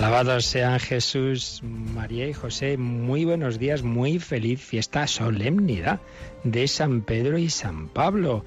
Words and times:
Alabados 0.00 0.46
sean 0.46 0.80
Jesús, 0.80 1.60
María 1.62 2.26
y 2.26 2.32
José. 2.32 2.78
Muy 2.78 3.26
buenos 3.26 3.58
días, 3.58 3.82
muy 3.82 4.18
feliz 4.18 4.58
fiesta, 4.58 5.06
solemnidad 5.06 6.00
de 6.42 6.68
San 6.68 7.02
Pedro 7.02 7.36
y 7.36 7.50
San 7.50 7.88
Pablo. 7.88 8.42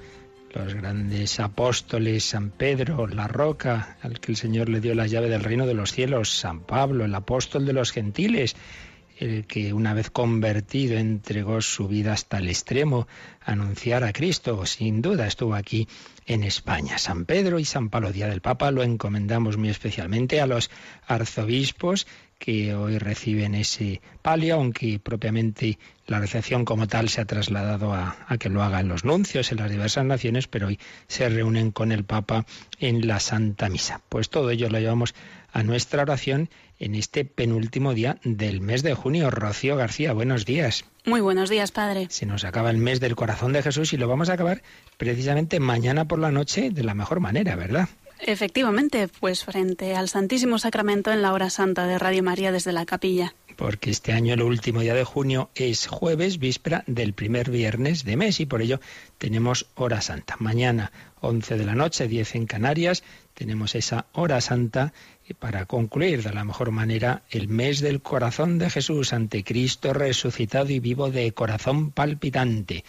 Los 0.52 0.74
grandes 0.74 1.38
apóstoles, 1.38 2.24
San 2.24 2.50
Pedro, 2.50 3.06
la 3.06 3.28
roca, 3.28 3.98
al 4.02 4.18
que 4.18 4.32
el 4.32 4.36
Señor 4.36 4.68
le 4.68 4.80
dio 4.80 4.96
la 4.96 5.06
llave 5.06 5.28
del 5.28 5.44
reino 5.44 5.64
de 5.64 5.74
los 5.74 5.92
cielos, 5.92 6.36
San 6.36 6.58
Pablo, 6.58 7.04
el 7.04 7.14
apóstol 7.14 7.66
de 7.66 7.72
los 7.72 7.92
gentiles, 7.92 8.56
el 9.20 9.46
que 9.46 9.72
una 9.72 9.94
vez 9.94 10.10
convertido 10.10 10.98
entregó 10.98 11.60
su 11.60 11.86
vida 11.86 12.14
hasta 12.14 12.38
el 12.38 12.48
extremo 12.48 13.06
a 13.40 13.52
anunciar 13.52 14.02
a 14.02 14.12
Cristo. 14.12 14.66
Sin 14.66 15.02
duda 15.02 15.28
estuvo 15.28 15.54
aquí 15.54 15.86
en 16.26 16.44
España. 16.44 16.98
San 16.98 17.24
Pedro 17.24 17.58
y 17.58 17.64
San 17.64 17.90
Pablo, 17.90 18.12
Día 18.12 18.28
del 18.28 18.40
Papa, 18.40 18.70
lo 18.70 18.82
encomendamos 18.82 19.56
muy 19.56 19.68
especialmente 19.68 20.40
a 20.40 20.46
los 20.46 20.70
arzobispos 21.06 22.06
que 22.38 22.74
hoy 22.74 22.98
reciben 22.98 23.54
ese 23.54 24.00
palio, 24.20 24.56
aunque 24.56 24.98
propiamente 24.98 25.78
la 26.06 26.20
recepción 26.20 26.64
como 26.64 26.86
tal 26.88 27.08
se 27.08 27.20
ha 27.20 27.24
trasladado 27.24 27.94
a, 27.94 28.16
a, 28.28 28.38
que 28.38 28.48
lo 28.48 28.62
hagan 28.62 28.88
los 28.88 29.04
nuncios 29.04 29.52
en 29.52 29.58
las 29.58 29.70
diversas 29.70 30.04
naciones, 30.04 30.46
pero 30.48 30.66
hoy 30.66 30.78
se 31.06 31.28
reúnen 31.28 31.70
con 31.70 31.92
el 31.92 32.04
Papa 32.04 32.44
en 32.80 33.06
la 33.06 33.20
Santa 33.20 33.68
Misa. 33.68 34.02
Pues 34.08 34.28
todo 34.28 34.50
ello 34.50 34.68
lo 34.68 34.78
llevamos 34.78 35.14
a 35.52 35.62
nuestra 35.62 36.02
oración 36.02 36.50
en 36.78 36.94
este 36.94 37.24
penúltimo 37.24 37.94
día 37.94 38.18
del 38.24 38.60
mes 38.60 38.82
de 38.82 38.94
junio. 38.94 39.30
Rocío 39.30 39.76
García, 39.76 40.12
buenos 40.12 40.44
días. 40.44 40.84
Muy 41.04 41.20
buenos 41.20 41.50
días, 41.50 41.70
Padre. 41.72 42.06
Se 42.10 42.26
nos 42.26 42.44
acaba 42.44 42.70
el 42.70 42.78
mes 42.78 43.00
del 43.00 43.16
corazón 43.16 43.52
de 43.52 43.62
Jesús 43.62 43.92
y 43.92 43.96
lo 43.96 44.08
vamos 44.08 44.30
a 44.30 44.34
acabar 44.34 44.62
precisamente 44.96 45.60
mañana 45.60 46.06
por 46.06 46.18
la 46.18 46.30
noche 46.30 46.70
de 46.70 46.82
la 46.82 46.94
mejor 46.94 47.20
manera, 47.20 47.56
¿verdad? 47.56 47.88
Efectivamente, 48.20 49.08
pues 49.20 49.44
frente 49.44 49.94
al 49.96 50.08
Santísimo 50.08 50.58
Sacramento 50.58 51.12
en 51.12 51.20
la 51.20 51.32
hora 51.32 51.50
santa 51.50 51.86
de 51.86 51.98
Radio 51.98 52.22
María 52.22 52.52
desde 52.52 52.72
la 52.72 52.86
capilla. 52.86 53.34
Porque 53.56 53.90
este 53.90 54.12
año 54.12 54.34
el 54.34 54.42
último 54.42 54.80
día 54.80 54.94
de 54.94 55.04
junio 55.04 55.50
es 55.54 55.86
jueves, 55.86 56.38
víspera 56.38 56.84
del 56.86 57.12
primer 57.12 57.50
viernes 57.50 58.04
de 58.04 58.16
mes 58.16 58.40
y 58.40 58.46
por 58.46 58.62
ello 58.62 58.80
tenemos 59.18 59.66
hora 59.74 60.00
santa. 60.00 60.36
Mañana 60.38 60.92
11 61.20 61.56
de 61.56 61.64
la 61.64 61.74
noche, 61.74 62.08
10 62.08 62.34
en 62.34 62.46
Canarias, 62.46 63.02
tenemos 63.34 63.74
esa 63.74 64.06
hora 64.12 64.40
santa 64.40 64.92
para 65.38 65.64
concluir 65.64 66.22
de 66.22 66.32
la 66.32 66.44
mejor 66.44 66.70
manera 66.70 67.22
el 67.30 67.48
mes 67.48 67.80
del 67.80 68.02
corazón 68.02 68.58
de 68.58 68.68
Jesús 68.68 69.12
ante 69.12 69.42
Cristo 69.42 69.94
resucitado 69.94 70.68
y 70.70 70.80
vivo 70.80 71.10
de 71.10 71.32
corazón 71.32 71.90
palpitante. 71.90 72.84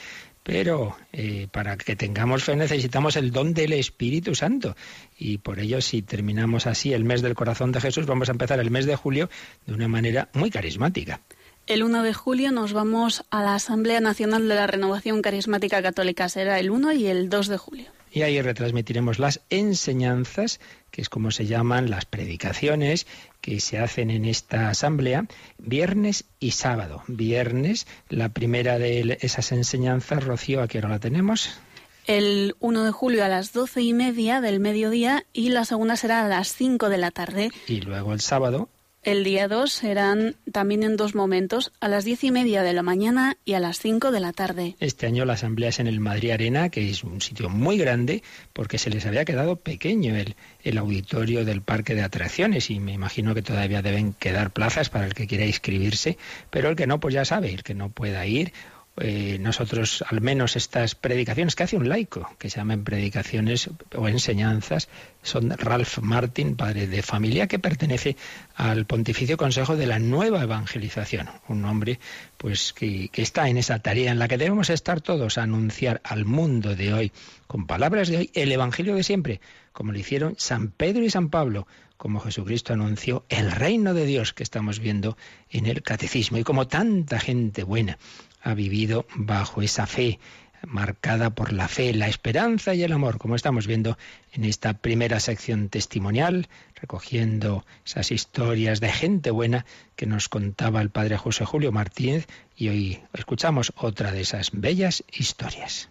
Pero 0.45 0.95
eh, 1.11 1.47
para 1.51 1.75
que 1.75 1.95
tengamos 1.95 2.43
fe 2.43 2.55
necesitamos 2.55 3.15
el 3.15 3.31
don 3.31 3.55
del 3.55 3.73
Espíritu 3.73 4.35
Santo. 4.35 4.75
Y 5.17 5.39
por 5.39 5.59
ello, 5.59 5.81
si 5.81 6.03
terminamos 6.03 6.67
así 6.67 6.93
el 6.93 7.03
mes 7.03 7.23
del 7.23 7.33
corazón 7.33 7.71
de 7.71 7.81
Jesús, 7.81 8.05
vamos 8.05 8.30
a 8.30 8.33
empezar 8.33 8.59
el 8.59 8.70
mes 8.70 8.86
de 8.86 8.95
julio 8.95 9.27
de 9.65 9.73
una 9.73 9.87
manera 9.87 10.30
muy 10.33 10.52
carismática. 10.52 11.20
El 11.65 11.81
1 11.81 12.03
de 12.03 12.14
julio 12.14 12.52
nos 12.52 12.73
vamos 12.73 13.25
a 13.31 13.42
la 13.42 13.55
Asamblea 13.55 13.99
Nacional 14.02 14.47
de 14.47 14.53
la 14.53 14.67
Renovación 14.67 15.23
Carismática 15.23 15.81
Católica. 15.81 16.30
Será 16.30 16.59
el 16.59 16.70
1 16.70 16.91
y 16.91 17.08
el 17.08 17.27
2 17.27 17.47
de 17.47 17.58
julio. 17.58 17.87
Y 18.15 18.21
ahí 18.21 18.42
retransmitiremos 18.42 19.20
las 19.20 19.42
enseñanzas, 19.49 20.61
que 20.89 21.02
es 21.02 21.09
como 21.09 21.31
se 21.31 21.48
llaman 21.48 21.89
las 21.89 22.05
predicaciones 22.05 23.08
que 23.42 23.59
se 23.59 23.77
hacen 23.77 24.09
en 24.09 24.23
esta 24.23 24.70
asamblea, 24.70 25.26
viernes 25.58 26.23
y 26.39 26.52
sábado. 26.52 27.03
Viernes, 27.08 27.87
la 28.08 28.30
primera 28.30 28.80
de 28.80 29.17
esas 29.20 29.52
enseñanzas, 29.52 30.23
Rocío, 30.23 30.61
¿a 30.61 30.70
qué 30.70 30.77
hora 30.77 30.87
la 30.87 30.99
tenemos? 30.99 31.59
El 32.08 32.55
1 32.61 32.86
de 32.86 32.92
julio 32.92 33.26
a 33.26 33.27
las 33.27 33.52
doce 33.52 33.81
y 33.81 33.92
media 33.92 34.39
del 34.39 34.61
mediodía 34.61 35.26
y 35.33 35.49
la 35.49 35.65
segunda 35.65 35.97
será 35.97 36.23
a 36.23 36.30
las 36.30 36.53
5 36.53 36.87
de 36.87 36.97
la 36.97 37.11
tarde. 37.11 37.52
Y 37.67 37.82
luego 37.82 38.14
el 38.14 38.21
sábado, 38.21 38.70
el 39.05 39.23
día 39.23 39.48
2 39.48 39.71
serán 39.71 40.36
también 40.52 40.83
en 40.83 40.98
dos 40.98 41.14
momentos, 41.14 41.71
a 41.80 41.88
las 41.88 42.05
diez 42.05 42.23
y 42.23 42.32
media 42.32 42.64
de 42.64 42.73
la 42.73 42.82
mañana 42.82 43.38
y 43.45 43.54
a 43.54 43.60
las 43.60 43.80
5 43.80 44.11
de 44.11 44.20
la 44.20 44.33
tarde. 44.33 44.76
Este 44.80 45.05
año 45.05 45.26
la 45.26 45.33
asamblea 45.33 45.70
es 45.70 45.80
en 45.80 45.88
el 45.88 45.99
Madrid 45.99 46.32
Arena, 46.32 46.70
que 46.70 46.89
es 46.89 47.04
un 47.04 47.21
sitio 47.21 47.48
muy 47.49 47.77
grande, 47.77 48.23
porque 48.52 48.80
se 48.80 48.89
les 48.89 49.05
había 49.05 49.23
quedado 49.23 49.58
pequeño 49.58 50.15
el, 50.15 50.36
el 50.64 50.77
auditorio 50.80 51.45
del 51.45 51.61
parque 51.61 51.94
de 51.94 52.02
atracciones 52.02 52.71
y 52.71 52.80
me 52.80 52.94
imagino 52.94 53.36
que 53.36 53.44
todavía 53.44 53.83
deben 53.83 54.14
quedar 54.14 54.52
plazas 54.52 54.89
para 54.89 55.05
el 55.05 55.14
que 55.14 55.27
quiera 55.27 55.45
inscribirse, 55.45 56.17
pero 56.49 56.70
el 56.70 56.76
que 56.76 56.88
no, 56.88 56.99
pues 56.99 57.14
ya 57.14 57.26
sabe, 57.26 57.54
el 57.54 57.64
que 57.64 57.76
no 57.76 57.89
pueda 57.89 58.26
ir 58.26 58.54
eh, 58.98 59.38
nosotros, 59.42 60.06
al 60.08 60.22
menos 60.22 60.56
estas 60.56 60.95
predicaciones 60.95 61.56
que 61.56 61.64
hace 61.64 61.76
un 61.76 61.89
laico, 61.89 62.30
que 62.39 62.50
se 62.50 62.58
llaman 62.58 62.86
predicaciones 62.86 63.70
o 63.94 64.08
enseñanzas, 64.08 64.88
son 65.22 65.50
Ralph 65.50 66.00
Martin, 66.00 66.56
padre 66.56 66.88
de 66.88 67.02
familia, 67.02 67.48
que 67.48 67.60
pertenece 67.60 68.16
al 68.56 68.86
Pontificio 68.86 69.36
Consejo 69.36 69.76
de 69.76 69.86
la 69.86 70.00
Nueva 70.00 70.44
Evangelización, 70.44 71.30
un 71.50 71.66
hombre 71.66 72.00
pues 72.38 72.72
que, 72.72 73.10
está 73.16 73.50
en 73.50 73.58
esa 73.58 73.80
tarea 73.80 74.11
en 74.11 74.20
la 74.20 74.30
que 74.30 74.38
debemos 74.38 74.70
estar 74.70 75.02
todos, 75.02 75.38
anunciar 75.38 76.00
al 76.06 76.23
mundo 76.23 76.73
de 76.73 76.94
hoy, 76.94 77.12
con 77.48 77.67
palabras 77.67 78.08
de 78.08 78.17
hoy, 78.17 78.32
el 78.33 78.52
Evangelio 78.52 78.95
de 78.95 79.04
siempre, 79.04 79.42
como 79.73 79.92
lo 79.92 80.00
hicieron 80.00 80.36
San 80.38 80.70
Pedro 80.70 81.04
y 81.04 81.10
San 81.10 81.30
Pablo, 81.30 81.67
como 81.98 82.20
Jesucristo 82.22 82.73
anunció 82.73 83.26
el 83.30 83.52
reino 83.52 83.94
de 83.94 84.06
Dios 84.06 84.33
que 84.33 84.44
estamos 84.44 84.80
viendo 84.80 85.17
en 85.50 85.66
el 85.66 85.82
catecismo 85.82 86.38
y 86.38 86.44
como 86.44 86.67
tanta 86.67 87.20
gente 87.20 87.64
buena 87.64 87.98
ha 88.45 88.54
vivido 88.54 89.08
bajo 89.16 89.64
esa 89.64 89.88
fe, 89.88 90.20
marcada 90.67 91.32
por 91.32 91.52
la 91.52 91.67
fe, 91.67 91.94
la 91.94 92.08
esperanza 92.08 92.76
y 92.76 92.83
el 92.83 92.94
amor, 92.94 93.17
como 93.17 93.36
estamos 93.36 93.67
viendo 93.67 93.98
en 94.33 94.45
esta 94.45 94.73
primera 94.73 95.20
sección 95.20 95.70
testimonial, 95.70 96.48
recogiendo 96.76 97.66
esas 97.86 98.11
historias 98.11 98.80
de 98.80 98.92
gente 98.92 99.32
buena 99.32 99.66
que 99.95 100.06
nos 100.06 100.30
contaba 100.30 100.82
el 100.82 100.92
padre 100.92 101.17
José 101.17 101.44
Julio 101.44 101.72
Martínez 101.72 102.28
y 102.56 102.70
hoy 102.70 103.00
escuchamos 103.14 103.73
otra 103.76 104.11
de 104.11 104.22
esas 104.22 104.52
bellas 104.54 105.04
historias. 105.12 105.89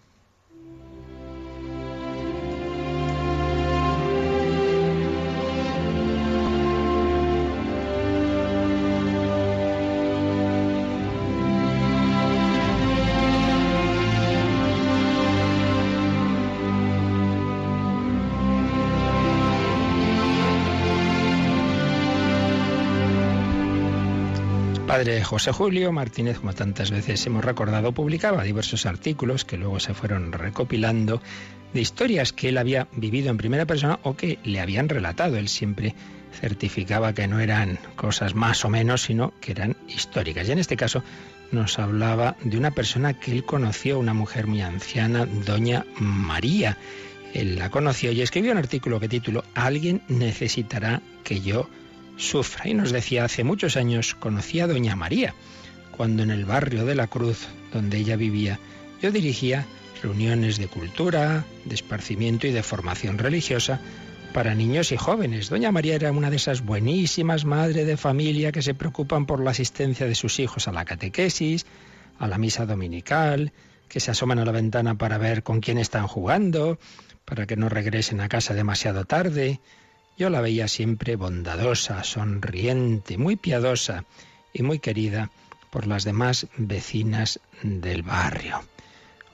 Padre 24.95 25.25
José 25.25 25.51
Julio 25.51 25.91
Martínez, 25.91 26.39
como 26.39 26.53
tantas 26.53 26.89
veces 26.89 27.25
hemos 27.25 27.43
recordado, 27.43 27.91
publicaba 27.91 28.43
diversos 28.43 28.85
artículos 28.85 29.43
que 29.43 29.57
luego 29.57 29.81
se 29.81 29.93
fueron 29.93 30.31
recopilando 30.31 31.21
de 31.73 31.81
historias 31.81 32.31
que 32.31 32.47
él 32.47 32.57
había 32.57 32.87
vivido 32.93 33.29
en 33.29 33.35
primera 33.35 33.65
persona 33.65 33.99
o 34.03 34.15
que 34.15 34.39
le 34.45 34.61
habían 34.61 34.87
relatado. 34.87 35.35
Él 35.35 35.49
siempre 35.49 35.93
certificaba 36.31 37.11
que 37.11 37.27
no 37.27 37.41
eran 37.41 37.77
cosas 37.97 38.35
más 38.35 38.63
o 38.63 38.69
menos, 38.69 39.01
sino 39.01 39.33
que 39.41 39.51
eran 39.51 39.75
históricas. 39.89 40.47
Y 40.47 40.53
en 40.53 40.59
este 40.59 40.77
caso 40.77 41.03
nos 41.51 41.77
hablaba 41.77 42.37
de 42.45 42.57
una 42.57 42.71
persona 42.71 43.19
que 43.19 43.33
él 43.33 43.43
conoció, 43.43 43.99
una 43.99 44.13
mujer 44.13 44.47
muy 44.47 44.61
anciana, 44.61 45.25
doña 45.25 45.85
María. 45.99 46.77
Él 47.33 47.59
la 47.59 47.69
conoció 47.69 48.13
y 48.13 48.21
escribió 48.21 48.53
un 48.53 48.59
artículo 48.59 49.01
que 49.01 49.09
tituló 49.09 49.43
Alguien 49.55 50.03
necesitará 50.07 51.01
que 51.25 51.41
yo 51.41 51.67
sufra. 52.17 52.67
Y 52.69 52.73
nos 52.73 52.91
decía, 52.91 53.25
hace 53.25 53.43
muchos 53.43 53.77
años 53.77 54.15
conocí 54.15 54.59
a 54.59 54.67
Doña 54.67 54.95
María, 54.95 55.33
cuando 55.95 56.23
en 56.23 56.31
el 56.31 56.45
barrio 56.45 56.85
de 56.85 56.95
la 56.95 57.07
Cruz, 57.07 57.47
donde 57.71 57.97
ella 57.97 58.15
vivía, 58.15 58.59
yo 59.01 59.11
dirigía 59.11 59.65
reuniones 60.01 60.57
de 60.57 60.67
cultura, 60.67 61.45
de 61.65 61.75
esparcimiento 61.75 62.47
y 62.47 62.51
de 62.51 62.63
formación 62.63 63.17
religiosa 63.17 63.79
para 64.33 64.53
niños 64.53 64.91
y 64.91 64.97
jóvenes. 64.97 65.49
Doña 65.49 65.71
María 65.71 65.95
era 65.95 66.11
una 66.11 66.29
de 66.29 66.35
esas 66.35 66.61
buenísimas 66.61 67.45
madres 67.45 67.87
de 67.87 67.97
familia 67.97 68.51
que 68.51 68.61
se 68.61 68.73
preocupan 68.73 69.25
por 69.25 69.41
la 69.41 69.51
asistencia 69.51 70.05
de 70.05 70.15
sus 70.15 70.39
hijos 70.39 70.67
a 70.67 70.73
la 70.73 70.83
catequesis, 70.85 71.65
a 72.19 72.27
la 72.27 72.37
misa 72.37 72.65
dominical, 72.65 73.53
que 73.87 73.99
se 73.99 74.11
asoman 74.11 74.39
a 74.39 74.45
la 74.45 74.51
ventana 74.51 74.95
para 74.95 75.17
ver 75.17 75.43
con 75.43 75.61
quién 75.61 75.77
están 75.77 76.07
jugando, 76.07 76.77
para 77.23 77.45
que 77.45 77.55
no 77.55 77.69
regresen 77.69 78.19
a 78.19 78.27
casa 78.27 78.53
demasiado 78.53 79.05
tarde, 79.05 79.61
yo 80.17 80.29
la 80.29 80.41
veía 80.41 80.67
siempre 80.67 81.15
bondadosa, 81.15 82.03
sonriente, 82.03 83.17
muy 83.17 83.35
piadosa, 83.35 84.05
y 84.55 84.63
muy 84.63 84.79
querida 84.79 85.29
por 85.69 85.85
las 85.85 86.05
demás 86.05 86.47
vecinas 86.55 87.41
del 87.61 88.03
barrio. 88.03 88.61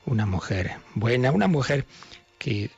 Una 0.05 0.25
mujer 0.25 0.77
buena, 0.95 1.31
una 1.31 1.47
mujer 1.47 1.85
que 2.39 2.71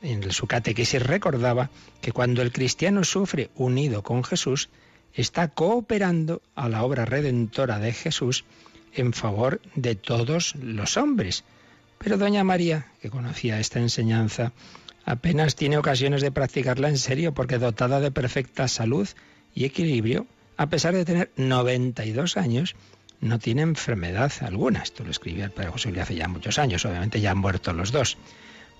en 0.00 0.30
su 0.30 0.46
catequesis 0.46 1.02
recordaba 1.02 1.70
que 2.00 2.12
cuando 2.12 2.42
el 2.42 2.52
cristiano 2.52 3.02
sufre 3.02 3.50
unido 3.56 4.04
con 4.04 4.22
Jesús, 4.22 4.68
está 5.12 5.48
cooperando 5.48 6.40
a 6.54 6.68
la 6.68 6.84
obra 6.84 7.04
redentora 7.04 7.80
de 7.80 7.92
Jesús 7.92 8.44
en 8.94 9.12
favor 9.12 9.60
de 9.74 9.96
todos 9.96 10.54
los 10.54 10.96
hombres. 10.96 11.42
Pero 11.98 12.16
doña 12.16 12.44
María, 12.44 12.92
que 13.00 13.10
conocía 13.10 13.58
esta 13.58 13.80
enseñanza, 13.80 14.52
apenas 15.06 15.54
tiene 15.54 15.78
ocasiones 15.78 16.20
de 16.20 16.32
practicarla 16.32 16.88
en 16.88 16.98
serio 16.98 17.32
porque 17.32 17.58
dotada 17.58 18.00
de 18.00 18.10
perfecta 18.10 18.68
salud 18.68 19.08
y 19.54 19.64
equilibrio, 19.64 20.26
a 20.58 20.68
pesar 20.68 20.94
de 20.94 21.04
tener 21.04 21.30
92 21.36 22.36
años, 22.36 22.74
no 23.20 23.38
tiene 23.38 23.62
enfermedad 23.62 24.32
alguna. 24.40 24.82
Esto 24.82 25.04
lo 25.04 25.10
escribió 25.10 25.44
el 25.44 25.52
padre 25.52 25.70
José 25.70 25.90
Luis 25.90 26.02
hace 26.02 26.16
ya 26.16 26.28
muchos 26.28 26.58
años, 26.58 26.84
obviamente 26.84 27.20
ya 27.20 27.30
han 27.30 27.38
muerto 27.38 27.72
los 27.72 27.92
dos. 27.92 28.18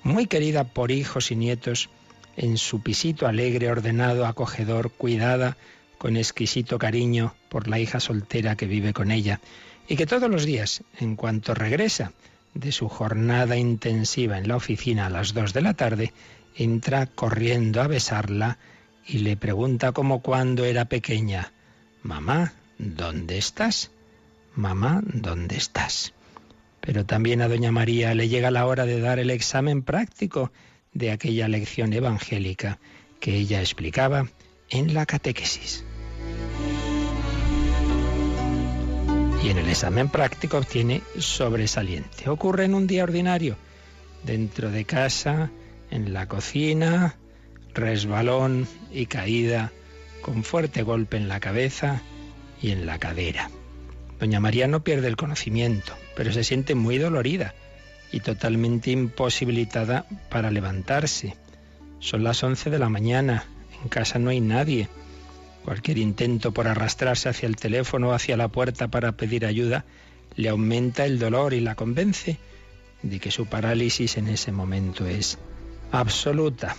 Muy 0.03 0.27
querida 0.27 0.65
por 0.65 0.91
hijos 0.91 1.31
y 1.31 1.37
nietos, 1.37 1.89
en 2.37 2.59
su 2.59 2.83
pisito 2.83 3.27
alegre, 3.27 3.71
ordenado, 3.71 4.27
acogedor, 4.27 4.91
cuidada, 4.91 5.57
con 5.97 6.17
exquisito 6.17 6.79
cariño 6.79 7.35
por 7.49 7.69
la 7.69 7.79
hija 7.79 8.01
soltera 8.01 8.57
que 8.57 8.67
vive 8.67 8.93
con 8.93 9.11
ella, 9.11 9.41
y 9.89 9.97
que 9.97 10.07
todos 10.07 10.29
los 10.29 10.45
días, 10.45 10.83
en 10.99 11.17
cuanto 11.17 11.55
regresa 11.55 12.13
de 12.57 12.73
su 12.73 12.89
jornada 12.89 13.57
intensiva 13.57 14.39
en 14.39 14.49
la 14.49 14.57
oficina 14.57 15.07
a 15.07 15.11
las 15.11 15.35
dos 15.35 15.53
de 15.53 15.61
la 15.61 15.75
tarde, 15.75 16.13
entra 16.57 17.07
corriendo 17.07 17.83
a 17.83 17.87
besarla 17.87 18.59
y 19.07 19.19
le 19.19 19.37
pregunta 19.37 19.93
como 19.93 20.23
cuando 20.23 20.65
era 20.65 20.87
pequeña, 20.87 21.53
Mamá, 22.03 22.55
¿dónde 22.79 23.39
estás? 23.39 23.91
Mamá, 24.55 25.03
¿dónde 25.05 25.57
estás? 25.57 26.15
Pero 26.81 27.05
también 27.05 27.43
a 27.43 27.49
Doña 27.49 27.73
María 27.73 28.15
le 28.15 28.29
llega 28.29 28.51
la 28.51 28.67
hora 28.67 28.87
de 28.87 29.01
dar 29.01 29.19
el 29.19 29.31
examen 29.31 29.83
práctico 29.83 30.51
de 30.93 31.11
aquella 31.11 31.49
lección 31.49 31.93
evangélica 31.93 32.79
que 33.21 33.35
ella 33.37 33.61
explicaba 33.61 34.29
en 34.71 34.95
la 34.95 35.05
catequesis. 35.05 35.85
Y 39.47 39.51
en 39.51 39.59
el 39.59 39.69
examen 39.69 40.09
práctico 40.09 40.59
obtiene 40.59 41.03
sobresaliente. 41.21 42.29
Ocurre 42.29 42.65
en 42.65 42.75
un 42.75 42.89
día 42.89 43.05
ordinario, 43.05 43.57
dentro 44.25 44.73
de 44.73 44.85
casa, 44.85 45.53
en 45.89 46.13
la 46.13 46.27
cocina, 46.27 47.15
resbalón 47.73 48.67
y 48.91 49.07
caída, 49.07 49.71
con 50.21 50.43
fuerte 50.43 50.83
golpe 50.83 51.17
en 51.17 51.29
la 51.29 51.39
cabeza 51.39 52.03
y 52.61 52.73
en 52.73 52.87
la 52.87 52.99
cadera. 52.99 53.49
Doña 54.19 54.41
María 54.41 54.67
no 54.67 54.83
pierde 54.83 55.07
el 55.07 55.17
conocimiento, 55.17 55.93
pero 56.17 56.33
se 56.33 56.43
siente 56.43 56.75
muy 56.75 56.99
dolorida 56.99 57.55
y 58.11 58.19
totalmente 58.19 58.91
imposibilitada 58.91 60.07
para 60.29 60.51
levantarse. 60.51 61.37
Son 62.01 62.25
las 62.25 62.43
once 62.43 62.69
de 62.69 62.81
la 62.81 62.89
mañana, 62.89 63.45
en 63.81 63.91
casa 63.91 64.19
no 64.19 64.31
hay 64.31 64.41
nadie. 64.41 64.89
Cualquier 65.67 65.99
intento 65.99 66.53
por 66.53 66.69
arrastrarse 66.69 67.29
hacia 67.29 67.49
el 67.49 67.57
teléfono 67.57 68.11
o 68.11 68.13
hacia 68.13 68.37
la 68.37 68.47
puerta 68.47 68.87
para 68.87 69.17
pedir 69.17 69.45
ayuda 69.45 69.85
le 70.37 70.49
aumenta 70.49 71.05
el 71.07 71.19
dolor 71.19 71.55
y 71.55 71.61
la 71.61 71.75
convence 71.75 72.39
de 73.03 73.19
que 73.19 73.33
su 73.33 73.47
parálisis 73.47 74.17
en 74.17 74.29
ese 74.29 74.53
momento 74.53 75.09
es 75.09 75.39
absoluta. 75.91 76.77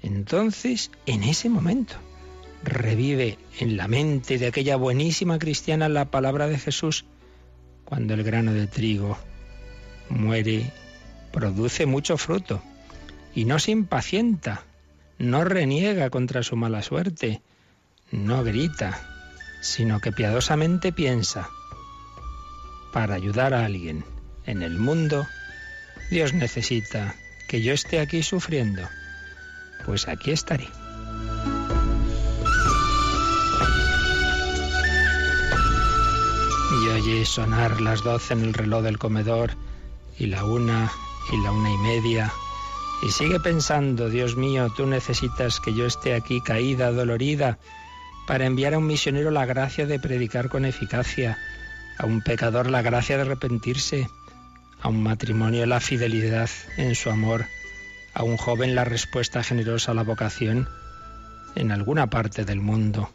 Entonces, 0.00 0.90
en 1.04 1.24
ese 1.24 1.50
momento, 1.50 1.96
revive 2.64 3.36
en 3.58 3.76
la 3.76 3.86
mente 3.86 4.38
de 4.38 4.46
aquella 4.46 4.76
buenísima 4.76 5.38
cristiana 5.38 5.90
la 5.90 6.10
palabra 6.10 6.48
de 6.48 6.58
Jesús. 6.58 7.04
Cuando 7.84 8.14
el 8.14 8.22
grano 8.22 8.54
de 8.54 8.66
trigo 8.66 9.18
muere, 10.08 10.72
produce 11.32 11.84
mucho 11.84 12.16
fruto 12.16 12.62
y 13.34 13.44
no 13.44 13.58
se 13.58 13.72
impacienta, 13.72 14.64
no 15.18 15.44
reniega 15.44 16.08
contra 16.08 16.42
su 16.42 16.56
mala 16.56 16.80
suerte, 16.80 17.42
no 18.12 18.42
grita, 18.44 18.98
sino 19.60 20.00
que 20.00 20.12
piadosamente 20.12 20.92
piensa, 20.92 21.48
para 22.92 23.14
ayudar 23.14 23.54
a 23.54 23.64
alguien 23.64 24.04
en 24.46 24.62
el 24.62 24.78
mundo, 24.78 25.26
Dios 26.10 26.32
necesita 26.32 27.14
que 27.48 27.62
yo 27.62 27.72
esté 27.72 28.00
aquí 28.00 28.22
sufriendo, 28.22 28.82
pues 29.86 30.08
aquí 30.08 30.32
estaré. 30.32 30.68
Y 36.82 36.88
oye 36.88 37.24
sonar 37.24 37.80
las 37.80 38.02
doce 38.02 38.34
en 38.34 38.42
el 38.42 38.54
reloj 38.54 38.82
del 38.82 38.98
comedor 38.98 39.52
y 40.18 40.26
la 40.26 40.44
una 40.44 40.90
y 41.32 41.42
la 41.42 41.52
una 41.52 41.70
y 41.70 41.78
media. 41.78 42.32
Y 43.02 43.10
sigue 43.10 43.40
pensando, 43.40 44.08
Dios 44.08 44.36
mío, 44.36 44.72
tú 44.76 44.86
necesitas 44.86 45.60
que 45.60 45.74
yo 45.74 45.86
esté 45.86 46.14
aquí 46.14 46.40
caída, 46.40 46.92
dolorida, 46.92 47.58
para 48.30 48.46
enviar 48.46 48.74
a 48.74 48.78
un 48.78 48.86
misionero 48.86 49.32
la 49.32 49.44
gracia 49.44 49.86
de 49.86 49.98
predicar 49.98 50.50
con 50.50 50.64
eficacia, 50.64 51.36
a 51.98 52.06
un 52.06 52.20
pecador 52.20 52.70
la 52.70 52.80
gracia 52.80 53.16
de 53.16 53.22
arrepentirse, 53.22 54.08
a 54.80 54.88
un 54.88 55.02
matrimonio 55.02 55.66
la 55.66 55.80
fidelidad 55.80 56.48
en 56.76 56.94
su 56.94 57.10
amor, 57.10 57.46
a 58.14 58.22
un 58.22 58.36
joven 58.36 58.76
la 58.76 58.84
respuesta 58.84 59.42
generosa 59.42 59.90
a 59.90 59.96
la 59.96 60.04
vocación 60.04 60.68
en 61.56 61.72
alguna 61.72 62.08
parte 62.08 62.44
del 62.44 62.60
mundo 62.60 63.10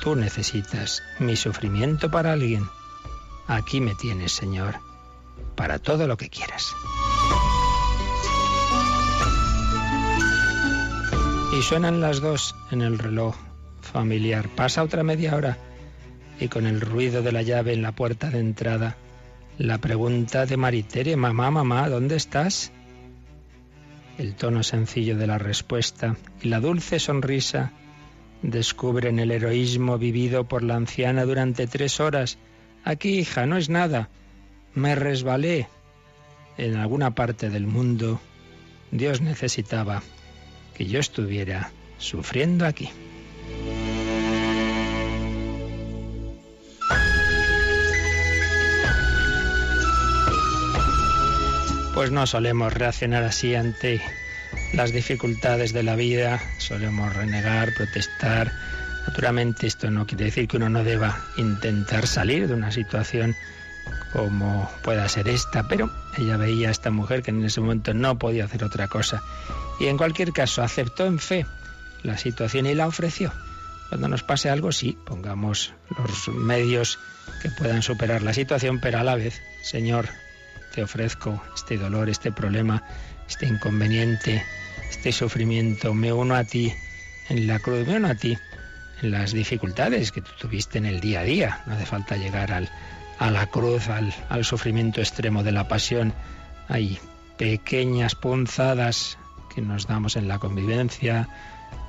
Tú 0.00 0.16
necesitas 0.16 1.02
mi 1.18 1.36
sufrimiento 1.36 2.10
para 2.10 2.32
alguien. 2.32 2.66
Aquí 3.46 3.82
me 3.82 3.94
tienes, 3.94 4.32
Señor, 4.32 4.76
para 5.54 5.78
todo 5.78 6.06
lo 6.06 6.16
que 6.16 6.30
quieras. 6.30 6.74
Y 11.52 11.60
suenan 11.60 12.00
las 12.00 12.22
dos 12.22 12.54
en 12.70 12.80
el 12.80 12.98
reloj 12.98 13.36
familiar. 13.86 14.48
Pasa 14.48 14.82
otra 14.82 15.02
media 15.02 15.34
hora 15.34 15.58
y 16.38 16.48
con 16.48 16.66
el 16.66 16.80
ruido 16.80 17.22
de 17.22 17.32
la 17.32 17.42
llave 17.42 17.72
en 17.72 17.82
la 17.82 17.92
puerta 17.92 18.30
de 18.30 18.40
entrada, 18.40 18.96
la 19.58 19.78
pregunta 19.78 20.44
de 20.44 20.56
Maritere, 20.56 21.16
mamá, 21.16 21.50
mamá, 21.50 21.88
¿dónde 21.88 22.16
estás? 22.16 22.72
El 24.18 24.34
tono 24.34 24.62
sencillo 24.62 25.16
de 25.16 25.26
la 25.26 25.38
respuesta 25.38 26.16
y 26.42 26.48
la 26.48 26.60
dulce 26.60 26.98
sonrisa 26.98 27.72
descubren 28.42 29.18
el 29.18 29.30
heroísmo 29.30 29.98
vivido 29.98 30.44
por 30.44 30.62
la 30.62 30.76
anciana 30.76 31.24
durante 31.24 31.66
tres 31.66 32.00
horas. 32.00 32.38
Aquí, 32.84 33.18
hija, 33.18 33.46
no 33.46 33.56
es 33.56 33.68
nada. 33.68 34.10
Me 34.74 34.94
resbalé. 34.94 35.68
En 36.58 36.76
alguna 36.76 37.14
parte 37.14 37.50
del 37.50 37.66
mundo, 37.66 38.20
Dios 38.90 39.20
necesitaba 39.20 40.02
que 40.74 40.86
yo 40.86 41.00
estuviera 41.00 41.70
sufriendo 41.98 42.66
aquí. 42.66 42.90
Pues 51.94 52.10
no 52.10 52.26
solemos 52.26 52.74
reaccionar 52.74 53.24
así 53.24 53.54
ante 53.54 54.02
las 54.74 54.92
dificultades 54.92 55.72
de 55.72 55.82
la 55.82 55.96
vida, 55.96 56.40
solemos 56.58 57.14
renegar, 57.16 57.72
protestar. 57.74 58.52
Naturalmente 59.08 59.66
esto 59.66 59.90
no 59.90 60.06
quiere 60.06 60.26
decir 60.26 60.46
que 60.46 60.58
uno 60.58 60.68
no 60.68 60.84
deba 60.84 61.18
intentar 61.38 62.06
salir 62.06 62.48
de 62.48 62.54
una 62.54 62.70
situación 62.70 63.34
como 64.12 64.70
pueda 64.82 65.08
ser 65.08 65.28
esta, 65.28 65.68
pero 65.68 65.90
ella 66.18 66.36
veía 66.36 66.68
a 66.68 66.72
esta 66.72 66.90
mujer 66.90 67.22
que 67.22 67.30
en 67.30 67.42
ese 67.44 67.60
momento 67.60 67.94
no 67.94 68.18
podía 68.18 68.44
hacer 68.44 68.62
otra 68.62 68.88
cosa. 68.88 69.22
Y 69.80 69.86
en 69.86 69.96
cualquier 69.96 70.32
caso 70.32 70.62
aceptó 70.62 71.06
en 71.06 71.18
fe 71.18 71.46
la 72.06 72.16
situación 72.16 72.66
y 72.66 72.74
la 72.74 72.86
ofreció. 72.86 73.32
Cuando 73.88 74.08
nos 74.08 74.22
pase 74.22 74.50
algo, 74.50 74.72
sí, 74.72 74.98
pongamos 75.04 75.74
los 75.98 76.28
medios 76.28 76.98
que 77.42 77.50
puedan 77.50 77.82
superar 77.82 78.22
la 78.22 78.32
situación, 78.32 78.80
pero 78.80 78.98
a 78.98 79.04
la 79.04 79.14
vez, 79.14 79.40
Señor, 79.62 80.08
te 80.74 80.82
ofrezco 80.82 81.42
este 81.54 81.76
dolor, 81.76 82.08
este 82.08 82.32
problema, 82.32 82.82
este 83.28 83.46
inconveniente, 83.46 84.44
este 84.90 85.12
sufrimiento, 85.12 85.94
me 85.94 86.12
uno 86.12 86.34
a 86.34 86.44
ti 86.44 86.72
en 87.28 87.46
la 87.46 87.58
cruz, 87.58 87.86
me 87.86 87.96
uno 87.96 88.08
a 88.08 88.14
ti 88.14 88.36
en 89.02 89.10
las 89.10 89.32
dificultades 89.32 90.10
que 90.10 90.22
tú 90.22 90.30
tuviste 90.38 90.78
en 90.78 90.86
el 90.86 91.00
día 91.00 91.20
a 91.20 91.24
día. 91.24 91.62
No 91.66 91.74
hace 91.74 91.86
falta 91.86 92.16
llegar 92.16 92.52
al, 92.52 92.68
a 93.18 93.30
la 93.30 93.46
cruz, 93.46 93.88
al, 93.88 94.12
al 94.28 94.44
sufrimiento 94.44 95.00
extremo 95.00 95.42
de 95.42 95.52
la 95.52 95.68
pasión. 95.68 96.12
Hay 96.68 96.98
pequeñas 97.36 98.14
punzadas 98.14 99.18
que 99.54 99.62
nos 99.62 99.86
damos 99.86 100.16
en 100.16 100.28
la 100.28 100.38
convivencia, 100.38 101.28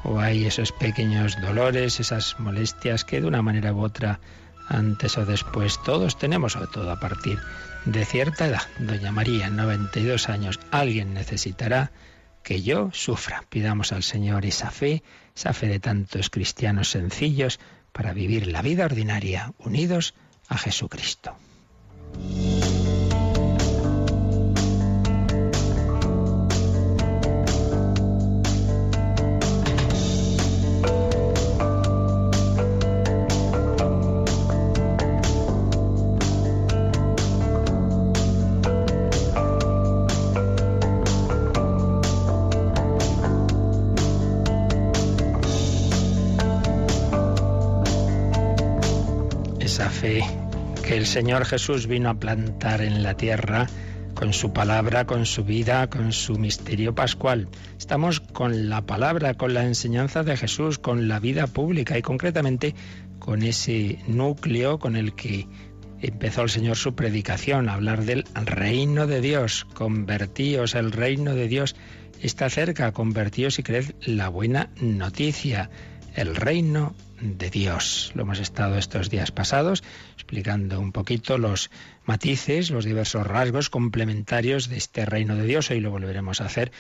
o 0.03 0.19
hay 0.19 0.45
esos 0.45 0.71
pequeños 0.71 1.39
dolores, 1.41 1.99
esas 1.99 2.39
molestias 2.39 3.03
que 3.03 3.21
de 3.21 3.27
una 3.27 3.41
manera 3.41 3.73
u 3.73 3.81
otra, 3.81 4.19
antes 4.67 5.17
o 5.17 5.25
después, 5.25 5.79
todos 5.83 6.17
tenemos, 6.17 6.53
sobre 6.53 6.67
todo 6.67 6.91
a 6.91 6.99
partir 6.99 7.39
de 7.85 8.05
cierta 8.05 8.47
edad. 8.47 8.61
Doña 8.79 9.11
María, 9.11 9.49
92 9.49 10.29
años, 10.29 10.59
alguien 10.71 11.13
necesitará 11.13 11.91
que 12.43 12.61
yo 12.61 12.89
sufra. 12.93 13.43
Pidamos 13.49 13.91
al 13.91 14.03
Señor 14.03 14.45
esa 14.45 14.71
fe, 14.71 15.03
esa 15.35 15.53
fe 15.53 15.67
de 15.67 15.79
tantos 15.79 16.29
cristianos 16.29 16.89
sencillos, 16.89 17.59
para 17.91 18.13
vivir 18.13 18.47
la 18.47 18.61
vida 18.61 18.85
ordinaria 18.85 19.53
unidos 19.57 20.13
a 20.47 20.57
Jesucristo. 20.57 21.35
Señor 51.07 51.45
Jesús 51.45 51.87
vino 51.87 52.09
a 52.09 52.19
plantar 52.19 52.81
en 52.81 53.01
la 53.01 53.15
tierra 53.15 53.67
con 54.13 54.33
su 54.33 54.53
palabra, 54.53 55.05
con 55.05 55.25
su 55.25 55.43
vida, 55.43 55.89
con 55.89 56.11
su 56.11 56.37
misterio 56.37 56.93
pascual. 56.93 57.47
Estamos 57.77 58.19
con 58.19 58.69
la 58.69 58.85
palabra, 58.85 59.33
con 59.35 59.53
la 59.53 59.63
enseñanza 59.63 60.23
de 60.23 60.37
Jesús, 60.37 60.77
con 60.77 61.07
la 61.07 61.19
vida 61.19 61.47
pública 61.47 61.97
y 61.97 62.01
concretamente 62.01 62.75
con 63.19 63.41
ese 63.41 63.99
núcleo 64.07 64.79
con 64.79 64.95
el 64.95 65.15
que 65.15 65.47
empezó 66.01 66.43
el 66.43 66.49
Señor 66.49 66.77
su 66.77 66.93
predicación, 66.93 67.69
hablar 67.69 68.03
del 68.03 68.25
reino 68.45 69.07
de 69.07 69.21
Dios. 69.21 69.65
Convertíos, 69.73 70.75
el 70.75 70.91
reino 70.91 71.33
de 71.33 71.47
Dios 71.47 71.75
está 72.21 72.49
cerca, 72.49 72.91
convertíos 72.91 73.57
y 73.59 73.63
creed 73.63 73.91
la 74.01 74.29
buena 74.29 74.69
noticia. 74.81 75.69
El 76.15 76.35
reino 76.35 76.95
de 77.19 77.49
Dios. 77.49 78.11
Lo 78.15 78.23
hemos 78.23 78.39
estado 78.39 78.77
estos 78.77 79.09
días 79.09 79.31
pasados 79.31 79.83
explicando 80.13 80.79
un 80.79 80.91
poquito 80.91 81.37
los 81.37 81.71
matices, 82.05 82.69
los 82.69 82.85
diversos 82.85 83.25
rasgos 83.25 83.69
complementarios 83.69 84.69
de 84.69 84.77
este 84.77 85.05
reino 85.05 85.35
de 85.35 85.45
Dios. 85.45 85.71
Hoy 85.71 85.79
lo 85.79 85.91
volveremos 85.91 86.41
a 86.41 86.45
hacer 86.45 86.71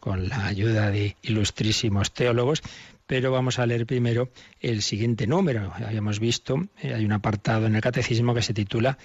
con 0.00 0.28
la 0.28 0.46
ayuda 0.46 0.90
de 0.90 1.16
ilustrísimos 1.22 2.12
teólogos, 2.12 2.62
pero 3.06 3.30
vamos 3.30 3.58
a 3.58 3.66
leer 3.66 3.86
primero 3.86 4.30
el 4.60 4.82
siguiente 4.82 5.26
número. 5.26 5.72
Habíamos 5.74 6.20
visto, 6.20 6.68
eh, 6.82 6.94
hay 6.94 7.04
un 7.04 7.12
apartado 7.12 7.66
en 7.66 7.76
el 7.76 7.80
catecismo 7.80 8.34
que 8.34 8.42
se 8.42 8.54
titula 8.54 8.98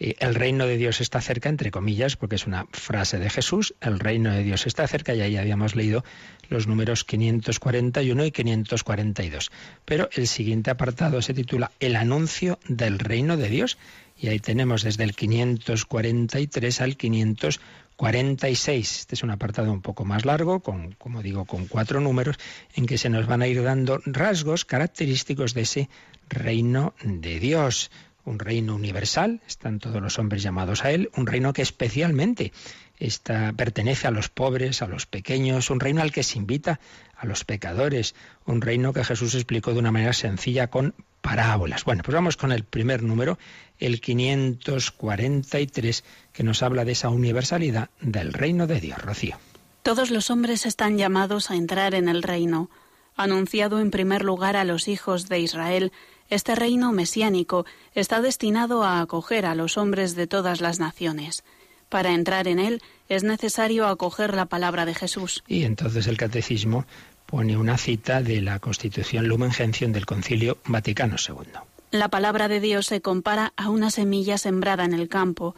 eh, 0.00 0.14
el 0.20 0.34
reino 0.34 0.66
de 0.66 0.76
Dios 0.76 1.00
está 1.00 1.20
cerca, 1.20 1.48
entre 1.48 1.70
comillas, 1.70 2.16
porque 2.16 2.36
es 2.36 2.46
una 2.46 2.66
frase 2.72 3.18
de 3.18 3.30
Jesús, 3.30 3.74
el 3.80 3.98
reino 3.98 4.32
de 4.32 4.44
Dios 4.44 4.66
está 4.66 4.86
cerca, 4.86 5.14
y 5.14 5.20
ahí 5.20 5.36
habíamos 5.36 5.74
leído 5.74 6.04
los 6.48 6.66
números 6.66 7.04
541 7.04 8.24
y 8.24 8.30
542. 8.30 9.50
Pero 9.84 10.08
el 10.12 10.26
siguiente 10.26 10.70
apartado 10.70 11.22
se 11.22 11.34
titula 11.34 11.70
El 11.80 11.96
anuncio 11.96 12.58
del 12.68 12.98
reino 12.98 13.36
de 13.36 13.48
Dios, 13.48 13.78
y 14.16 14.28
ahí 14.28 14.40
tenemos 14.40 14.82
desde 14.82 15.04
el 15.04 15.14
543 15.14 16.80
al 16.80 16.96
546. 16.96 18.98
Este 18.98 19.14
es 19.14 19.22
un 19.22 19.30
apartado 19.30 19.72
un 19.72 19.82
poco 19.82 20.04
más 20.04 20.24
largo, 20.24 20.60
con, 20.60 20.92
como 20.92 21.22
digo, 21.22 21.44
con 21.44 21.66
cuatro 21.66 22.00
números, 22.00 22.36
en 22.74 22.86
que 22.86 22.98
se 22.98 23.10
nos 23.10 23.26
van 23.26 23.42
a 23.42 23.46
ir 23.46 23.62
dando 23.62 24.00
rasgos 24.04 24.64
característicos 24.64 25.54
de 25.54 25.62
ese 25.62 25.88
reino 26.28 26.94
de 27.02 27.38
Dios 27.38 27.90
un 28.28 28.38
reino 28.38 28.74
universal, 28.74 29.40
están 29.46 29.78
todos 29.78 30.02
los 30.02 30.18
hombres 30.18 30.42
llamados 30.42 30.84
a 30.84 30.90
él, 30.90 31.10
un 31.16 31.26
reino 31.26 31.52
que 31.52 31.62
especialmente 31.62 32.52
está, 32.98 33.52
pertenece 33.52 34.06
a 34.06 34.10
los 34.10 34.28
pobres, 34.28 34.82
a 34.82 34.86
los 34.86 35.06
pequeños, 35.06 35.70
un 35.70 35.80
reino 35.80 36.02
al 36.02 36.12
que 36.12 36.22
se 36.22 36.38
invita 36.38 36.80
a 37.16 37.26
los 37.26 37.44
pecadores, 37.44 38.14
un 38.44 38.60
reino 38.60 38.92
que 38.92 39.04
Jesús 39.04 39.34
explicó 39.34 39.72
de 39.72 39.78
una 39.78 39.92
manera 39.92 40.12
sencilla 40.12 40.68
con 40.68 40.94
parábolas. 41.20 41.84
Bueno, 41.84 42.02
pues 42.04 42.14
vamos 42.14 42.36
con 42.36 42.52
el 42.52 42.64
primer 42.64 43.02
número, 43.02 43.38
el 43.78 44.00
543, 44.00 46.04
que 46.32 46.44
nos 46.44 46.62
habla 46.62 46.84
de 46.84 46.92
esa 46.92 47.10
universalidad 47.10 47.90
del 48.00 48.32
reino 48.32 48.66
de 48.66 48.80
Dios. 48.80 49.00
Rocío. 49.00 49.36
Todos 49.82 50.10
los 50.10 50.30
hombres 50.30 50.66
están 50.66 50.98
llamados 50.98 51.50
a 51.50 51.56
entrar 51.56 51.94
en 51.94 52.08
el 52.08 52.22
reino, 52.22 52.70
anunciado 53.16 53.80
en 53.80 53.90
primer 53.90 54.24
lugar 54.24 54.56
a 54.56 54.64
los 54.64 54.86
hijos 54.86 55.28
de 55.28 55.40
Israel, 55.40 55.92
este 56.30 56.54
reino 56.54 56.92
mesiánico 56.92 57.64
está 57.94 58.20
destinado 58.20 58.84
a 58.84 59.00
acoger 59.00 59.46
a 59.46 59.54
los 59.54 59.78
hombres 59.78 60.14
de 60.14 60.26
todas 60.26 60.60
las 60.60 60.78
naciones. 60.78 61.42
Para 61.88 62.12
entrar 62.12 62.48
en 62.48 62.58
él 62.58 62.82
es 63.08 63.24
necesario 63.24 63.86
acoger 63.86 64.34
la 64.34 64.46
palabra 64.46 64.84
de 64.84 64.94
Jesús. 64.94 65.42
Y 65.46 65.64
entonces 65.64 66.06
el 66.06 66.16
catecismo 66.16 66.84
pone 67.26 67.56
una 67.56 67.78
cita 67.78 68.22
de 68.22 68.40
la 68.40 68.58
Constitución 68.58 69.28
Lumen 69.28 69.52
Gentium 69.52 69.92
del 69.92 70.06
Concilio 70.06 70.58
Vaticano 70.64 71.16
II. 71.16 71.44
La 71.90 72.08
palabra 72.08 72.48
de 72.48 72.60
Dios 72.60 72.86
se 72.86 73.00
compara 73.00 73.52
a 73.56 73.70
una 73.70 73.90
semilla 73.90 74.38
sembrada 74.38 74.84
en 74.84 74.92
el 74.92 75.08
campo. 75.08 75.54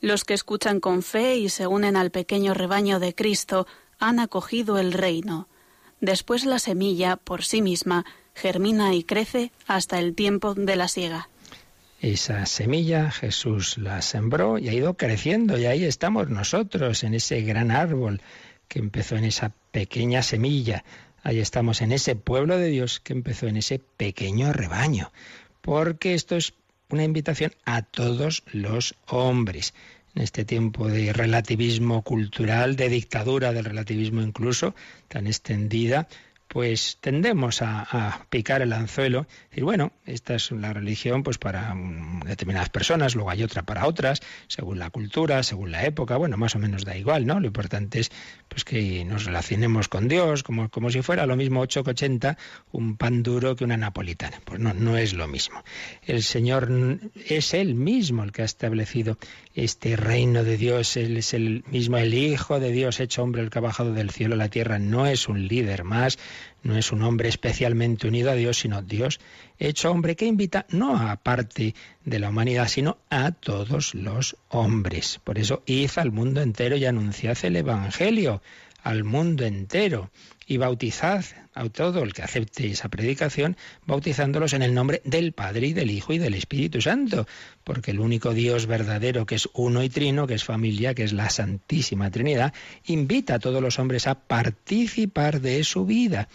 Los 0.00 0.24
que 0.24 0.34
escuchan 0.34 0.80
con 0.80 1.02
fe 1.02 1.36
y 1.36 1.48
se 1.48 1.66
unen 1.66 1.96
al 1.96 2.10
pequeño 2.10 2.54
rebaño 2.54 3.00
de 3.00 3.14
Cristo 3.14 3.66
han 3.98 4.18
acogido 4.18 4.78
el 4.78 4.92
reino. 4.92 5.48
Después 6.00 6.44
la 6.44 6.58
semilla, 6.58 7.16
por 7.16 7.44
sí 7.44 7.62
misma, 7.62 8.04
germina 8.34 8.94
y 8.94 9.04
crece 9.04 9.52
hasta 9.66 9.98
el 9.98 10.14
tiempo 10.14 10.54
de 10.54 10.76
la 10.76 10.88
siega. 10.88 11.28
Esa 12.04 12.44
semilla 12.44 13.10
Jesús 13.10 13.78
la 13.78 14.02
sembró 14.02 14.58
y 14.58 14.68
ha 14.68 14.74
ido 14.74 14.94
creciendo 14.94 15.56
y 15.56 15.64
ahí 15.64 15.84
estamos 15.86 16.28
nosotros 16.28 17.02
en 17.02 17.14
ese 17.14 17.40
gran 17.40 17.70
árbol 17.70 18.20
que 18.68 18.78
empezó 18.78 19.16
en 19.16 19.24
esa 19.24 19.54
pequeña 19.70 20.22
semilla. 20.22 20.84
Ahí 21.22 21.38
estamos 21.38 21.80
en 21.80 21.92
ese 21.92 22.14
pueblo 22.14 22.58
de 22.58 22.68
Dios 22.68 23.00
que 23.00 23.14
empezó 23.14 23.46
en 23.46 23.56
ese 23.56 23.78
pequeño 23.78 24.52
rebaño. 24.52 25.12
Porque 25.62 26.12
esto 26.12 26.36
es 26.36 26.52
una 26.90 27.04
invitación 27.04 27.54
a 27.64 27.80
todos 27.80 28.42
los 28.52 28.96
hombres. 29.06 29.72
En 30.14 30.24
este 30.24 30.44
tiempo 30.44 30.88
de 30.88 31.10
relativismo 31.14 32.02
cultural, 32.02 32.76
de 32.76 32.90
dictadura 32.90 33.54
del 33.54 33.64
relativismo 33.64 34.20
incluso, 34.20 34.74
tan 35.08 35.26
extendida, 35.26 36.06
pues 36.54 36.98
tendemos 37.00 37.62
a, 37.62 38.26
picar 38.30 38.62
el 38.62 38.72
anzuelo, 38.72 39.26
decir, 39.50 39.64
bueno, 39.64 39.90
esta 40.06 40.36
es 40.36 40.52
la 40.52 40.72
religión 40.72 41.24
pues 41.24 41.36
para 41.36 41.74
determinadas 42.24 42.70
personas, 42.70 43.16
luego 43.16 43.30
hay 43.30 43.42
otra 43.42 43.64
para 43.64 43.88
otras, 43.88 44.20
según 44.46 44.78
la 44.78 44.90
cultura, 44.90 45.42
según 45.42 45.72
la 45.72 45.84
época, 45.84 46.16
bueno, 46.16 46.36
más 46.36 46.54
o 46.54 46.60
menos 46.60 46.84
da 46.84 46.96
igual, 46.96 47.26
¿no? 47.26 47.40
Lo 47.40 47.48
importante 47.48 47.98
es 47.98 48.12
pues 48.48 48.62
que 48.62 49.04
nos 49.04 49.24
relacionemos 49.24 49.88
con 49.88 50.06
Dios, 50.06 50.44
como, 50.44 50.68
como 50.68 50.90
si 50.90 51.02
fuera 51.02 51.26
lo 51.26 51.34
mismo 51.34 51.60
8 51.60 51.82
que 51.82 51.90
80, 51.90 52.38
un 52.70 52.96
pan 52.96 53.24
duro 53.24 53.56
que 53.56 53.64
una 53.64 53.76
napolitana. 53.76 54.40
Pues 54.44 54.60
no, 54.60 54.72
no 54.74 54.96
es 54.96 55.12
lo 55.12 55.26
mismo. 55.26 55.64
El 56.06 56.22
Señor 56.22 56.70
es 57.26 57.52
Él 57.52 57.74
mismo 57.74 58.22
el 58.22 58.30
que 58.30 58.42
ha 58.42 58.44
establecido 58.44 59.18
este 59.56 59.96
reino 59.96 60.44
de 60.44 60.56
Dios, 60.56 60.96
Él 60.96 61.16
es 61.16 61.34
el 61.34 61.64
mismo, 61.66 61.96
el 61.96 62.14
Hijo 62.14 62.60
de 62.60 62.70
Dios 62.70 63.00
hecho 63.00 63.24
hombre, 63.24 63.42
el 63.42 63.50
que 63.50 63.58
ha 63.58 63.62
bajado 63.62 63.92
del 63.92 64.10
cielo 64.10 64.36
a 64.36 64.38
la 64.38 64.50
tierra, 64.50 64.78
no 64.78 65.06
es 65.06 65.28
un 65.28 65.48
líder 65.48 65.82
más, 65.82 66.16
no 66.62 66.76
es 66.76 66.92
un 66.92 67.02
hombre 67.02 67.28
especialmente 67.28 68.08
unido 68.08 68.30
a 68.30 68.34
Dios, 68.34 68.58
sino 68.58 68.82
Dios 68.82 69.20
hecho 69.58 69.90
hombre 69.90 70.16
que 70.16 70.26
invita 70.26 70.66
no 70.70 70.96
a 70.96 71.16
parte 71.16 71.74
de 72.04 72.18
la 72.18 72.30
humanidad, 72.30 72.68
sino 72.68 72.98
a 73.10 73.32
todos 73.32 73.94
los 73.94 74.36
hombres. 74.48 75.20
Por 75.22 75.38
eso, 75.38 75.62
id 75.66 75.90
al 75.96 76.12
mundo 76.12 76.40
entero 76.40 76.76
y 76.76 76.84
anunciad 76.84 77.38
el 77.44 77.56
Evangelio 77.56 78.42
al 78.82 79.04
mundo 79.04 79.44
entero 79.44 80.10
y 80.46 80.56
bautizad 80.56 81.24
a 81.54 81.68
todo 81.68 82.02
el 82.02 82.12
que 82.12 82.22
acepte 82.22 82.66
esa 82.66 82.88
predicación, 82.88 83.56
bautizándolos 83.86 84.52
en 84.52 84.62
el 84.62 84.74
nombre 84.74 85.00
del 85.04 85.32
Padre 85.32 85.68
y 85.68 85.72
del 85.72 85.90
Hijo 85.90 86.12
y 86.12 86.18
del 86.18 86.34
Espíritu 86.34 86.80
Santo, 86.80 87.26
porque 87.62 87.92
el 87.92 88.00
único 88.00 88.34
Dios 88.34 88.66
verdadero 88.66 89.26
que 89.26 89.36
es 89.36 89.48
uno 89.54 89.82
y 89.82 89.88
trino, 89.88 90.26
que 90.26 90.34
es 90.34 90.44
familia, 90.44 90.94
que 90.94 91.04
es 91.04 91.12
la 91.12 91.30
Santísima 91.30 92.10
Trinidad, 92.10 92.52
invita 92.86 93.34
a 93.34 93.38
todos 93.38 93.62
los 93.62 93.78
hombres 93.78 94.06
a 94.06 94.14
participar 94.14 95.40
de 95.40 95.62
su 95.64 95.86
vida 95.86 96.28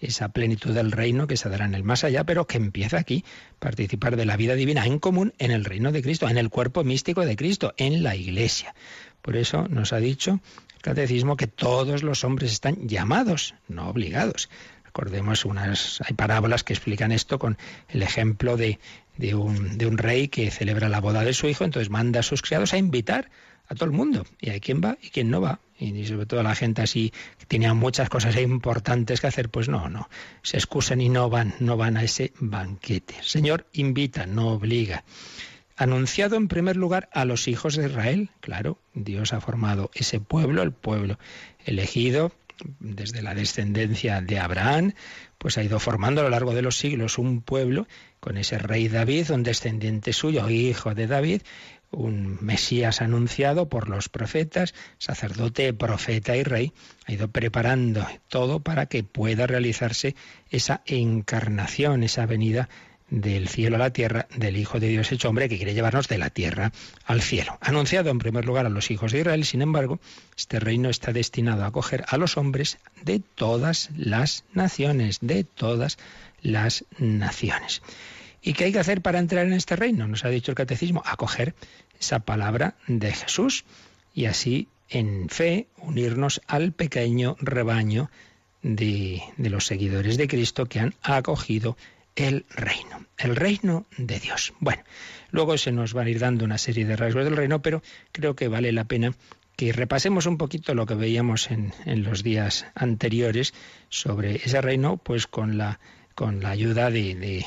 esa 0.00 0.28
plenitud 0.28 0.74
del 0.74 0.92
reino 0.92 1.26
que 1.26 1.36
se 1.36 1.48
dará 1.48 1.64
en 1.64 1.74
el 1.74 1.84
más 1.84 2.04
allá, 2.04 2.24
pero 2.24 2.46
que 2.46 2.58
empieza 2.58 2.98
aquí, 2.98 3.24
participar 3.58 4.16
de 4.16 4.26
la 4.26 4.36
vida 4.36 4.54
divina 4.54 4.84
en 4.86 4.98
común 4.98 5.32
en 5.38 5.50
el 5.50 5.64
reino 5.64 5.92
de 5.92 6.02
Cristo, 6.02 6.28
en 6.28 6.38
el 6.38 6.50
cuerpo 6.50 6.84
místico 6.84 7.24
de 7.24 7.36
Cristo, 7.36 7.74
en 7.76 8.02
la 8.02 8.14
Iglesia. 8.14 8.74
Por 9.22 9.36
eso 9.36 9.66
nos 9.68 9.92
ha 9.92 9.98
dicho 9.98 10.40
catecismo 10.86 11.36
que 11.36 11.48
todos 11.48 12.04
los 12.04 12.22
hombres 12.22 12.52
están 12.52 12.86
llamados, 12.86 13.56
no 13.66 13.88
obligados. 13.88 14.48
Recordemos 14.84 15.44
unas, 15.44 16.00
hay 16.06 16.14
parábolas 16.14 16.62
que 16.62 16.72
explican 16.72 17.10
esto 17.10 17.40
con 17.40 17.58
el 17.88 18.02
ejemplo 18.02 18.56
de, 18.56 18.78
de, 19.16 19.34
un, 19.34 19.78
de 19.78 19.86
un 19.88 19.98
rey 19.98 20.28
que 20.28 20.48
celebra 20.52 20.88
la 20.88 21.00
boda 21.00 21.24
de 21.24 21.34
su 21.34 21.48
hijo, 21.48 21.64
entonces 21.64 21.90
manda 21.90 22.20
a 22.20 22.22
sus 22.22 22.40
criados 22.40 22.72
a 22.72 22.78
invitar 22.78 23.30
a 23.66 23.74
todo 23.74 23.86
el 23.86 23.90
mundo. 23.90 24.24
Y 24.40 24.50
hay 24.50 24.60
quien 24.60 24.80
va 24.80 24.96
y 25.02 25.10
quien 25.10 25.28
no 25.28 25.40
va. 25.40 25.58
Y 25.76 26.06
sobre 26.06 26.26
todo 26.26 26.44
la 26.44 26.54
gente 26.54 26.82
así 26.82 27.12
que 27.36 27.46
tenía 27.46 27.74
muchas 27.74 28.08
cosas 28.08 28.36
importantes 28.36 29.20
que 29.20 29.26
hacer, 29.26 29.48
pues 29.50 29.68
no, 29.68 29.88
no. 29.88 30.08
Se 30.42 30.56
excusan 30.56 31.00
y 31.00 31.08
no 31.08 31.28
van, 31.28 31.54
no 31.58 31.76
van 31.76 31.96
a 31.96 32.04
ese 32.04 32.32
banquete. 32.38 33.16
Señor 33.22 33.66
invita, 33.72 34.24
no 34.24 34.52
obliga. 34.52 35.04
Anunciado 35.76 36.36
en 36.36 36.48
primer 36.48 36.76
lugar 36.76 37.08
a 37.12 37.26
los 37.26 37.48
hijos 37.48 37.76
de 37.76 37.86
Israel, 37.86 38.30
claro, 38.40 38.78
Dios 38.94 39.34
ha 39.34 39.40
formado 39.40 39.90
ese 39.94 40.20
pueblo, 40.20 40.62
el 40.62 40.72
pueblo 40.72 41.18
elegido, 41.64 42.32
desde 42.80 43.20
la 43.20 43.34
descendencia 43.34 44.22
de 44.22 44.38
Abraham, 44.38 44.94
pues 45.38 45.58
ha 45.58 45.62
ido 45.62 45.78
formando 45.78 46.22
a 46.22 46.24
lo 46.24 46.30
largo 46.30 46.54
de 46.54 46.62
los 46.62 46.78
siglos 46.78 47.18
un 47.18 47.42
pueblo 47.42 47.86
con 48.20 48.38
ese 48.38 48.58
rey 48.58 48.88
David, 48.88 49.30
un 49.30 49.42
descendiente 49.42 50.14
suyo, 50.14 50.48
hijo 50.48 50.94
de 50.94 51.06
David, 51.06 51.42
un 51.90 52.38
Mesías 52.40 53.00
anunciado 53.00 53.68
por 53.68 53.88
los 53.88 54.08
profetas, 54.08 54.74
sacerdote, 54.98 55.72
profeta 55.72 56.36
y 56.36 56.42
rey, 56.42 56.72
ha 57.06 57.12
ido 57.12 57.28
preparando 57.28 58.06
todo 58.28 58.60
para 58.60 58.86
que 58.86 59.04
pueda 59.04 59.46
realizarse 59.46 60.16
esa 60.50 60.82
encarnación, 60.86 62.02
esa 62.02 62.26
venida 62.26 62.68
del 63.08 63.48
cielo 63.48 63.76
a 63.76 63.78
la 63.78 63.90
tierra, 63.90 64.26
del 64.36 64.56
Hijo 64.56 64.80
de 64.80 64.88
Dios 64.88 65.12
hecho 65.12 65.28
hombre 65.28 65.48
que 65.48 65.56
quiere 65.56 65.74
llevarnos 65.74 66.08
de 66.08 66.18
la 66.18 66.30
tierra 66.30 66.72
al 67.04 67.22
cielo. 67.22 67.56
Anunciado 67.60 68.10
en 68.10 68.18
primer 68.18 68.44
lugar 68.44 68.66
a 68.66 68.70
los 68.70 68.90
hijos 68.90 69.12
de 69.12 69.20
Israel, 69.20 69.44
sin 69.44 69.62
embargo, 69.62 70.00
este 70.36 70.58
reino 70.58 70.88
está 70.88 71.12
destinado 71.12 71.62
a 71.62 71.68
acoger 71.68 72.04
a 72.08 72.16
los 72.16 72.36
hombres 72.36 72.78
de 73.02 73.20
todas 73.20 73.90
las 73.96 74.44
naciones, 74.52 75.18
de 75.20 75.44
todas 75.44 75.98
las 76.42 76.84
naciones. 76.98 77.82
¿Y 78.42 78.52
qué 78.52 78.64
hay 78.64 78.72
que 78.72 78.80
hacer 78.80 79.02
para 79.02 79.18
entrar 79.18 79.46
en 79.46 79.52
este 79.52 79.76
reino? 79.76 80.06
Nos 80.06 80.24
ha 80.24 80.28
dicho 80.28 80.52
el 80.52 80.56
catecismo, 80.56 81.02
acoger 81.04 81.54
esa 81.98 82.20
palabra 82.20 82.76
de 82.86 83.12
Jesús 83.12 83.64
y 84.14 84.26
así 84.26 84.68
en 84.88 85.28
fe 85.28 85.66
unirnos 85.78 86.40
al 86.46 86.72
pequeño 86.72 87.36
rebaño 87.40 88.10
de, 88.62 89.22
de 89.36 89.50
los 89.50 89.66
seguidores 89.66 90.16
de 90.16 90.28
Cristo 90.28 90.66
que 90.66 90.80
han 90.80 90.94
acogido 91.02 91.76
el 92.16 92.46
reino, 92.50 93.06
el 93.18 93.36
reino 93.36 93.86
de 93.96 94.18
Dios. 94.18 94.54
Bueno, 94.58 94.82
luego 95.30 95.56
se 95.58 95.70
nos 95.70 95.92
van 95.92 96.06
a 96.06 96.10
ir 96.10 96.18
dando 96.18 96.44
una 96.44 96.58
serie 96.58 96.86
de 96.86 96.96
rasgos 96.96 97.24
del 97.24 97.36
reino, 97.36 97.62
pero 97.62 97.82
creo 98.12 98.34
que 98.34 98.48
vale 98.48 98.72
la 98.72 98.84
pena 98.84 99.14
que 99.54 99.72
repasemos 99.72 100.26
un 100.26 100.36
poquito 100.36 100.74
lo 100.74 100.86
que 100.86 100.94
veíamos 100.94 101.50
en, 101.50 101.72
en 101.84 102.02
los 102.02 102.22
días 102.22 102.66
anteriores 102.74 103.54
sobre 103.88 104.36
ese 104.36 104.60
reino, 104.60 104.96
pues 104.98 105.26
con 105.26 105.56
la 105.56 105.78
con 106.16 106.42
la 106.42 106.48
ayuda 106.48 106.90
de, 106.90 107.44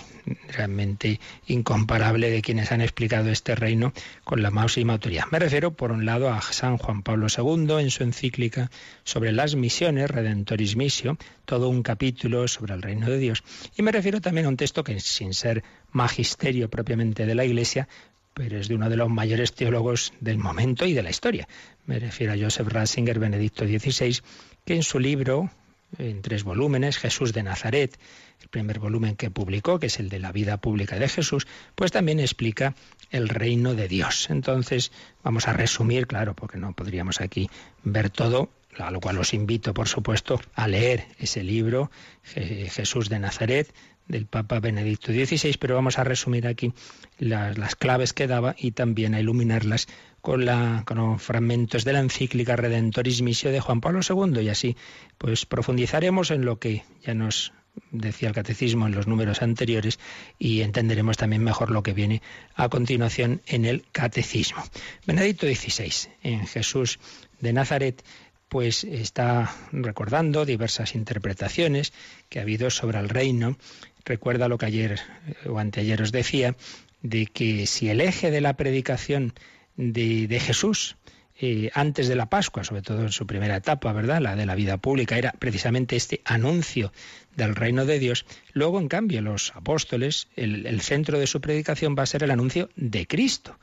realmente 0.48 1.20
incomparable 1.48 2.30
de 2.30 2.44
quienes 2.44 2.72
han 2.72 2.82
explicado 2.82 3.32
este 3.32 3.56
reino 3.56 3.94
con 4.24 4.44
la 4.44 4.52
máxima 4.52 4.94
autoridad. 4.94 5.26
Me 5.32 5.40
refiero, 5.40 5.74
por 5.74 5.92
un 5.92 6.06
lado, 6.06 6.30
a 6.30 6.40
San 6.44 6.78
Juan 6.78 7.02
Pablo 7.02 7.26
II 7.36 7.80
en 7.80 7.90
su 7.90 8.04
encíclica 8.04 8.70
sobre 9.04 9.32
las 9.32 9.56
misiones, 9.56 10.12
Redentoris 10.12 10.76
Missio, 10.76 11.18
todo 11.46 11.68
un 11.68 11.82
capítulo 11.82 12.48
sobre 12.48 12.76
el 12.76 12.84
reino 12.84 13.10
de 13.10 13.18
Dios. 13.18 13.44
Y 13.76 13.82
me 13.82 13.92
refiero 13.92 14.22
también 14.22 14.46
a 14.46 14.50
un 14.50 14.58
texto 14.58 14.84
que, 14.84 15.00
sin 15.00 15.34
ser 15.34 15.64
magisterio 15.92 16.70
propiamente 16.70 17.26
de 17.26 17.34
la 17.34 17.46
Iglesia, 17.46 17.88
pero 18.36 18.60
es 18.60 18.68
de 18.68 18.76
uno 18.76 18.88
de 18.88 18.98
los 18.98 19.10
mayores 19.10 19.54
teólogos 19.54 20.14
del 20.20 20.38
momento 20.38 20.86
y 20.86 20.94
de 20.94 21.02
la 21.02 21.10
historia. 21.10 21.48
Me 21.88 21.98
refiero 21.98 22.34
a 22.34 22.38
Joseph 22.38 22.68
Ratzinger, 22.68 23.18
Benedicto 23.18 23.66
XVI, 23.66 24.20
que 24.64 24.76
en 24.76 24.84
su 24.84 25.00
libro, 25.00 25.50
en 25.98 26.22
tres 26.22 26.44
volúmenes, 26.44 27.00
Jesús 27.00 27.34
de 27.34 27.42
Nazaret, 27.42 27.98
el 28.42 28.48
primer 28.50 28.80
volumen 28.80 29.16
que 29.16 29.30
publicó, 29.30 29.80
que 29.80 29.88
es 29.88 30.00
el 30.00 30.10
de 30.10 30.20
la 30.20 30.32
vida 30.32 30.58
pública 30.58 30.98
de 30.98 31.08
Jesús, 31.08 31.48
pues 31.76 31.92
también 31.92 32.20
explica 32.20 32.76
el 33.12 33.30
reino 33.30 33.76
de 33.76 33.88
Dios. 33.88 34.30
Entonces, 34.30 34.92
vamos 35.24 35.48
a 35.48 35.54
resumir, 35.54 36.08
claro, 36.08 36.36
porque 36.36 36.58
no 36.58 36.74
podríamos 36.74 37.22
aquí 37.22 37.50
ver 37.84 38.10
todo, 38.10 38.50
a 38.78 38.92
lo 38.92 39.00
cual 39.02 39.18
os 39.18 39.34
invito, 39.34 39.74
por 39.74 39.88
supuesto, 39.88 40.40
a 40.56 40.68
leer 40.68 41.06
ese 41.20 41.44
libro, 41.44 41.92
Jesús 42.24 43.10
de 43.10 43.20
Nazaret, 43.20 43.74
del 44.10 44.26
Papa 44.26 44.60
Benedicto 44.60 45.14
XVI, 45.14 45.56
pero 45.60 45.76
vamos 45.76 46.00
a 46.00 46.04
resumir 46.04 46.48
aquí 46.48 46.74
las, 47.20 47.76
claves 47.76 48.12
que 48.12 48.28
daba 48.28 48.56
y 48.58 48.72
también 48.72 49.14
a 49.14 49.20
iluminarlas 49.20 49.88
con, 50.20 50.46
con 50.84 51.20
fragmentos 51.20 51.86
de 51.86 51.94
la 51.94 52.00
encíclica 52.00 52.56
Redentoris 52.56 53.22
Missio 53.22 53.52
de 53.52 53.62
Juan 53.62 53.82
Pablo 53.82 54.02
II 54.02 54.42
y 54.42 54.50
así 54.50 54.76
pues 55.18 55.46
profundizaremos 55.46 56.32
en 56.32 56.44
lo 56.44 56.58
que 56.60 56.84
ya 57.04 57.14
nos 57.14 57.54
decía 57.92 58.30
el 58.30 58.36
catecismo 58.36 58.88
en 58.88 58.96
los 58.96 59.08
números 59.08 59.42
anteriores 59.42 60.00
y 60.38 60.62
entenderemos 60.62 61.18
también 61.18 61.44
mejor 61.44 61.72
lo 61.72 61.84
que 61.84 61.94
viene 61.94 62.22
a 62.56 62.70
continuación 62.70 63.42
en 63.48 63.66
el 63.66 63.86
catecismo. 63.92 64.64
Benedicto 65.06 65.48
XVI, 65.48 66.12
en 66.24 66.48
Jesús 66.48 67.00
de 67.40 67.54
Nazaret, 67.54 68.04
pues 68.50 68.84
está 68.84 69.54
recordando 69.72 70.46
diversas 70.46 70.96
interpretaciones 70.96 71.94
que 72.30 72.40
ha 72.40 72.42
habido 72.42 72.70
sobre 72.70 73.00
el 73.00 73.10
reino. 73.10 73.58
Recuerda 74.06 74.48
lo 74.48 74.58
que 74.58 74.66
ayer 74.66 75.00
o 75.46 75.60
anteayer 75.60 76.02
os 76.02 76.12
decía, 76.12 76.56
de 77.02 77.28
que 77.28 77.68
si 77.68 77.90
el 77.90 78.02
eje 78.02 78.32
de 78.32 78.42
la 78.42 78.54
predicación 78.54 79.34
de, 79.78 80.28
de 80.28 80.40
Jesús 80.40 80.98
eh, 81.42 81.72
antes 81.74 82.10
de 82.10 82.18
la 82.18 82.30
Pascua, 82.30 82.66
sobre 82.66 82.82
todo 82.82 83.04
en 83.04 83.14
su 83.14 83.26
primera 83.26 83.56
etapa, 83.56 83.94
¿verdad? 83.94 84.20
La 84.20 84.36
de 84.36 84.46
la 84.46 84.56
vida 84.56 84.76
pública, 84.76 85.18
era 85.18 85.32
precisamente 85.32 85.96
este 85.96 86.22
anuncio 86.26 86.92
del 87.38 87.56
reino 87.56 87.86
de 87.86 87.98
Dios. 87.98 88.26
Luego, 88.52 88.78
en 88.78 88.90
cambio, 88.90 89.22
los 89.22 89.56
apóstoles, 89.56 90.28
el, 90.36 90.82
centro 90.82 91.18
de 91.18 91.28
su 91.28 91.40
predicación 91.40 91.96
va 91.98 92.04
a 92.04 92.08
ser 92.08 92.24
el 92.24 92.32
anuncio 92.32 92.70
de 92.76 93.08
Cristo. 93.08 93.58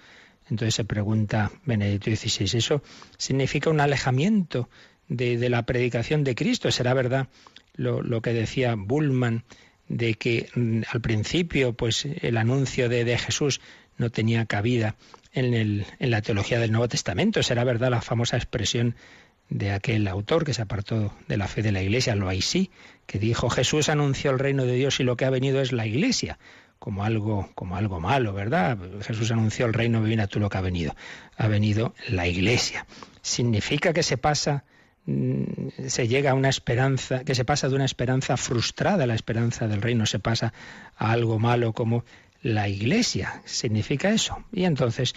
Entonces 0.49 0.75
se 0.75 0.85
pregunta 0.85 1.53
Benedicto 1.67 2.11
XVI, 2.11 2.57
¿eso 2.57 2.83
significa 3.19 3.69
un 3.69 3.81
alejamiento 3.81 4.71
de, 5.09 5.37
la 5.51 5.67
predicación 5.67 6.25
de 6.25 6.35
Cristo? 6.35 6.71
¿Será 6.71 6.95
verdad 6.95 7.29
lo, 7.75 8.23
que 8.23 8.33
decía 8.33 8.75
Bullman 8.75 9.45
de 9.89 10.15
que 10.15 10.49
mm, 10.55 10.83
al 10.91 11.01
principio 11.03 11.75
pues 11.75 12.07
el 12.07 12.39
anuncio 12.39 12.89
de, 12.89 13.05
de 13.05 13.19
Jesús 13.19 13.61
no 13.99 14.11
tenía 14.11 14.47
cabida 14.47 14.95
en, 15.33 15.55
el, 15.55 15.87
en 15.99 16.11
la 16.11 16.23
teología 16.23 16.59
del 16.59 16.73
Nuevo 16.73 16.89
Testamento. 16.89 17.43
Será 17.43 17.65
verdad 17.65 17.91
la 17.91 18.03
famosa 18.03 18.37
expresión 18.37 18.97
de 19.49 19.73
aquel 19.73 20.09
autor 20.09 20.45
que 20.45 20.55
se 20.55 20.63
apartó 20.63 21.13
de 21.29 21.37
la 21.37 21.47
fe 21.47 21.63
de 21.63 21.73
la 21.73 21.83
Iglesia, 21.83 22.17
lo 22.17 22.31
sí, 22.41 22.71
que 23.07 23.19
dijo 23.19 23.49
Jesús 23.49 23.89
anunció 23.89 24.31
el 24.31 24.39
reino 24.39 24.65
de 24.65 24.75
Dios 24.75 24.99
y 25.01 25.05
lo 25.05 25.17
que 25.17 25.25
ha 25.25 25.31
venido 25.31 25.61
es 25.61 25.73
la 25.73 25.87
Iglesia, 25.87 26.39
como 26.79 27.05
algo, 27.05 27.51
como 27.55 27.77
algo 27.77 28.01
malo, 28.01 28.33
¿verdad? 28.33 28.79
Jesús 29.03 29.31
anunció 29.31 29.67
el 29.67 29.73
reino, 29.73 30.01
mira 30.01 30.27
tú 30.27 30.41
lo 30.41 30.49
que 30.49 30.59
ha 30.59 30.63
venido. 30.63 30.95
Ha 31.37 31.47
venido 31.49 31.95
la 32.09 32.27
Iglesia. 32.27 32.87
Significa 33.23 33.93
que 33.93 34.03
se 34.03 34.19
pasa 34.19 34.65
mm, 35.07 35.43
se 35.87 36.09
llega 36.09 36.33
a 36.33 36.35
una 36.35 36.49
esperanza, 36.49 37.25
que 37.25 37.35
se 37.35 37.45
pasa 37.45 37.69
de 37.69 37.77
una 37.77 37.85
esperanza 37.85 38.37
frustrada, 38.37 39.07
la 39.07 39.15
esperanza 39.15 39.69
del 39.69 39.81
reino 39.81 40.07
se 40.07 40.19
pasa 40.19 40.53
a 40.97 41.13
algo 41.13 41.39
malo 41.39 41.73
como 41.73 42.05
la 42.47 42.69
Iglesia. 42.69 43.43
Significa 43.45 44.11
eso. 44.11 44.45
Y 44.53 44.65
entonces 44.65 45.15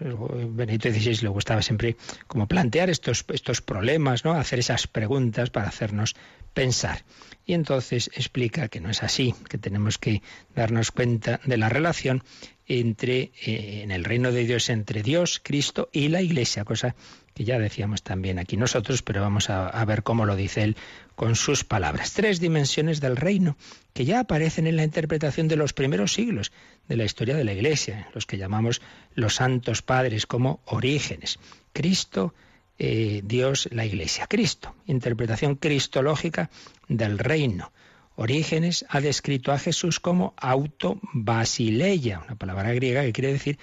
Benito 0.00 0.90
XVI 0.90 1.22
le 1.22 1.28
gustaba 1.28 1.62
siempre 1.62 1.96
como 2.26 2.48
plantear 2.48 2.90
estos, 2.90 3.24
estos 3.32 3.60
problemas, 3.60 4.24
¿no? 4.24 4.32
hacer 4.32 4.58
esas 4.58 4.86
preguntas 4.86 5.50
para 5.50 5.68
hacernos 5.68 6.16
pensar. 6.52 7.04
Y 7.46 7.54
entonces 7.54 8.10
explica 8.14 8.68
que 8.68 8.80
no 8.80 8.90
es 8.90 9.02
así, 9.02 9.34
que 9.48 9.58
tenemos 9.58 9.98
que 9.98 10.22
darnos 10.54 10.90
cuenta 10.90 11.40
de 11.44 11.56
la 11.56 11.68
relación 11.68 12.24
entre 12.66 13.32
eh, 13.44 13.82
en 13.82 13.90
el 13.90 14.04
reino 14.04 14.32
de 14.32 14.46
Dios 14.46 14.70
entre 14.70 15.02
Dios, 15.02 15.40
Cristo 15.42 15.90
y 15.92 16.08
la 16.08 16.22
Iglesia, 16.22 16.64
cosa 16.64 16.96
que 17.34 17.44
ya 17.44 17.58
decíamos 17.58 18.02
también 18.02 18.38
aquí 18.38 18.56
nosotros, 18.56 19.02
pero 19.02 19.20
vamos 19.20 19.50
a, 19.50 19.84
ver 19.84 20.02
cómo 20.02 20.24
lo 20.24 20.36
dice 20.36 20.62
él 20.62 20.76
con 21.14 21.36
sus 21.36 21.64
palabras. 21.64 22.12
Tres 22.12 22.40
dimensiones 22.40 23.00
del 23.00 23.16
reino 23.16 23.56
que 23.92 24.04
ya 24.04 24.20
aparecen 24.20 24.66
en 24.66 24.76
la 24.76 24.84
interpretación 24.84 25.48
de 25.48 25.56
los 25.56 25.72
primeros 25.72 26.12
siglos 26.12 26.52
de 26.88 26.96
la 26.96 27.04
historia 27.04 27.36
de 27.36 27.44
la 27.44 27.52
Iglesia, 27.52 28.08
los 28.14 28.26
que 28.26 28.38
llamamos 28.38 28.82
los 29.14 29.36
santos 29.36 29.82
padres 29.82 30.26
como 30.26 30.60
orígenes. 30.66 31.38
Cristo, 31.72 32.34
eh, 32.78 33.22
Dios, 33.24 33.68
la 33.70 33.86
Iglesia. 33.86 34.26
Cristo, 34.26 34.74
interpretación 34.86 35.56
cristológica 35.56 36.50
del 36.88 37.18
reino. 37.18 37.72
Orígenes 38.16 38.84
ha 38.88 39.00
descrito 39.00 39.52
a 39.52 39.58
Jesús 39.58 39.98
como 39.98 40.34
auto-basileia, 40.36 42.20
una 42.20 42.36
palabra 42.36 42.72
griega 42.72 43.02
que 43.02 43.12
quiere 43.12 43.32
decir 43.32 43.58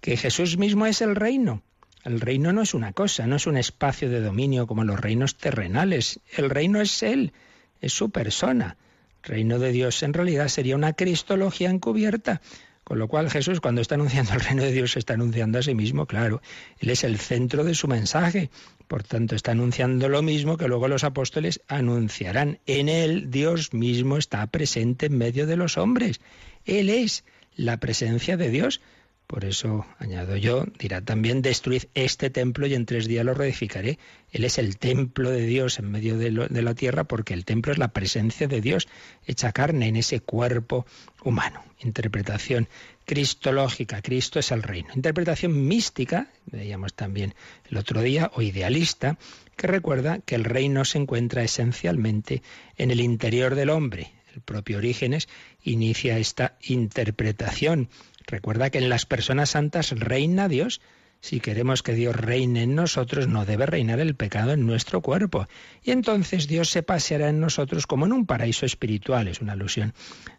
que 0.00 0.16
Jesús 0.16 0.58
mismo 0.58 0.86
es 0.86 1.00
el 1.00 1.16
reino 1.16 1.62
el 2.06 2.20
reino 2.20 2.52
no 2.52 2.62
es 2.62 2.72
una 2.72 2.92
cosa, 2.92 3.26
no 3.26 3.34
es 3.34 3.48
un 3.48 3.56
espacio 3.56 4.08
de 4.08 4.20
dominio 4.20 4.68
como 4.68 4.84
los 4.84 5.00
reinos 5.00 5.36
terrenales. 5.36 6.20
El 6.36 6.50
reino 6.50 6.80
es 6.80 7.02
Él, 7.02 7.32
es 7.80 7.92
su 7.92 8.10
persona. 8.10 8.76
El 9.24 9.30
reino 9.30 9.58
de 9.58 9.72
Dios 9.72 10.04
en 10.04 10.12
realidad 10.12 10.46
sería 10.46 10.76
una 10.76 10.92
cristología 10.92 11.68
encubierta. 11.68 12.40
Con 12.84 13.00
lo 13.00 13.08
cual 13.08 13.28
Jesús 13.28 13.60
cuando 13.60 13.80
está 13.80 13.96
anunciando 13.96 14.34
el 14.34 14.40
reino 14.40 14.62
de 14.62 14.70
Dios 14.70 14.96
está 14.96 15.14
anunciando 15.14 15.58
a 15.58 15.62
sí 15.62 15.74
mismo, 15.74 16.06
claro. 16.06 16.40
Él 16.78 16.90
es 16.90 17.02
el 17.02 17.18
centro 17.18 17.64
de 17.64 17.74
su 17.74 17.88
mensaje. 17.88 18.50
Por 18.86 19.02
tanto, 19.02 19.34
está 19.34 19.50
anunciando 19.50 20.08
lo 20.08 20.22
mismo 20.22 20.56
que 20.56 20.68
luego 20.68 20.86
los 20.86 21.02
apóstoles 21.02 21.60
anunciarán. 21.66 22.60
En 22.66 22.88
Él 22.88 23.32
Dios 23.32 23.74
mismo 23.74 24.16
está 24.16 24.46
presente 24.46 25.06
en 25.06 25.18
medio 25.18 25.48
de 25.48 25.56
los 25.56 25.76
hombres. 25.76 26.20
Él 26.64 26.88
es 26.88 27.24
la 27.56 27.78
presencia 27.78 28.36
de 28.36 28.50
Dios. 28.50 28.80
Por 29.26 29.44
eso, 29.44 29.84
añado 29.98 30.36
yo, 30.36 30.66
dirá 30.78 31.00
también, 31.00 31.42
destruid 31.42 31.84
este 31.94 32.30
templo 32.30 32.68
y 32.68 32.74
en 32.74 32.86
tres 32.86 33.08
días 33.08 33.24
lo 33.24 33.34
reedificaré. 33.34 33.98
Él 34.30 34.44
es 34.44 34.56
el 34.58 34.78
templo 34.78 35.30
de 35.30 35.44
Dios 35.46 35.80
en 35.80 35.90
medio 35.90 36.16
de, 36.16 36.30
la 36.30 36.74
tierra 36.74 37.04
porque 37.04 37.34
el 37.34 37.44
templo 37.44 37.72
es 37.72 37.78
la 37.78 37.88
presencia 37.88 38.46
de 38.46 38.60
Dios 38.60 38.86
hecha 39.24 39.50
carne 39.50 39.88
en 39.88 39.96
ese 39.96 40.20
cuerpo 40.20 40.86
humano. 41.24 41.64
Interpretación 41.80 42.68
cristológica, 43.04 44.00
Cristo 44.00 44.38
es 44.38 44.52
el 44.52 44.62
reino. 44.62 44.90
Interpretación 44.94 45.66
mística, 45.66 46.30
veíamos 46.44 46.94
también 46.94 47.34
el 47.68 47.78
otro 47.78 48.02
día, 48.02 48.30
o 48.34 48.42
idealista, 48.42 49.18
que 49.56 49.66
recuerda 49.66 50.20
que 50.20 50.36
el 50.36 50.44
reino 50.44 50.84
se 50.84 50.98
encuentra 50.98 51.42
esencialmente 51.42 52.42
en 52.76 52.92
el 52.92 53.00
interior 53.00 53.56
del 53.56 53.70
hombre. 53.70 54.12
El 54.36 54.42
propio 54.42 54.78
Orígenes 54.78 55.28
inicia 55.64 56.18
esta 56.18 56.58
interpretación 56.60 57.88
Recuerda 58.26 58.70
que 58.70 58.78
en 58.78 58.88
las 58.88 59.06
personas 59.06 59.50
santas 59.50 59.90
reina 59.90 60.48
Dios. 60.48 60.80
Si 61.20 61.40
queremos 61.40 61.82
que 61.82 61.94
Dios 61.94 62.14
reine 62.14 62.62
en 62.62 62.74
nosotros, 62.74 63.26
no 63.26 63.46
debe 63.46 63.66
reinar 63.66 64.00
el 64.00 64.14
pecado 64.14 64.52
en 64.52 64.66
nuestro 64.66 65.00
cuerpo. 65.00 65.48
Y 65.82 65.90
entonces 65.90 66.46
Dios 66.46 66.70
se 66.70 66.82
paseará 66.82 67.30
en 67.30 67.40
nosotros 67.40 67.86
como 67.86 68.06
en 68.06 68.12
un 68.12 68.26
paraíso 68.26 68.66
espiritual. 68.66 69.26
Es 69.26 69.40
una 69.40 69.52
alusión 69.52 69.94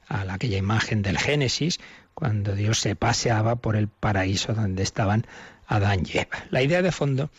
a 0.08 0.22
aquella 0.32 0.58
imagen 0.58 1.02
del 1.02 1.18
Génesis, 1.18 1.80
cuando 2.14 2.56
Dios 2.56 2.80
se 2.80 2.96
paseaba 2.96 3.58
por 3.58 3.76
el 3.76 3.88
paraíso 3.88 4.54
donde 4.54 4.84
estaban 4.84 5.26
Adán 5.66 6.04
y 6.06 6.20
Eva. 6.20 6.46
La 6.52 6.62
idea 6.64 6.82
de 6.82 6.92
fondo 6.92 7.32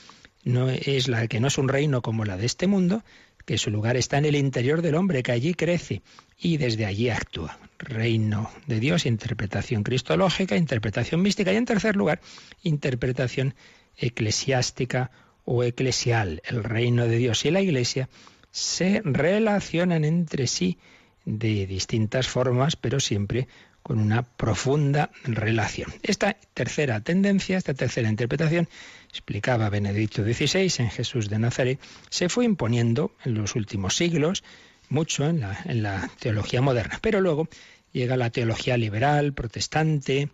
no 0.44 0.68
es 0.70 1.08
la 1.08 1.26
que 1.26 1.40
no 1.40 1.48
es 1.48 1.58
un 1.58 1.68
reino 1.68 2.02
como 2.02 2.24
la 2.24 2.36
de 2.36 2.46
este 2.46 2.66
mundo, 2.66 3.02
que 3.44 3.58
su 3.58 3.70
lugar 3.70 3.96
está 3.96 4.18
en 4.18 4.26
el 4.26 4.36
interior 4.36 4.82
del 4.82 4.94
hombre, 4.94 5.22
que 5.22 5.32
allí 5.32 5.54
crece 5.54 6.02
y 6.38 6.58
desde 6.58 6.86
allí 6.86 7.08
actúa. 7.08 7.58
Reino 7.78 8.50
de 8.66 8.80
Dios, 8.80 9.06
interpretación 9.06 9.84
cristológica, 9.84 10.56
interpretación 10.56 11.22
mística 11.22 11.52
y 11.52 11.56
en 11.56 11.64
tercer 11.64 11.96
lugar, 11.96 12.20
interpretación 12.62 13.54
eclesiástica 13.96 15.10
o 15.44 15.62
eclesial. 15.62 16.42
El 16.44 16.64
reino 16.64 17.06
de 17.06 17.16
Dios 17.18 17.44
y 17.44 17.50
la 17.50 17.60
Iglesia 17.60 18.08
se 18.50 19.00
relacionan 19.04 20.04
entre 20.04 20.46
sí 20.46 20.78
de 21.24 21.66
distintas 21.66 22.26
formas, 22.26 22.76
pero 22.76 23.00
siempre 23.00 23.48
con 23.82 23.98
una 24.00 24.22
profunda 24.22 25.10
relación. 25.24 25.90
Esta 26.02 26.36
tercera 26.54 27.00
tendencia, 27.00 27.56
esta 27.56 27.74
tercera 27.74 28.08
interpretación, 28.08 28.68
explicaba 29.08 29.70
Benedicto 29.70 30.22
XVI 30.22 30.70
en 30.78 30.90
Jesús 30.90 31.30
de 31.30 31.38
Nazaret, 31.38 31.80
se 32.10 32.28
fue 32.28 32.44
imponiendo 32.44 33.14
en 33.24 33.34
los 33.34 33.54
últimos 33.54 33.96
siglos 33.96 34.44
mucho 34.88 35.28
en 35.28 35.40
la, 35.40 36.10
teología 36.18 36.60
moderna. 36.60 36.98
Pero 37.00 37.20
luego 37.20 37.48
llega 37.92 38.16
la 38.16 38.30
teología 38.30 38.76
liberal, 38.76 39.32
protestante, 39.32 40.30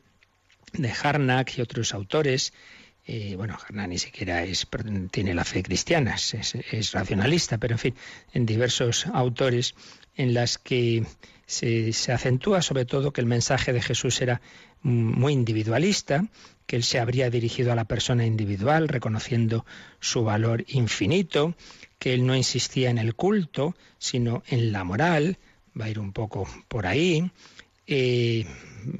de 0.72 0.92
Harnack 1.02 1.58
y 1.58 1.62
otros 1.62 1.94
autores. 1.94 2.52
Eh, 3.06 3.34
bueno, 3.36 3.58
Harnack 3.62 3.88
ni 3.88 3.98
siquiera 3.98 4.42
es, 4.42 4.66
tiene 5.10 5.34
la 5.34 5.44
fe 5.44 5.62
cristiana, 5.62 6.14
es, 6.14 6.34
es, 6.34 6.92
racionalista, 6.92 7.58
pero 7.58 7.74
en 7.74 7.78
fin, 7.78 7.94
en 8.32 8.46
diversos 8.46 9.06
autores 9.06 9.74
en 10.16 10.32
las 10.32 10.58
que 10.58 11.04
se, 11.46 12.12
acentúa 12.12 12.62
sobre 12.62 12.84
todo 12.84 13.12
que 13.12 13.20
el 13.20 13.26
mensaje 13.26 13.72
de 13.72 13.82
Jesús 13.82 14.20
era 14.20 14.40
muy 14.82 15.32
individualista, 15.32 16.24
que 16.66 16.76
él 16.76 16.84
se 16.84 16.98
habría 16.98 17.30
dirigido 17.30 17.72
a 17.72 17.76
la 17.76 17.84
persona 17.84 18.26
individual, 18.26 18.88
reconociendo 18.88 19.64
su 20.00 20.24
valor 20.24 20.64
infinito, 20.68 21.54
que 21.98 22.14
él 22.14 22.26
no 22.26 22.34
insistía 22.36 22.90
en 22.90 22.98
el 22.98 23.14
culto, 23.14 23.74
sino 23.98 24.42
en 24.48 24.72
la 24.72 24.84
moral, 24.84 25.38
va 25.78 25.86
a 25.86 25.90
ir 25.90 25.98
un 25.98 26.12
poco 26.12 26.48
por 26.68 26.86
ahí. 26.86 27.30
Eh, 27.86 28.46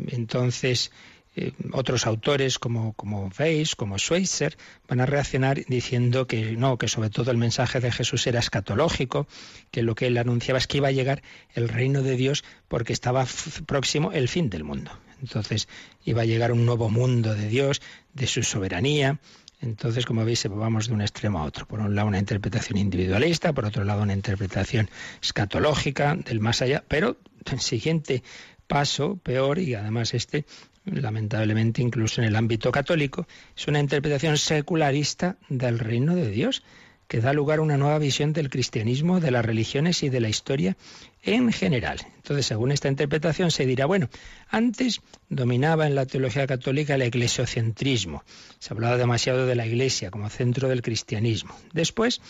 entonces, 0.08 0.90
eh, 1.36 1.52
otros 1.72 2.06
autores 2.06 2.58
como, 2.58 2.92
como 2.92 3.30
Weiss, 3.38 3.74
como 3.74 3.98
Schweitzer, 3.98 4.56
van 4.88 5.00
a 5.00 5.06
reaccionar 5.06 5.64
diciendo 5.66 6.26
que 6.26 6.52
no, 6.52 6.78
que 6.78 6.86
sobre 6.86 7.10
todo 7.10 7.30
el 7.30 7.38
mensaje 7.38 7.80
de 7.80 7.90
Jesús 7.90 8.26
era 8.26 8.38
escatológico, 8.38 9.26
que 9.70 9.82
lo 9.82 9.94
que 9.94 10.06
él 10.06 10.16
anunciaba 10.16 10.58
es 10.58 10.66
que 10.66 10.76
iba 10.76 10.88
a 10.88 10.92
llegar 10.92 11.22
el 11.54 11.68
reino 11.68 12.02
de 12.02 12.16
Dios 12.16 12.44
porque 12.68 12.92
estaba 12.92 13.26
próximo 13.66 14.12
el 14.12 14.28
fin 14.28 14.48
del 14.48 14.64
mundo. 14.64 14.92
Entonces 15.24 15.68
iba 16.04 16.22
a 16.22 16.26
llegar 16.26 16.52
un 16.52 16.66
nuevo 16.66 16.90
mundo 16.90 17.34
de 17.34 17.48
Dios, 17.48 17.80
de 18.12 18.26
su 18.26 18.42
soberanía. 18.42 19.18
Entonces, 19.60 20.04
como 20.04 20.24
veis, 20.24 20.46
vamos 20.50 20.88
de 20.88 20.92
un 20.92 21.00
extremo 21.00 21.38
a 21.38 21.44
otro. 21.44 21.66
Por 21.66 21.80
un 21.80 21.94
lado, 21.94 22.08
una 22.08 22.18
interpretación 22.18 22.76
individualista, 22.76 23.54
por 23.54 23.64
otro 23.64 23.84
lado, 23.84 24.02
una 24.02 24.12
interpretación 24.12 24.90
escatológica 25.22 26.14
del 26.14 26.40
más 26.40 26.60
allá, 26.60 26.84
pero 26.86 27.16
el 27.50 27.60
siguiente 27.60 28.22
paso, 28.66 29.16
peor, 29.16 29.58
y 29.58 29.74
además 29.74 30.12
este 30.12 30.44
lamentablemente 30.84 31.80
incluso 31.80 32.20
en 32.20 32.28
el 32.28 32.36
ámbito 32.36 32.70
católico, 32.70 33.26
es 33.56 33.66
una 33.68 33.80
interpretación 33.80 34.36
secularista 34.36 35.38
del 35.48 35.78
reino 35.78 36.14
de 36.14 36.28
Dios, 36.28 36.62
que 37.08 37.20
da 37.20 37.32
lugar 37.32 37.58
a 37.58 37.62
una 37.62 37.76
nueva 37.76 37.98
visión 37.98 38.32
del 38.32 38.50
cristianismo, 38.50 39.20
de 39.20 39.30
las 39.30 39.44
religiones 39.44 40.02
y 40.02 40.08
de 40.08 40.20
la 40.20 40.28
historia 40.28 40.76
en 41.22 41.52
general. 41.52 41.98
Entonces, 42.16 42.46
según 42.46 42.72
esta 42.72 42.88
interpretación, 42.88 43.50
se 43.50 43.66
dirá, 43.66 43.86
bueno, 43.86 44.08
antes 44.48 45.00
dominaba 45.28 45.86
en 45.86 45.94
la 45.94 46.06
teología 46.06 46.46
católica 46.46 46.94
el 46.94 47.02
eclesiocentrismo, 47.02 48.24
se 48.58 48.72
hablaba 48.72 48.96
demasiado 48.96 49.46
de 49.46 49.54
la 49.54 49.66
Iglesia 49.66 50.10
como 50.10 50.28
centro 50.30 50.68
del 50.68 50.82
cristianismo. 50.82 51.54
Después 51.72 52.20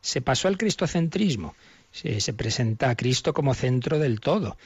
se 0.00 0.20
pasó 0.20 0.48
al 0.48 0.58
cristocentrismo, 0.58 1.54
se, 1.92 2.20
se 2.20 2.32
presenta 2.32 2.90
a 2.90 2.96
Cristo 2.96 3.32
como 3.32 3.54
centro 3.54 3.98
del 3.98 4.20
todo. 4.20 4.56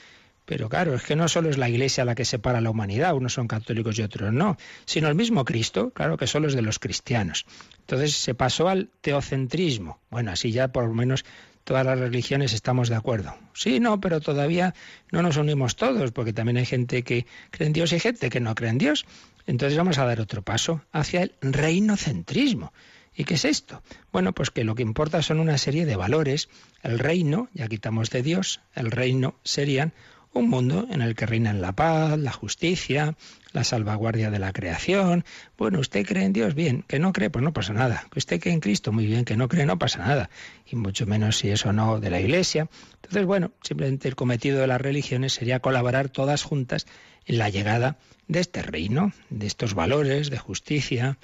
Pero 0.48 0.70
claro, 0.70 0.94
es 0.94 1.02
que 1.02 1.14
no 1.14 1.28
solo 1.28 1.50
es 1.50 1.58
la 1.58 1.68
Iglesia 1.68 2.06
la 2.06 2.14
que 2.14 2.24
separa 2.24 2.56
a 2.56 2.60
la 2.62 2.70
humanidad, 2.70 3.14
unos 3.14 3.34
son 3.34 3.46
católicos 3.46 3.98
y 3.98 4.02
otros 4.02 4.32
no, 4.32 4.56
sino 4.86 5.08
el 5.08 5.14
mismo 5.14 5.44
Cristo, 5.44 5.90
claro 5.90 6.16
que 6.16 6.26
solo 6.26 6.48
es 6.48 6.54
de 6.54 6.62
los 6.62 6.78
cristianos. 6.78 7.44
Entonces 7.88 8.16
se 8.16 8.34
pasó 8.34 8.68
al 8.68 8.90
teocentrismo. 9.00 9.98
Bueno, 10.10 10.30
así 10.32 10.52
ya 10.52 10.68
por 10.68 10.84
lo 10.84 10.92
menos 10.92 11.24
todas 11.64 11.86
las 11.86 11.98
religiones 11.98 12.52
estamos 12.52 12.90
de 12.90 12.96
acuerdo. 12.96 13.34
Sí, 13.54 13.80
no, 13.80 13.98
pero 13.98 14.20
todavía 14.20 14.74
no 15.10 15.22
nos 15.22 15.38
unimos 15.38 15.74
todos, 15.74 16.12
porque 16.12 16.34
también 16.34 16.58
hay 16.58 16.66
gente 16.66 17.02
que 17.02 17.24
cree 17.50 17.66
en 17.66 17.72
Dios 17.72 17.94
y 17.94 17.98
gente 17.98 18.28
que 18.28 18.40
no 18.40 18.54
cree 18.54 18.68
en 18.68 18.76
Dios. 18.76 19.06
Entonces 19.46 19.78
vamos 19.78 19.96
a 19.96 20.04
dar 20.04 20.20
otro 20.20 20.42
paso 20.42 20.82
hacia 20.92 21.22
el 21.22 21.32
reinocentrismo. 21.40 22.74
¿Y 23.16 23.24
qué 23.24 23.34
es 23.34 23.46
esto? 23.46 23.82
Bueno, 24.12 24.34
pues 24.34 24.50
que 24.50 24.64
lo 24.64 24.74
que 24.74 24.82
importa 24.82 25.22
son 25.22 25.40
una 25.40 25.56
serie 25.56 25.86
de 25.86 25.96
valores. 25.96 26.50
El 26.82 26.98
reino, 26.98 27.48
ya 27.54 27.68
quitamos 27.68 28.10
de 28.10 28.22
Dios, 28.22 28.60
el 28.74 28.90
reino 28.90 29.36
serían 29.44 29.94
un 30.32 30.48
mundo 30.48 30.86
en 30.90 31.02
el 31.02 31.14
que 31.14 31.26
reinan 31.26 31.60
la 31.60 31.72
paz, 31.72 32.18
la 32.18 32.32
justicia, 32.32 33.16
la 33.52 33.64
salvaguardia 33.64 34.30
de 34.30 34.38
la 34.38 34.52
creación. 34.52 35.24
Bueno, 35.56 35.80
usted 35.80 36.06
cree 36.06 36.24
en 36.24 36.32
Dios, 36.32 36.54
bien, 36.54 36.84
que 36.86 36.98
no 36.98 37.12
cree, 37.12 37.30
pues 37.30 37.44
no 37.44 37.52
pasa 37.52 37.72
nada. 37.72 38.06
Que 38.10 38.18
usted 38.18 38.40
cree 38.40 38.54
en 38.54 38.60
Cristo, 38.60 38.92
muy 38.92 39.06
bien, 39.06 39.24
que 39.24 39.36
no 39.36 39.48
cree, 39.48 39.66
no 39.66 39.78
pasa 39.78 39.98
nada. 39.98 40.30
Y 40.66 40.76
mucho 40.76 41.06
menos 41.06 41.38
si 41.38 41.50
eso 41.50 41.72
no 41.72 42.00
de 42.00 42.10
la 42.10 42.20
Iglesia. 42.20 42.68
Entonces, 42.96 43.24
bueno, 43.24 43.52
simplemente 43.62 44.08
el 44.08 44.16
cometido 44.16 44.60
de 44.60 44.66
las 44.66 44.80
religiones 44.80 45.32
sería 45.32 45.60
colaborar 45.60 46.08
todas 46.08 46.42
juntas 46.42 46.86
en 47.26 47.38
la 47.38 47.48
llegada 47.48 47.98
de 48.26 48.40
este 48.40 48.62
reino, 48.62 49.12
de 49.30 49.46
estos 49.46 49.74
valores 49.74 50.30
de 50.30 50.38
justicia, 50.38 51.18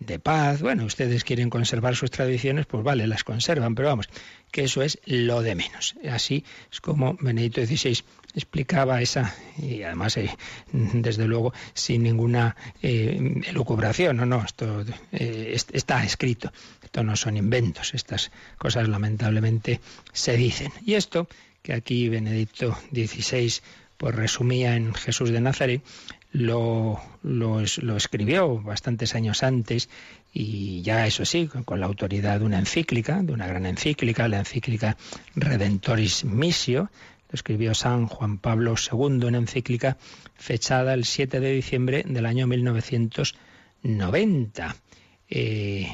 de 0.00 0.18
paz. 0.18 0.60
Bueno, 0.62 0.84
ustedes 0.84 1.22
quieren 1.24 1.50
conservar 1.50 1.94
sus 1.94 2.10
tradiciones, 2.10 2.66
pues 2.66 2.82
vale, 2.82 3.06
las 3.06 3.22
conservan, 3.22 3.74
pero 3.74 3.88
vamos, 3.88 4.08
que 4.50 4.64
eso 4.64 4.82
es 4.82 4.98
lo 5.04 5.42
de 5.42 5.54
menos. 5.54 5.94
Así 6.10 6.44
es 6.72 6.80
como 6.80 7.16
Benedicto 7.20 7.64
XVI 7.64 8.02
explicaba 8.34 9.02
esa, 9.02 9.34
y 9.58 9.82
además, 9.82 10.16
eh, 10.16 10.30
desde 10.72 11.26
luego, 11.26 11.52
sin 11.74 12.02
ninguna 12.02 12.56
eh, 12.82 13.42
elucubración, 13.46 14.16
no, 14.16 14.26
no, 14.26 14.44
esto 14.44 14.84
eh, 15.12 15.56
está 15.72 16.04
escrito, 16.04 16.52
esto 16.82 17.02
no 17.02 17.16
son 17.16 17.36
inventos, 17.36 17.94
estas 17.94 18.30
cosas 18.56 18.88
lamentablemente 18.88 19.80
se 20.12 20.36
dicen. 20.36 20.72
Y 20.84 20.94
esto, 20.94 21.28
que 21.62 21.74
aquí 21.74 22.08
Benedicto 22.08 22.76
XVI 22.92 23.52
pues 23.98 24.14
resumía 24.14 24.76
en 24.76 24.94
Jesús 24.94 25.28
de 25.28 25.42
Nazaret, 25.42 25.82
lo, 26.32 27.00
lo, 27.22 27.62
escribió 27.96 28.60
bastantes 28.60 29.14
años 29.14 29.42
antes 29.42 29.88
y 30.32 30.82
ya 30.82 31.06
eso 31.06 31.24
sí, 31.24 31.48
con 31.48 31.80
la 31.80 31.86
autoridad 31.86 32.38
de 32.38 32.46
una 32.46 32.58
encíclica, 32.58 33.22
de 33.22 33.32
una 33.32 33.48
gran 33.48 33.66
encíclica, 33.66 34.28
la 34.28 34.38
encíclica 34.38 34.96
Redentoris 35.34 36.24
Missio, 36.24 36.90
lo 37.30 37.34
escribió 37.34 37.74
San 37.74 38.06
Juan 38.06 38.38
Pablo 38.38 38.74
II 38.74 39.28
en 39.28 39.34
encíclica 39.34 39.98
fechada 40.36 40.94
el 40.94 41.04
7 41.04 41.40
de 41.40 41.52
diciembre 41.52 42.04
del 42.06 42.24
año 42.26 42.46
1990. 42.46 44.76
Eh, 45.28 45.88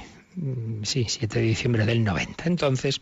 sí, 0.82 1.06
7 1.08 1.40
de 1.40 1.44
diciembre 1.44 1.84
del 1.84 2.04
90. 2.04 2.44
Entonces, 2.46 3.00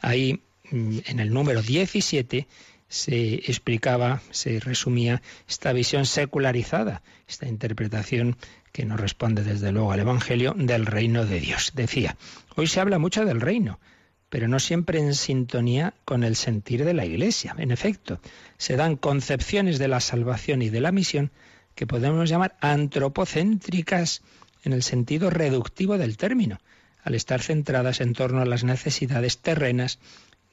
ahí 0.00 0.40
mm, 0.70 0.98
en 1.06 1.20
el 1.20 1.32
número 1.32 1.62
17 1.62 2.46
se 2.94 3.34
explicaba, 3.34 4.22
se 4.30 4.60
resumía 4.60 5.20
esta 5.48 5.72
visión 5.72 6.06
secularizada, 6.06 7.02
esta 7.26 7.48
interpretación 7.48 8.36
que 8.70 8.84
no 8.84 8.96
responde 8.96 9.42
desde 9.42 9.72
luego 9.72 9.90
al 9.90 9.98
Evangelio 9.98 10.54
del 10.56 10.86
reino 10.86 11.26
de 11.26 11.40
Dios. 11.40 11.72
Decía, 11.74 12.16
hoy 12.54 12.68
se 12.68 12.78
habla 12.78 13.00
mucho 13.00 13.24
del 13.24 13.40
reino, 13.40 13.80
pero 14.28 14.46
no 14.46 14.60
siempre 14.60 15.00
en 15.00 15.16
sintonía 15.16 15.94
con 16.04 16.22
el 16.22 16.36
sentir 16.36 16.84
de 16.84 16.94
la 16.94 17.04
Iglesia. 17.04 17.56
En 17.58 17.72
efecto, 17.72 18.20
se 18.58 18.76
dan 18.76 18.94
concepciones 18.94 19.80
de 19.80 19.88
la 19.88 19.98
salvación 19.98 20.62
y 20.62 20.68
de 20.68 20.80
la 20.80 20.92
misión 20.92 21.32
que 21.74 21.88
podemos 21.88 22.30
llamar 22.30 22.56
antropocéntricas 22.60 24.22
en 24.62 24.72
el 24.72 24.84
sentido 24.84 25.30
reductivo 25.30 25.98
del 25.98 26.16
término, 26.16 26.60
al 27.02 27.16
estar 27.16 27.42
centradas 27.42 28.00
en 28.00 28.12
torno 28.12 28.40
a 28.40 28.46
las 28.46 28.62
necesidades 28.62 29.38
terrenas 29.38 29.98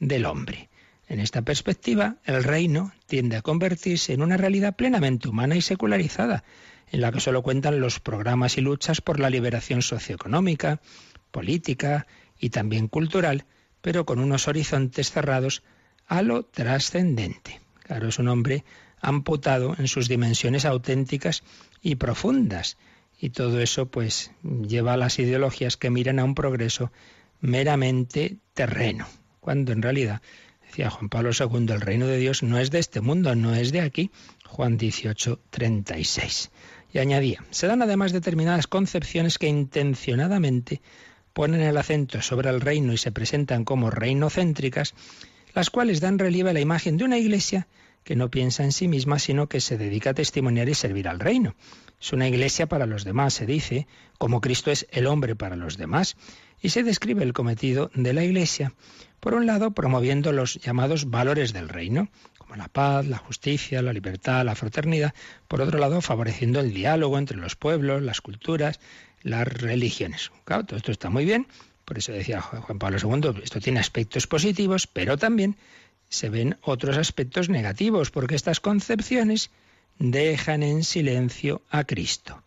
del 0.00 0.26
hombre. 0.26 0.70
En 1.08 1.20
esta 1.20 1.42
perspectiva, 1.42 2.16
el 2.24 2.42
reino 2.44 2.92
tiende 3.06 3.36
a 3.36 3.42
convertirse 3.42 4.12
en 4.12 4.22
una 4.22 4.36
realidad 4.36 4.76
plenamente 4.76 5.28
humana 5.28 5.56
y 5.56 5.60
secularizada, 5.60 6.44
en 6.90 7.00
la 7.00 7.10
que 7.10 7.20
solo 7.20 7.42
cuentan 7.42 7.80
los 7.80 8.00
programas 8.00 8.58
y 8.58 8.60
luchas 8.60 9.00
por 9.00 9.18
la 9.18 9.30
liberación 9.30 9.82
socioeconómica, 9.82 10.80
política 11.30 12.06
y 12.38 12.50
también 12.50 12.88
cultural, 12.88 13.46
pero 13.80 14.04
con 14.04 14.20
unos 14.20 14.48
horizontes 14.48 15.10
cerrados 15.10 15.62
a 16.06 16.22
lo 16.22 16.44
trascendente. 16.44 17.60
Claro, 17.82 18.08
es 18.08 18.18
un 18.18 18.28
hombre 18.28 18.64
amputado 19.00 19.74
en 19.78 19.88
sus 19.88 20.08
dimensiones 20.08 20.64
auténticas 20.64 21.42
y 21.82 21.96
profundas, 21.96 22.76
y 23.18 23.30
todo 23.30 23.60
eso 23.60 23.86
pues 23.86 24.30
lleva 24.42 24.94
a 24.94 24.96
las 24.96 25.18
ideologías 25.18 25.76
que 25.76 25.90
miran 25.90 26.18
a 26.18 26.24
un 26.24 26.34
progreso 26.34 26.92
meramente 27.40 28.36
terreno, 28.54 29.06
cuando 29.40 29.72
en 29.72 29.82
realidad 29.82 30.22
Decía 30.72 30.88
Juan 30.88 31.10
Pablo 31.10 31.32
II, 31.38 31.66
el 31.68 31.82
reino 31.82 32.06
de 32.06 32.16
Dios 32.16 32.42
no 32.42 32.58
es 32.58 32.70
de 32.70 32.78
este 32.78 33.02
mundo, 33.02 33.34
no 33.34 33.54
es 33.54 33.72
de 33.72 33.82
aquí. 33.82 34.10
Juan 34.46 34.78
18, 34.78 35.38
36. 35.50 36.50
Y 36.94 36.98
añadía, 36.98 37.44
se 37.50 37.66
dan 37.66 37.82
además 37.82 38.10
determinadas 38.10 38.68
concepciones 38.68 39.36
que 39.36 39.48
intencionadamente 39.48 40.80
ponen 41.34 41.60
el 41.60 41.76
acento 41.76 42.22
sobre 42.22 42.48
el 42.48 42.62
reino 42.62 42.94
y 42.94 42.96
se 42.96 43.12
presentan 43.12 43.66
como 43.66 43.90
reinocéntricas, 43.90 44.94
las 45.52 45.68
cuales 45.68 46.00
dan 46.00 46.18
relieve 46.18 46.48
a 46.48 46.54
la 46.54 46.60
imagen 46.60 46.96
de 46.96 47.04
una 47.04 47.18
iglesia 47.18 47.68
que 48.02 48.16
no 48.16 48.30
piensa 48.30 48.64
en 48.64 48.72
sí 48.72 48.88
misma, 48.88 49.18
sino 49.18 49.50
que 49.50 49.60
se 49.60 49.76
dedica 49.76 50.10
a 50.10 50.14
testimoniar 50.14 50.70
y 50.70 50.74
servir 50.74 51.06
al 51.06 51.20
reino. 51.20 51.54
Es 52.00 52.14
una 52.14 52.28
iglesia 52.28 52.66
para 52.66 52.86
los 52.86 53.04
demás, 53.04 53.34
se 53.34 53.44
dice, 53.44 53.86
como 54.16 54.40
Cristo 54.40 54.70
es 54.70 54.86
el 54.90 55.06
hombre 55.06 55.36
para 55.36 55.54
los 55.54 55.76
demás, 55.76 56.16
y 56.62 56.70
se 56.70 56.82
describe 56.82 57.24
el 57.24 57.34
cometido 57.34 57.90
de 57.94 58.14
la 58.14 58.24
iglesia 58.24 58.72
por 59.22 59.34
un 59.34 59.46
lado, 59.46 59.70
promoviendo 59.70 60.32
los 60.32 60.56
llamados 60.56 61.08
valores 61.08 61.52
del 61.52 61.68
reino, 61.68 62.08
como 62.38 62.56
la 62.56 62.66
paz, 62.66 63.06
la 63.06 63.18
justicia, 63.18 63.80
la 63.80 63.92
libertad, 63.92 64.44
la 64.44 64.56
fraternidad. 64.56 65.14
Por 65.46 65.60
otro 65.60 65.78
lado, 65.78 66.00
favoreciendo 66.00 66.58
el 66.58 66.74
diálogo 66.74 67.16
entre 67.18 67.36
los 67.36 67.54
pueblos, 67.54 68.02
las 68.02 68.20
culturas, 68.20 68.80
las 69.22 69.46
religiones. 69.46 70.32
Claro, 70.44 70.64
todo 70.64 70.76
esto 70.76 70.90
está 70.90 71.08
muy 71.08 71.24
bien. 71.24 71.46
Por 71.84 71.98
eso 71.98 72.10
decía 72.10 72.40
Juan 72.40 72.80
Pablo 72.80 72.98
II, 72.98 73.42
esto 73.44 73.60
tiene 73.60 73.78
aspectos 73.78 74.26
positivos, 74.26 74.88
pero 74.88 75.16
también 75.16 75.56
se 76.08 76.28
ven 76.28 76.58
otros 76.60 76.96
aspectos 76.96 77.48
negativos, 77.48 78.10
porque 78.10 78.34
estas 78.34 78.58
concepciones 78.58 79.52
dejan 80.00 80.64
en 80.64 80.82
silencio 80.82 81.62
a 81.70 81.84
Cristo. 81.84 82.42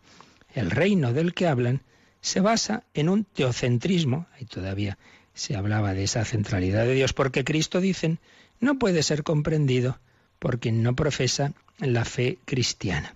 El 0.52 0.70
reino 0.70 1.14
del 1.14 1.32
que 1.32 1.46
hablan 1.46 1.80
se 2.20 2.40
basa 2.40 2.84
en 2.92 3.08
un 3.08 3.24
teocentrismo, 3.24 4.26
hay 4.38 4.44
todavía 4.44 4.98
se 5.36 5.54
hablaba 5.54 5.92
de 5.92 6.02
esa 6.02 6.24
centralidad 6.24 6.86
de 6.86 6.94
Dios, 6.94 7.12
porque 7.12 7.44
Cristo, 7.44 7.80
dicen, 7.80 8.18
no 8.58 8.78
puede 8.78 9.02
ser 9.02 9.22
comprendido 9.22 10.00
por 10.38 10.58
quien 10.58 10.82
no 10.82 10.96
profesa 10.96 11.52
la 11.78 12.06
fe 12.06 12.38
cristiana. 12.46 13.14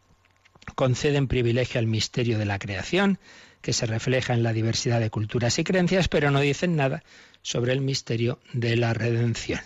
Conceden 0.74 1.28
privilegio 1.28 1.80
al 1.80 1.86
misterio 1.86 2.38
de 2.38 2.44
la 2.44 2.58
creación, 2.58 3.18
que 3.62 3.72
se 3.72 3.86
refleja 3.86 4.34
en 4.34 4.42
la 4.42 4.52
diversidad 4.52 5.00
de 5.00 5.10
culturas 5.10 5.58
y 5.58 5.64
creencias, 5.64 6.08
pero 6.08 6.30
no 6.30 6.40
dicen 6.40 6.76
nada 6.76 7.02
sobre 7.40 7.72
el 7.72 7.80
misterio 7.80 8.38
de 8.52 8.76
la 8.76 8.92
redención. 8.92 9.60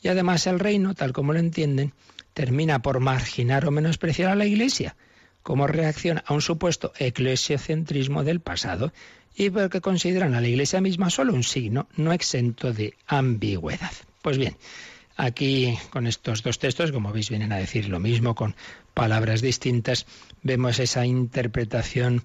Y 0.00 0.08
además 0.08 0.46
el 0.46 0.60
reino, 0.60 0.94
tal 0.94 1.12
como 1.12 1.32
lo 1.32 1.40
entienden, 1.40 1.92
termina 2.34 2.82
por 2.82 3.00
marginar 3.00 3.66
o 3.66 3.72
menospreciar 3.72 4.30
a 4.30 4.36
la 4.36 4.46
Iglesia, 4.46 4.96
como 5.42 5.66
reacción 5.66 6.22
a 6.26 6.34
un 6.34 6.42
supuesto 6.42 6.92
eclesiocentrismo 6.98 8.24
del 8.24 8.40
pasado 8.40 8.92
y 9.34 9.50
porque 9.50 9.80
consideran 9.80 10.34
a 10.34 10.40
la 10.40 10.48
Iglesia 10.48 10.80
misma 10.80 11.10
solo 11.10 11.32
un 11.32 11.44
signo 11.44 11.88
no 11.96 12.12
exento 12.12 12.72
de 12.72 12.94
ambigüedad. 13.06 13.92
Pues 14.22 14.36
bien, 14.38 14.56
aquí 15.16 15.78
con 15.90 16.06
estos 16.06 16.42
dos 16.42 16.58
textos, 16.58 16.92
como 16.92 17.12
veis, 17.12 17.30
vienen 17.30 17.52
a 17.52 17.56
decir 17.56 17.88
lo 17.88 18.00
mismo 18.00 18.34
con 18.34 18.54
palabras 18.94 19.40
distintas, 19.40 20.06
vemos 20.42 20.78
esa 20.78 21.06
interpretación 21.06 22.22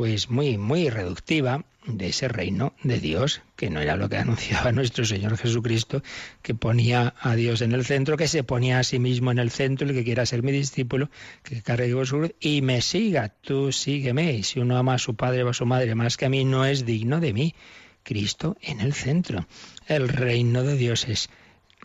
pues 0.00 0.30
muy 0.30 0.56
muy 0.56 0.88
reductiva 0.88 1.66
de 1.84 2.06
ese 2.06 2.26
reino 2.26 2.72
de 2.82 3.00
Dios, 3.00 3.42
que 3.54 3.68
no 3.68 3.82
era 3.82 3.96
lo 3.96 4.08
que 4.08 4.16
anunciaba 4.24 4.72
nuestro 4.72 5.04
Señor 5.04 5.36
Jesucristo, 5.36 6.02
que 6.40 6.54
ponía 6.54 7.12
a 7.20 7.34
Dios 7.34 7.60
en 7.60 7.72
el 7.72 7.84
centro, 7.84 8.16
que 8.16 8.26
se 8.26 8.42
ponía 8.42 8.78
a 8.78 8.82
sí 8.82 8.98
mismo 8.98 9.30
en 9.30 9.38
el 9.38 9.50
centro, 9.50 9.86
el 9.86 9.92
que 9.92 10.02
quiera 10.02 10.24
ser 10.24 10.42
mi 10.42 10.52
discípulo, 10.52 11.10
que 11.42 11.60
cargue 11.60 11.90
su 12.06 12.32
y 12.40 12.62
me 12.62 12.80
siga, 12.80 13.28
tú 13.28 13.72
sígueme. 13.72 14.32
Y 14.32 14.42
si 14.42 14.58
uno 14.58 14.78
ama 14.78 14.94
a 14.94 14.98
su 14.98 15.16
padre 15.16 15.42
o 15.42 15.50
a 15.50 15.52
su 15.52 15.66
madre 15.66 15.94
más 15.94 16.16
que 16.16 16.24
a 16.24 16.30
mí, 16.30 16.46
no 16.46 16.64
es 16.64 16.86
digno 16.86 17.20
de 17.20 17.34
mí. 17.34 17.54
Cristo 18.02 18.56
en 18.62 18.80
el 18.80 18.94
centro. 18.94 19.46
El 19.86 20.08
reino 20.08 20.62
de 20.62 20.78
Dios 20.78 21.06
es 21.08 21.28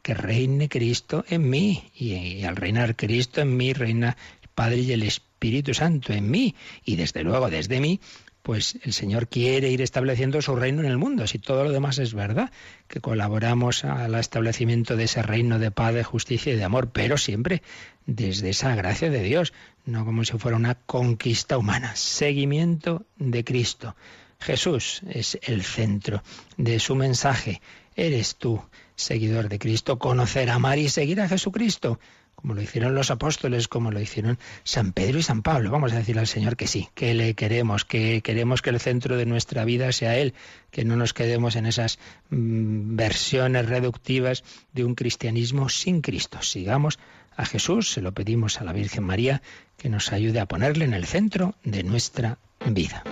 que 0.01 0.13
reine 0.13 0.69
Cristo 0.69 1.25
en 1.27 1.49
mí. 1.49 1.91
Y, 1.93 2.13
y 2.13 2.45
al 2.45 2.55
reinar 2.55 2.95
Cristo 2.95 3.41
en 3.41 3.57
mí, 3.57 3.73
reina 3.73 4.15
el 4.41 4.47
Padre 4.55 4.77
y 4.77 4.93
el 4.93 5.03
Espíritu 5.03 5.24
Santo 5.73 6.13
en 6.13 6.29
mí. 6.29 6.55
Y 6.83 6.95
desde 6.95 7.23
luego, 7.23 7.49
desde 7.49 7.79
mí, 7.79 7.99
pues 8.45 8.77
el 8.83 8.93
Señor 8.93 9.27
quiere 9.27 9.71
ir 9.71 9.81
estableciendo 9.81 10.39
su 10.39 10.55
reino 10.55 10.81
en 10.81 10.87
el 10.87 10.99
mundo. 10.99 11.25
Si 11.25 11.39
todo 11.39 11.63
lo 11.63 11.71
demás 11.71 11.97
es 11.97 12.13
verdad, 12.13 12.51
que 12.87 13.01
colaboramos 13.01 13.83
al 13.83 14.13
establecimiento 14.13 14.95
de 14.95 15.05
ese 15.05 15.23
reino 15.23 15.57
de 15.57 15.71
paz, 15.71 15.95
de 15.95 16.03
justicia 16.03 16.53
y 16.53 16.55
de 16.55 16.63
amor, 16.63 16.91
pero 16.91 17.17
siempre 17.17 17.63
desde 18.05 18.51
esa 18.51 18.75
gracia 18.75 19.09
de 19.09 19.23
Dios, 19.23 19.51
no 19.85 20.05
como 20.05 20.23
si 20.23 20.37
fuera 20.37 20.57
una 20.57 20.75
conquista 20.75 21.57
humana. 21.57 21.95
Seguimiento 21.95 23.07
de 23.17 23.43
Cristo. 23.43 23.95
Jesús 24.39 25.01
es 25.09 25.39
el 25.41 25.63
centro 25.63 26.21
de 26.55 26.79
su 26.79 26.93
mensaje. 26.93 27.61
Eres 27.95 28.35
tú, 28.35 28.61
seguidor 28.95 29.49
de 29.49 29.57
Cristo, 29.57 29.97
conocer, 29.97 30.51
amar 30.51 30.77
y 30.77 30.89
seguir 30.89 31.19
a 31.19 31.27
Jesucristo 31.27 31.99
como 32.45 32.53
lo 32.53 32.61
hicieron 32.61 32.93
los 32.93 33.09
apóstoles, 33.09 33.67
como 33.67 33.89
lo 33.89 33.99
hicieron 33.99 34.37
San 34.63 34.93
Pedro 34.93 35.17
y 35.17 35.23
San 35.23 35.41
Pablo. 35.41 35.71
Vamos 35.71 35.93
a 35.93 35.95
decirle 35.95 36.19
al 36.19 36.27
Señor 36.27 36.55
que 36.55 36.67
sí, 36.67 36.89
que 36.93 37.15
le 37.15 37.33
queremos, 37.33 37.85
que 37.85 38.21
queremos 38.21 38.61
que 38.61 38.69
el 38.69 38.79
centro 38.79 39.17
de 39.17 39.25
nuestra 39.25 39.65
vida 39.65 39.91
sea 39.91 40.15
Él, 40.15 40.35
que 40.69 40.85
no 40.85 40.95
nos 40.95 41.15
quedemos 41.15 41.55
en 41.55 41.65
esas 41.65 41.97
mm, 42.29 42.95
versiones 42.95 43.65
reductivas 43.65 44.43
de 44.73 44.85
un 44.85 44.93
cristianismo 44.93 45.69
sin 45.69 46.01
Cristo. 46.01 46.39
Sigamos 46.43 46.99
a 47.35 47.47
Jesús, 47.47 47.91
se 47.91 48.01
lo 48.01 48.11
pedimos 48.11 48.61
a 48.61 48.63
la 48.63 48.73
Virgen 48.73 49.05
María, 49.05 49.41
que 49.75 49.89
nos 49.89 50.13
ayude 50.13 50.39
a 50.39 50.45
ponerle 50.45 50.85
en 50.85 50.93
el 50.93 51.07
centro 51.07 51.55
de 51.63 51.81
nuestra 51.81 52.37
vida. 52.63 53.03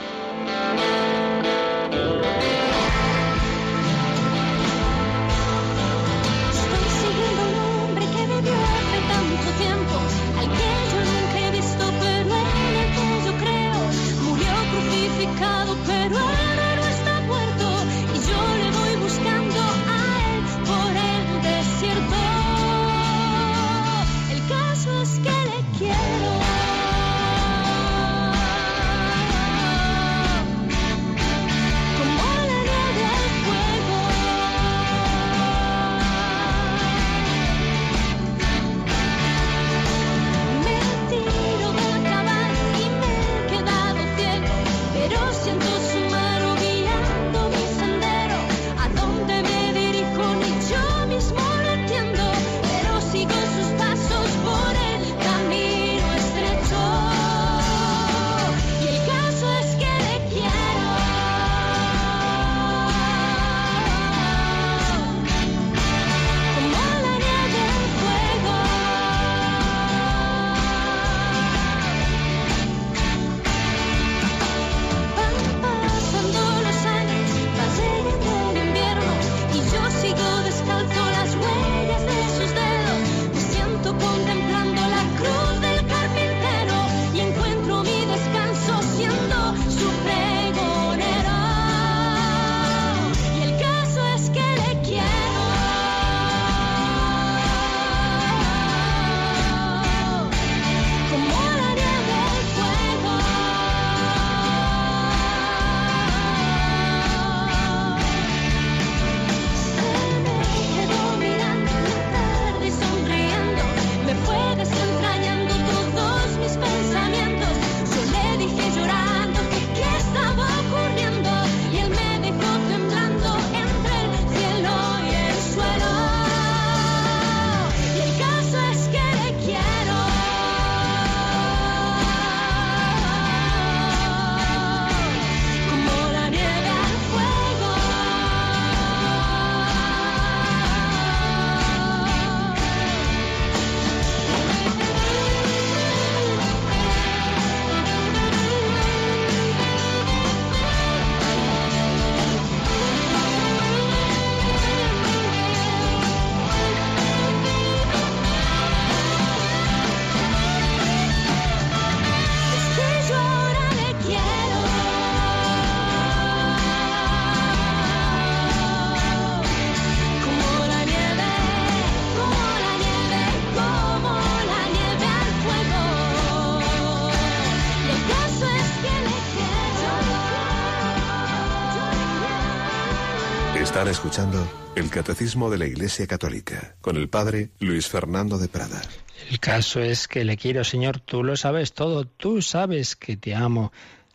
Escuchando 183.91 184.47
el 184.75 184.89
Catecismo 184.89 185.49
de 185.49 185.57
la 185.57 185.65
Iglesia 185.65 186.07
Católica 186.07 186.75
con 186.79 186.95
el 186.95 187.09
Padre 187.09 187.49
Luis 187.59 187.87
Fernando 187.87 188.37
de 188.37 188.47
Prada. 188.47 188.81
El 189.29 189.39
caso 189.39 189.81
es 189.81 190.07
que 190.07 190.23
le 190.23 190.37
quiero, 190.37 190.63
Señor, 190.63 190.99
tú 190.99 191.23
lo 191.23 191.35
sabes 191.35 191.73
todo, 191.73 192.05
tú 192.05 192.41
sabes 192.41 192.95
que 192.95 193.17
te 193.17 193.35
amo, 193.35 193.71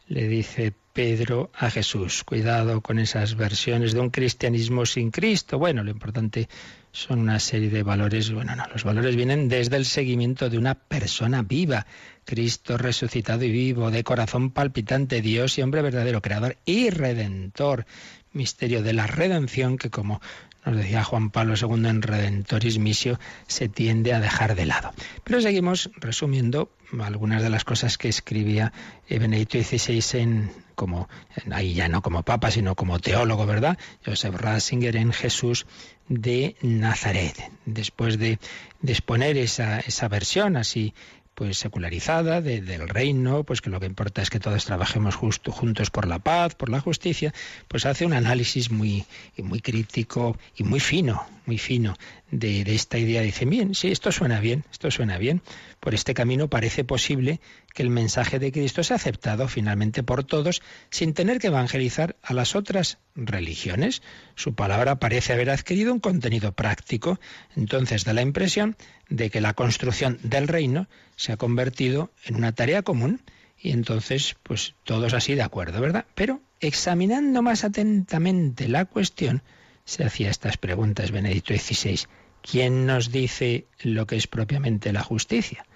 le 0.06 0.26
dice 0.26 0.72
Pedro 0.92 1.50
a 1.54 1.70
Jesús. 1.70 2.24
Cuidado 2.24 2.80
con 2.80 2.98
esas 2.98 3.36
versiones 3.36 3.92
de 3.92 4.00
un 4.00 4.10
cristianismo 4.10 4.84
sin 4.84 5.10
Cristo. 5.10 5.58
Bueno, 5.58 5.84
lo 5.84 5.90
importante 5.90 6.48
son 6.90 7.20
una 7.20 7.38
serie 7.38 7.70
de 7.70 7.82
valores. 7.82 8.32
Bueno, 8.32 8.56
no, 8.56 8.64
los 8.72 8.84
valores 8.84 9.14
vienen 9.14 9.48
desde 9.48 9.76
el 9.76 9.84
seguimiento 9.84 10.50
de 10.50 10.58
una 10.58 10.74
persona 10.74 11.42
viva. 11.42 11.86
Cristo 12.24 12.76
resucitado 12.76 13.44
y 13.44 13.50
vivo, 13.50 13.90
de 13.90 14.02
corazón 14.02 14.50
palpitante, 14.50 15.22
Dios 15.22 15.56
y 15.58 15.62
hombre 15.62 15.82
verdadero, 15.82 16.20
creador 16.20 16.56
y 16.64 16.90
redentor. 16.90 17.86
Misterio 18.32 18.82
de 18.82 18.92
la 18.92 19.06
redención 19.06 19.78
que, 19.78 19.90
como 19.90 20.20
nos 20.64 20.76
decía 20.76 21.04
Juan 21.04 21.30
Pablo 21.30 21.54
II 21.60 21.88
en 21.88 22.02
Redentoris 22.02 22.78
Missio, 22.78 23.18
se 23.46 23.68
tiende 23.68 24.12
a 24.12 24.20
dejar 24.20 24.54
de 24.54 24.66
lado. 24.66 24.92
Pero 25.24 25.40
seguimos 25.40 25.90
resumiendo 25.96 26.70
algunas 27.00 27.42
de 27.42 27.50
las 27.50 27.64
cosas 27.64 27.98
que 27.98 28.08
escribía 28.08 28.72
Benedicto 29.08 29.58
XVI 29.58 30.20
en, 30.20 30.50
como, 30.74 31.08
ahí 31.50 31.74
ya 31.74 31.88
no 31.88 32.02
como 32.02 32.22
papa, 32.22 32.50
sino 32.50 32.74
como 32.74 32.98
teólogo, 32.98 33.46
¿verdad? 33.46 33.78
Joseph 34.04 34.34
Ratzinger 34.34 34.96
en 34.96 35.12
Jesús 35.12 35.66
de 36.08 36.56
Nazaret. 36.62 37.50
Después 37.64 38.18
de, 38.18 38.38
exponer 38.86 39.36
esa, 39.36 39.80
esa 39.80 40.08
versión 40.08 40.56
así 40.56 40.94
pues 41.38 41.56
secularizada 41.56 42.40
del 42.40 42.88
reino, 42.88 43.44
pues 43.44 43.60
que 43.60 43.70
lo 43.70 43.78
que 43.78 43.86
importa 43.86 44.22
es 44.22 44.28
que 44.28 44.40
todos 44.40 44.64
trabajemos 44.64 45.14
justo, 45.14 45.52
juntos 45.52 45.88
por 45.88 46.04
la 46.04 46.18
paz, 46.18 46.56
por 46.56 46.68
la 46.68 46.80
justicia, 46.80 47.32
pues 47.68 47.86
hace 47.86 48.04
un 48.04 48.12
análisis 48.12 48.72
muy, 48.72 49.04
muy 49.36 49.60
crítico 49.60 50.36
y 50.56 50.64
muy 50.64 50.80
fino, 50.80 51.24
muy 51.46 51.56
fino 51.56 51.94
de, 52.30 52.62
esta 52.74 52.98
idea. 52.98 53.22
Dice, 53.22 53.44
bien, 53.44 53.74
sí, 53.74 53.90
esto 53.90 54.12
suena 54.12 54.40
bien, 54.40 54.64
esto 54.70 54.90
suena 54.90 55.18
bien. 55.18 55.42
Por 55.80 55.94
este 55.94 56.14
camino 56.14 56.48
parece 56.48 56.84
posible 56.84 57.40
que 57.74 57.82
el 57.82 57.90
mensaje 57.90 58.38
de 58.38 58.52
Cristo 58.52 58.82
sea 58.82 58.96
aceptado 58.96 59.48
finalmente 59.48 60.02
por 60.02 60.24
todos 60.24 60.62
sin 60.90 61.14
tener 61.14 61.38
que 61.38 61.48
evangelizar 61.48 62.16
a 62.22 62.34
las 62.34 62.54
otras 62.54 62.98
religiones. 63.14 64.02
Su 64.34 64.54
palabra 64.54 64.98
parece 64.98 65.32
haber 65.32 65.50
adquirido 65.50 65.92
un 65.92 66.00
contenido 66.00 66.52
práctico, 66.52 67.18
entonces 67.56 68.04
da 68.04 68.12
la 68.12 68.22
impresión 68.22 68.76
de 69.08 69.30
que 69.30 69.40
la 69.40 69.54
construcción 69.54 70.18
del 70.22 70.48
reino 70.48 70.88
se 71.16 71.32
ha 71.32 71.36
convertido 71.36 72.12
en 72.24 72.36
una 72.36 72.52
tarea 72.52 72.82
común 72.82 73.22
y 73.60 73.72
entonces 73.72 74.36
pues 74.42 74.74
todos 74.84 75.14
así 75.14 75.34
de 75.34 75.42
acuerdo, 75.42 75.80
¿verdad? 75.80 76.04
Pero 76.14 76.40
examinando 76.60 77.42
más 77.42 77.64
atentamente 77.64 78.68
la 78.68 78.84
cuestión, 78.84 79.42
se 79.84 80.04
hacía 80.04 80.30
estas 80.30 80.58
preguntas 80.58 81.10
Benedicto 81.10 81.54
XVI. 81.54 82.00
¿Quién 82.42 82.86
nos 82.86 83.10
dice 83.10 83.66
lo 83.82 84.06
que 84.06 84.16
es 84.16 84.26
propiamente 84.26 84.92
la 84.92 85.02
justicia? 85.02 85.66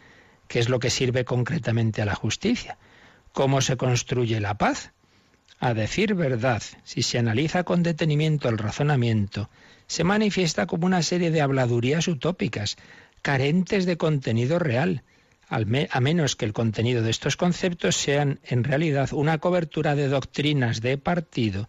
¿Qué 0.48 0.58
es 0.58 0.68
lo 0.68 0.78
que 0.78 0.90
sirve 0.90 1.24
concretamente 1.24 2.02
a 2.02 2.04
la 2.04 2.14
justicia? 2.14 2.78
¿Cómo 3.32 3.60
se 3.60 3.76
construye 3.76 4.40
la 4.40 4.58
paz? 4.58 4.92
A 5.58 5.74
decir 5.74 6.14
verdad, 6.14 6.62
si 6.84 7.02
se 7.02 7.18
analiza 7.18 7.64
con 7.64 7.82
detenimiento 7.82 8.48
el 8.48 8.58
razonamiento, 8.58 9.48
se 9.86 10.04
manifiesta 10.04 10.66
como 10.66 10.86
una 10.86 11.02
serie 11.02 11.30
de 11.30 11.40
habladurías 11.40 12.08
utópicas, 12.08 12.76
carentes 13.22 13.86
de 13.86 13.96
contenido 13.96 14.58
real, 14.58 15.04
a 15.48 16.00
menos 16.00 16.34
que 16.34 16.46
el 16.46 16.52
contenido 16.52 17.02
de 17.02 17.10
estos 17.10 17.36
conceptos 17.36 17.96
sean 17.96 18.40
en 18.42 18.64
realidad 18.64 19.10
una 19.12 19.38
cobertura 19.38 19.94
de 19.94 20.08
doctrinas 20.08 20.80
de 20.80 20.96
partido 20.96 21.68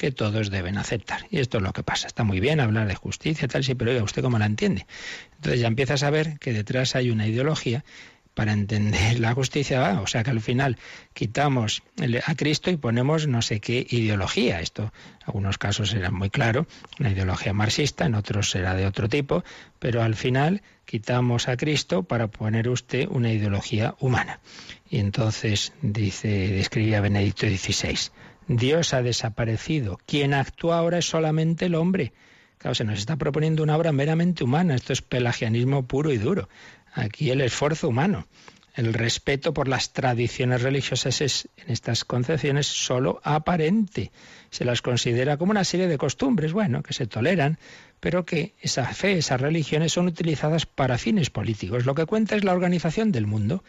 que 0.00 0.12
todos 0.12 0.48
deben 0.48 0.78
aceptar. 0.78 1.26
Y 1.30 1.40
esto 1.40 1.58
es 1.58 1.62
lo 1.62 1.74
que 1.74 1.82
pasa. 1.82 2.06
Está 2.06 2.24
muy 2.24 2.40
bien 2.40 2.58
hablar 2.58 2.88
de 2.88 2.94
justicia, 2.94 3.46
tal, 3.48 3.62
sí, 3.62 3.74
pero 3.74 3.90
oiga, 3.90 4.02
¿usted 4.02 4.22
cómo 4.22 4.38
la 4.38 4.46
entiende? 4.46 4.86
Entonces 5.34 5.60
ya 5.60 5.66
empieza 5.66 5.94
a 5.94 5.98
saber 5.98 6.38
que 6.38 6.54
detrás 6.54 6.96
hay 6.96 7.10
una 7.10 7.26
ideología 7.26 7.84
para 8.32 8.54
entender 8.54 9.20
la 9.20 9.34
justicia, 9.34 10.00
o 10.00 10.06
sea 10.06 10.22
que 10.22 10.30
al 10.30 10.40
final 10.40 10.78
quitamos 11.12 11.82
a 12.26 12.34
Cristo 12.34 12.70
y 12.70 12.78
ponemos 12.78 13.26
no 13.26 13.42
sé 13.42 13.60
qué 13.60 13.86
ideología. 13.90 14.62
Esto 14.62 14.84
en 14.84 15.26
algunos 15.26 15.58
casos 15.58 15.90
será 15.90 16.10
muy 16.10 16.30
claro, 16.30 16.66
una 16.98 17.10
ideología 17.10 17.52
marxista, 17.52 18.06
en 18.06 18.14
otros 18.14 18.48
será 18.48 18.74
de 18.74 18.86
otro 18.86 19.06
tipo, 19.06 19.44
pero 19.78 20.02
al 20.02 20.14
final 20.14 20.62
quitamos 20.86 21.46
a 21.46 21.58
Cristo 21.58 22.04
para 22.04 22.28
poner 22.28 22.70
usted 22.70 23.06
una 23.10 23.30
ideología 23.30 23.96
humana. 24.00 24.40
Y 24.88 24.98
entonces 24.98 25.74
dice, 25.82 26.48
describía 26.48 27.02
Benedicto 27.02 27.46
XVI, 27.46 28.10
Dios 28.56 28.94
ha 28.94 29.02
desaparecido, 29.02 30.00
quien 30.06 30.34
actúa 30.34 30.78
ahora 30.78 30.98
es 30.98 31.08
solamente 31.08 31.66
el 31.66 31.76
hombre. 31.76 32.12
Claro, 32.58 32.74
se 32.74 32.82
nos 32.82 32.98
está 32.98 33.14
proponiendo 33.14 33.62
una 33.62 33.76
obra 33.76 33.92
meramente 33.92 34.42
humana, 34.42 34.74
esto 34.74 34.92
es 34.92 35.02
pelagianismo 35.02 35.86
puro 35.86 36.12
y 36.12 36.18
duro 36.18 36.48
aquí 36.92 37.30
el 37.30 37.42
esfuerzo 37.42 37.88
humano. 37.88 38.26
El 38.74 38.92
respeto 38.92 39.54
por 39.54 39.68
las 39.68 39.92
tradiciones 39.92 40.62
religiosas 40.62 41.20
es, 41.20 41.48
en 41.58 41.70
estas 41.70 42.04
concepciones, 42.04 42.66
solo 42.66 43.20
aparente. 43.22 44.10
Se 44.50 44.64
las 44.64 44.82
considera 44.82 45.36
como 45.36 45.52
una 45.52 45.64
serie 45.64 45.86
de 45.86 45.96
costumbres, 45.96 46.52
bueno, 46.52 46.82
que 46.82 46.92
se 46.92 47.06
toleran, 47.06 47.58
pero 48.00 48.24
que 48.24 48.54
esa 48.60 48.84
fe, 48.86 49.18
esas 49.18 49.40
religiones 49.40 49.92
son 49.92 50.06
utilizadas 50.06 50.66
para 50.66 50.98
fines 50.98 51.30
políticos. 51.30 51.86
Lo 51.86 51.94
que 51.94 52.06
cuenta 52.06 52.34
es 52.34 52.42
la 52.42 52.52
organización 52.52 53.12
del 53.12 53.28
mundo. 53.28 53.62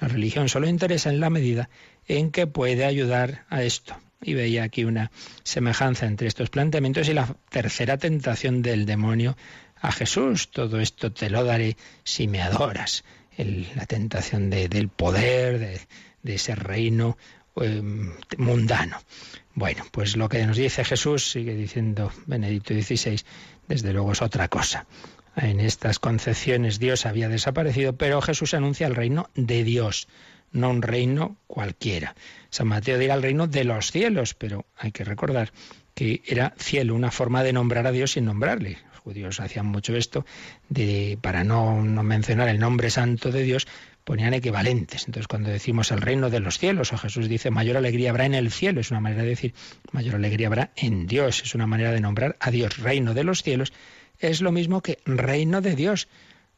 La 0.00 0.08
religión 0.08 0.48
solo 0.48 0.68
interesa 0.68 1.10
en 1.10 1.20
la 1.20 1.30
medida 1.30 1.68
en 2.08 2.32
que 2.32 2.48
puede 2.48 2.84
ayudar 2.84 3.44
a 3.48 3.62
esto. 3.62 3.96
Y 4.24 4.34
veía 4.34 4.64
aquí 4.64 4.84
una 4.84 5.10
semejanza 5.42 6.06
entre 6.06 6.26
estos 6.26 6.50
planteamientos 6.50 7.08
y 7.08 7.14
la 7.14 7.36
tercera 7.50 7.98
tentación 7.98 8.62
del 8.62 8.86
demonio 8.86 9.36
a 9.80 9.92
Jesús. 9.92 10.50
Todo 10.50 10.80
esto 10.80 11.12
te 11.12 11.30
lo 11.30 11.44
daré 11.44 11.76
si 12.02 12.26
me 12.26 12.40
adoras. 12.40 13.04
la 13.36 13.86
tentación 13.86 14.48
del 14.48 14.88
poder, 14.88 15.78
de, 16.22 16.34
ese 16.34 16.54
reino 16.54 17.18
em, 17.56 18.12
mundano. 18.38 18.98
Bueno, 19.54 19.84
pues 19.92 20.16
lo 20.16 20.28
que 20.28 20.44
nos 20.46 20.56
dice 20.56 20.84
Jesús, 20.84 21.30
sigue 21.30 21.54
diciendo 21.54 22.10
Benedicto 22.26 22.74
XVI, 22.74 23.20
desde 23.68 23.92
luego 23.92 24.12
es 24.12 24.22
otra 24.22 24.48
cosa. 24.48 24.86
En 25.36 25.60
estas 25.60 25.98
concepciones 25.98 26.78
Dios 26.78 27.06
había 27.06 27.28
desaparecido, 27.28 27.96
pero 27.96 28.20
Jesús 28.20 28.54
anuncia 28.54 28.86
el 28.86 28.94
reino 28.94 29.30
de 29.34 29.64
Dios, 29.64 30.08
no 30.54 30.70
un 30.70 30.80
reino 30.80 31.36
cualquiera. 31.46 32.14
San 32.48 32.68
Mateo 32.68 32.98
dirá 32.98 33.14
el 33.14 33.22
reino 33.22 33.46
de 33.46 33.64
los 33.64 33.90
cielos, 33.90 34.32
pero 34.32 34.64
hay 34.76 34.90
que 34.90 35.04
recordar 35.04 35.52
que 35.94 36.22
era 36.26 36.54
cielo, 36.56 36.94
una 36.94 37.10
forma 37.10 37.42
de 37.42 37.52
nombrar 37.52 37.86
a 37.86 37.92
Dios 37.92 38.12
sin 38.12 38.24
nombrarle 38.24 38.78
judíos 39.04 39.38
hacían 39.38 39.66
mucho 39.66 39.94
esto, 39.94 40.24
de, 40.70 41.18
para 41.20 41.44
no, 41.44 41.82
no 41.82 42.02
mencionar 42.02 42.48
el 42.48 42.58
nombre 42.58 42.88
santo 42.88 43.30
de 43.30 43.42
Dios, 43.42 43.66
ponían 44.02 44.32
equivalentes. 44.32 45.06
Entonces, 45.06 45.28
cuando 45.28 45.50
decimos 45.50 45.90
el 45.92 46.00
reino 46.00 46.30
de 46.30 46.40
los 46.40 46.58
cielos, 46.58 46.92
o 46.92 46.98
Jesús 46.98 47.28
dice 47.28 47.50
mayor 47.50 47.76
alegría 47.76 48.10
habrá 48.10 48.24
en 48.24 48.34
el 48.34 48.50
cielo, 48.50 48.80
es 48.80 48.90
una 48.90 49.00
manera 49.00 49.22
de 49.22 49.28
decir 49.28 49.54
mayor 49.92 50.14
alegría 50.14 50.46
habrá 50.46 50.72
en 50.74 51.06
Dios, 51.06 51.42
es 51.42 51.54
una 51.54 51.66
manera 51.66 51.92
de 51.92 52.00
nombrar 52.00 52.36
a 52.40 52.50
Dios 52.50 52.78
reino 52.78 53.12
de 53.12 53.24
los 53.24 53.42
cielos, 53.42 53.74
es 54.18 54.40
lo 54.40 54.52
mismo 54.52 54.80
que 54.80 54.98
reino 55.04 55.60
de 55.60 55.76
Dios. 55.76 56.08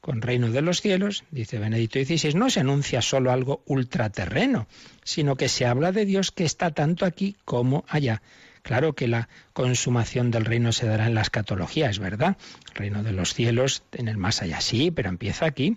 Con 0.07 0.23
reino 0.23 0.53
de 0.53 0.63
los 0.63 0.83
cielos, 0.83 1.25
dice 1.33 1.59
Benedicto 1.59 1.99
XVI, 1.99 2.35
no 2.35 2.49
se 2.49 2.61
anuncia 2.61 3.03
solo 3.03 3.33
algo 3.33 3.65
ultraterreno, 3.67 4.69
sino 5.03 5.35
que 5.35 5.49
se 5.49 5.67
habla 5.67 5.91
de 5.91 6.05
Dios 6.05 6.31
que 6.31 6.45
está 6.45 6.71
tanto 6.71 7.05
aquí 7.05 7.35
como 7.45 7.85
allá. 7.89 8.23
Claro 8.63 8.93
que 8.93 9.09
la 9.09 9.29
consumación 9.53 10.31
del 10.31 10.45
reino 10.45 10.71
se 10.71 10.87
dará 10.87 11.09
en 11.09 11.17
la 11.17 11.23
escatología, 11.23 11.91
es 11.91 11.99
verdad. 11.99 12.37
El 12.69 12.75
reino 12.77 13.03
de 13.03 13.11
los 13.11 13.35
cielos 13.35 13.83
en 13.91 14.07
el 14.07 14.17
más 14.17 14.43
allá, 14.43 14.61
sí, 14.61 14.93
pero 14.93 15.09
empieza 15.09 15.45
aquí. 15.45 15.77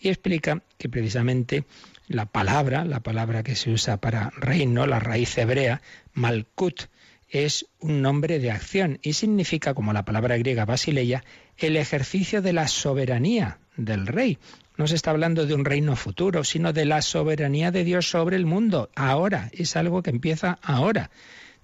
Y 0.00 0.08
explica 0.08 0.62
que 0.78 0.88
precisamente 0.88 1.66
la 2.08 2.24
palabra, 2.24 2.86
la 2.86 3.00
palabra 3.00 3.42
que 3.42 3.56
se 3.56 3.70
usa 3.70 3.98
para 3.98 4.30
reino, 4.38 4.86
la 4.86 5.00
raíz 5.00 5.36
hebrea, 5.36 5.82
malkut, 6.14 6.84
es 7.28 7.66
un 7.80 8.00
nombre 8.00 8.38
de 8.38 8.52
acción 8.52 9.00
y 9.02 9.12
significa, 9.12 9.74
como 9.74 9.92
la 9.92 10.06
palabra 10.06 10.38
griega 10.38 10.64
basileia, 10.64 11.24
el 11.58 11.76
ejercicio 11.76 12.40
de 12.40 12.54
la 12.54 12.68
soberanía 12.68 13.58
del 13.76 14.06
rey. 14.06 14.38
No 14.76 14.86
se 14.86 14.94
está 14.94 15.10
hablando 15.10 15.46
de 15.46 15.54
un 15.54 15.64
reino 15.64 15.96
futuro, 15.96 16.44
sino 16.44 16.72
de 16.72 16.84
la 16.84 17.00
soberanía 17.02 17.70
de 17.70 17.84
Dios 17.84 18.10
sobre 18.10 18.36
el 18.36 18.46
mundo. 18.46 18.90
Ahora, 18.94 19.50
es 19.52 19.76
algo 19.76 20.02
que 20.02 20.10
empieza 20.10 20.58
ahora. 20.62 21.10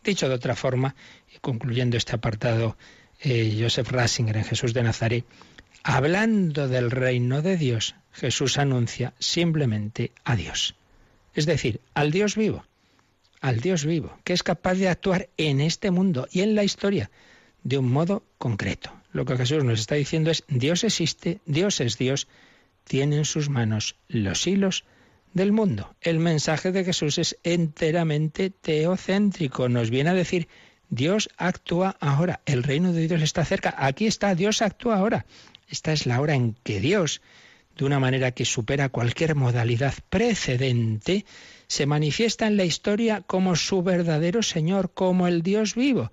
Dicho 0.03 0.29
de 0.29 0.35
otra 0.35 0.57
forma, 0.57 0.95
y 1.35 1.39
concluyendo 1.39 1.97
este 1.97 2.15
apartado, 2.15 2.77
eh, 3.21 3.57
Joseph 3.61 3.91
Ratzinger 3.91 4.37
en 4.37 4.45
Jesús 4.45 4.75
de 4.75 4.83
Nazaret, 4.83 5.25
hablando 5.85 6.69
del 6.69 6.91
reino 6.91 7.43
de 7.43 7.57
Dios, 7.57 7.95
Jesús 8.13 8.59
anuncia 8.59 9.13
simplemente 9.19 10.13
a 10.25 10.37
Dios. 10.37 10.75
Es 11.35 11.47
decir, 11.47 11.81
al 11.95 12.11
Dios 12.11 12.37
vivo, 12.37 12.65
al 13.41 13.61
Dios 13.61 13.85
vivo, 13.85 14.19
que 14.25 14.33
es 14.33 14.43
capaz 14.43 14.75
de 14.75 14.89
actuar 14.89 15.29
en 15.37 15.61
este 15.61 15.91
mundo 15.91 16.29
y 16.31 16.41
en 16.41 16.55
la 16.55 16.65
historia 16.65 17.11
de 17.63 17.79
un 17.79 17.91
modo 17.91 18.23
concreto. 18.39 18.91
Lo 19.13 19.27
que 19.27 19.37
Jesús 19.37 19.63
nos 19.63 19.81
está 19.81 19.95
diciendo 19.95 20.31
es, 20.31 20.43
Dios 20.49 20.85
existe, 20.85 21.41
Dios 21.45 21.81
es 21.81 21.99
Dios, 21.99 22.29
tiene 22.85 23.19
en 23.19 23.25
sus 23.27 23.51
manos 23.51 23.97
los 24.09 24.47
hilos 24.47 24.85
del 25.35 25.53
mundo. 25.53 25.95
El 26.01 26.19
mensaje 26.19 26.73
de 26.73 26.85
Jesús 26.85 27.19
es 27.19 27.39
enteramente 27.43 28.49
teocéntrico. 28.51 29.69
Nos 29.69 29.91
viene 29.91 30.11
a 30.11 30.15
decir, 30.15 30.49
Dios 30.89 31.29
actúa 31.37 31.97
ahora, 32.01 32.41
el 32.47 32.63
reino 32.63 32.93
de 32.93 33.07
Dios 33.07 33.23
está 33.23 33.45
cerca, 33.45 33.75
aquí 33.79 34.07
está, 34.07 34.35
Dios 34.35 34.63
actúa 34.63 34.97
ahora. 34.97 35.27
Esta 35.69 35.93
es 35.93 36.07
la 36.07 36.21
hora 36.21 36.35
en 36.35 36.55
que 36.63 36.81
Dios, 36.81 37.21
de 37.77 37.85
una 37.85 38.01
manera 38.01 38.33
que 38.33 38.47
supera 38.47 38.89
cualquier 38.89 39.35
modalidad 39.35 39.95
precedente, 40.09 41.27
se 41.67 41.87
manifiesta 41.87 42.47
en 42.47 42.57
la 42.57 42.65
historia 42.65 43.21
como 43.21 43.57
su 43.57 43.83
verdadero 43.83 44.43
Señor, 44.43 44.93
como 44.93 45.27
el 45.27 45.43
Dios 45.43 45.75
vivo. 45.75 46.13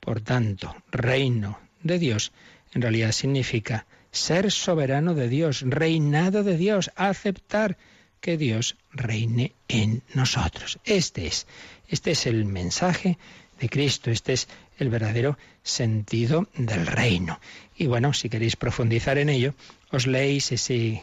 Por 0.00 0.20
tanto, 0.20 0.74
reino 0.90 1.67
de 1.88 1.98
Dios 1.98 2.32
en 2.72 2.82
realidad 2.82 3.12
significa 3.12 3.86
ser 4.12 4.50
soberano 4.50 5.14
de 5.14 5.28
Dios, 5.28 5.62
reinado 5.66 6.44
de 6.44 6.56
Dios, 6.56 6.90
aceptar 6.96 7.76
que 8.20 8.36
Dios 8.36 8.76
reine 8.92 9.52
en 9.68 10.02
nosotros. 10.14 10.78
Este 10.84 11.26
es, 11.26 11.46
este 11.88 12.12
es 12.12 12.26
el 12.26 12.44
mensaje 12.44 13.18
de 13.60 13.68
Cristo, 13.68 14.10
este 14.10 14.32
es 14.32 14.48
el 14.78 14.88
verdadero 14.88 15.38
sentido 15.62 16.48
del 16.54 16.86
reino. 16.86 17.40
Y 17.76 17.86
bueno, 17.86 18.12
si 18.12 18.28
queréis 18.28 18.56
profundizar 18.56 19.18
en 19.18 19.28
ello, 19.28 19.54
os 19.90 20.06
leéis 20.06 20.52
ese 20.52 21.02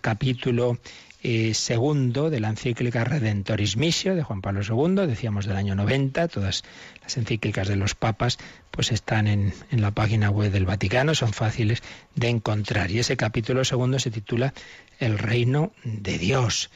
capítulo 0.00 0.78
eh, 1.22 1.54
segundo 1.54 2.30
de 2.30 2.40
la 2.40 2.48
encíclica 2.48 3.04
Redentoris 3.04 3.76
Missio 3.76 4.14
de 4.14 4.22
Juan 4.22 4.42
Pablo 4.42 4.62
II, 4.62 5.06
decíamos 5.06 5.46
del 5.46 5.56
año 5.56 5.74
90, 5.74 6.28
todas 6.28 6.64
las 7.00 7.16
encíclicas 7.16 7.68
de 7.68 7.76
los 7.76 7.94
papas 7.94 8.38
pues 8.70 8.90
están 8.90 9.28
en, 9.28 9.54
en 9.70 9.80
la 9.80 9.92
página 9.92 10.30
web 10.30 10.50
del 10.50 10.66
Vaticano, 10.66 11.14
son 11.14 11.32
fáciles 11.32 11.82
de 12.16 12.28
encontrar. 12.28 12.90
Y 12.90 12.98
ese 12.98 13.16
capítulo 13.16 13.64
segundo 13.64 13.98
se 13.98 14.10
titula 14.10 14.52
El 14.98 15.18
reino 15.18 15.72
de 15.84 16.18
Dios. 16.18 16.70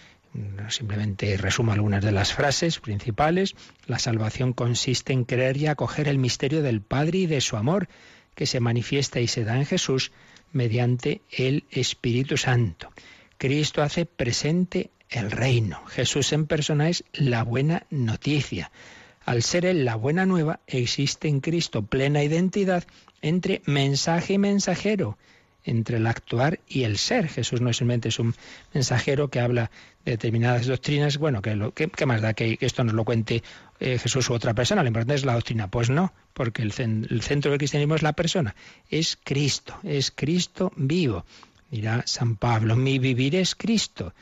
Simplemente 0.69 1.37
resumo 1.37 1.73
algunas 1.73 2.05
de 2.05 2.13
las 2.13 2.35
frases 2.35 2.79
principales. 2.79 3.55
La 3.87 3.99
salvación 3.99 4.53
consiste 4.53 5.13
en 5.13 5.25
creer 5.25 5.57
y 5.57 5.67
acoger 5.67 6.09
el 6.09 6.19
misterio 6.19 6.63
del 6.63 6.83
Padre 6.83 7.19
y 7.19 7.27
de 7.27 7.41
su 7.41 7.57
amor, 7.57 7.89
que 8.35 8.47
se 8.47 8.61
manifiesta 8.61 9.21
y 9.21 9.29
se 9.29 9.45
da 9.45 9.57
en 9.57 9.65
Jesús 9.65 10.13
mediante 10.53 11.23
el 11.31 11.65
Espíritu 11.71 12.37
Santo. 12.37 12.91
Cristo 13.39 13.83
hace 13.83 14.07
presente 14.07 14.91
el 15.11 15.31
reino. 15.31 15.85
Jesús 15.87 16.33
en 16.33 16.47
persona 16.47 16.89
es 16.89 17.05
la 17.13 17.43
buena 17.45 17.87
noticia. 17.91 18.71
Al 19.25 19.43
ser 19.43 19.67
Él 19.67 19.85
la 19.85 19.97
buena 19.97 20.25
nueva, 20.25 20.61
existe 20.67 21.29
en 21.29 21.41
Cristo 21.41 21.83
plena 21.83 22.23
identidad 22.23 22.85
entre 23.23 23.61
mensaje 23.67 24.35
y 24.35 24.39
mensajero, 24.39 25.19
entre 25.65 25.97
el 25.97 26.07
actuar 26.07 26.61
y 26.69 26.85
el 26.85 26.97
ser. 26.97 27.29
Jesús 27.29 27.61
no 27.61 27.73
simplemente 27.73 28.09
es 28.09 28.21
un 28.21 28.35
mensajero 28.73 29.29
que 29.29 29.41
habla 29.41 29.71
de 30.05 30.13
determinadas 30.13 30.67
doctrinas, 30.67 31.19
bueno, 31.19 31.43
que, 31.43 31.57
lo, 31.57 31.73
más 32.07 32.23
da 32.23 32.35
que 32.35 32.57
esto 32.61 32.85
nos 32.85 32.95
lo 32.95 33.05
cuente 33.05 33.43
eh, 33.81 33.99
Jesús 33.99 34.31
u 34.31 34.35
otra 34.35 34.55
persona, 34.55 34.83
lo 34.83 34.89
importante 34.89 35.15
es 35.15 35.25
la 35.25 35.35
doctrina. 35.35 35.69
Pues 35.69 35.91
no, 35.91 36.13
porque 36.33 36.63
el 36.63 36.73
centro 36.73 37.51
del 37.51 37.59
cristianismo 37.59 37.97
es 37.97 38.03
la 38.03 38.13
persona, 38.13 38.55
es 38.89 39.19
Cristo, 39.23 39.77
es 39.83 40.13
Cristo 40.13 40.73
vivo. 40.77 41.25
Dirá 41.71 42.03
San 42.07 42.37
Pablo, 42.37 42.77
mi 42.77 42.99
vivir 42.99 43.35
es 43.35 43.55
Cristo, 43.55 44.15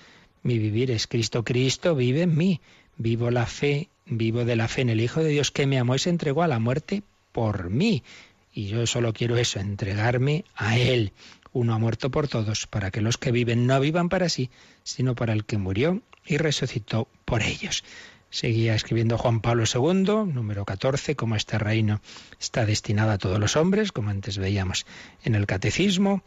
mi 0.43 0.59
vivir 0.59 0.91
es 0.91 1.07
Cristo, 1.07 1.45
Cristo 1.45 1.95
vive 1.95 2.23
en 2.23 2.37
mí, 2.37 2.61
vivo 2.97 3.31
la 3.31 3.47
fe, 3.47 3.89
vivo 4.07 4.45
de 4.45 4.57
la 4.57 4.69
fe 4.69 4.83
en 4.83 4.91
el 4.91 5.01
Hijo 5.01 5.21
de 5.21 5.29
Dios 5.29 5.51
que 5.51 5.67
me 5.67 5.79
amó 5.79 5.95
y 5.95 5.99
se 5.99 6.11
entregó 6.11 6.43
a 6.43 6.49
la 6.49 6.59
muerte 6.59 7.03
por 7.33 7.71
mí. 7.71 8.03
Y 8.53 8.67
yo 8.67 8.87
solo 8.87 9.13
quiero 9.13 9.37
eso, 9.37 9.59
entregarme 9.59 10.45
a 10.55 10.79
Él. 10.79 11.13
Uno 11.53 11.75
ha 11.75 11.79
muerto 11.79 12.11
por 12.11 12.29
todos, 12.29 12.67
para 12.67 12.91
que 12.91 13.01
los 13.01 13.19
que 13.19 13.33
viven 13.33 13.67
no 13.67 13.79
vivan 13.81 14.09
para 14.09 14.29
sí, 14.29 14.51
sino 14.83 15.15
para 15.15 15.33
el 15.33 15.45
que 15.45 15.59
murió 15.59 16.03
y 16.27 16.37
resucitó 16.37 17.09
por 17.25 17.43
ellos. 17.43 17.85
Seguía 18.31 18.75
escribiendo 18.75 19.17
Juan 19.17 19.41
Pablo 19.41 19.65
II, 19.73 20.33
número 20.33 20.65
14, 20.65 21.15
como 21.15 21.37
este 21.37 21.59
reino 21.59 22.01
está 22.41 22.67
destinado 22.67 23.13
a 23.13 23.19
todos 23.19 23.39
los 23.39 23.57
hombres, 23.57 23.93
como 23.93 24.11
antes 24.11 24.39
veíamos 24.39 24.87
en 25.23 25.37
el 25.37 25.47
catecismo, 25.47 26.25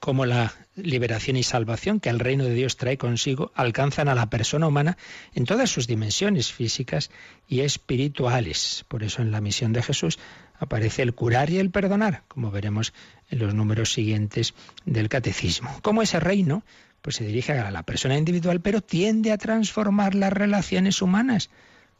como 0.00 0.26
la 0.26 0.52
liberación 0.76 1.36
y 1.36 1.42
salvación 1.42 1.98
que 1.98 2.10
el 2.10 2.20
reino 2.20 2.44
de 2.44 2.54
Dios 2.54 2.76
trae 2.76 2.98
consigo 2.98 3.50
alcanzan 3.54 4.08
a 4.08 4.14
la 4.14 4.28
persona 4.28 4.66
humana 4.68 4.98
en 5.34 5.44
todas 5.44 5.70
sus 5.70 5.86
dimensiones 5.86 6.52
físicas 6.52 7.10
y 7.48 7.60
espirituales. 7.60 8.84
Por 8.88 9.02
eso 9.02 9.22
en 9.22 9.32
la 9.32 9.40
misión 9.40 9.72
de 9.72 9.82
Jesús 9.82 10.18
aparece 10.58 11.02
el 11.02 11.14
curar 11.14 11.50
y 11.50 11.58
el 11.58 11.70
perdonar, 11.70 12.22
como 12.28 12.50
veremos 12.50 12.92
en 13.30 13.38
los 13.38 13.54
números 13.54 13.92
siguientes 13.92 14.54
del 14.84 15.08
catecismo. 15.08 15.78
Como 15.82 16.02
ese 16.02 16.20
reino 16.20 16.64
pues 17.00 17.16
se 17.16 17.24
dirige 17.24 17.52
a 17.52 17.70
la 17.70 17.84
persona 17.84 18.18
individual, 18.18 18.60
pero 18.60 18.82
tiende 18.82 19.32
a 19.32 19.38
transformar 19.38 20.14
las 20.14 20.32
relaciones 20.32 21.00
humanas, 21.00 21.48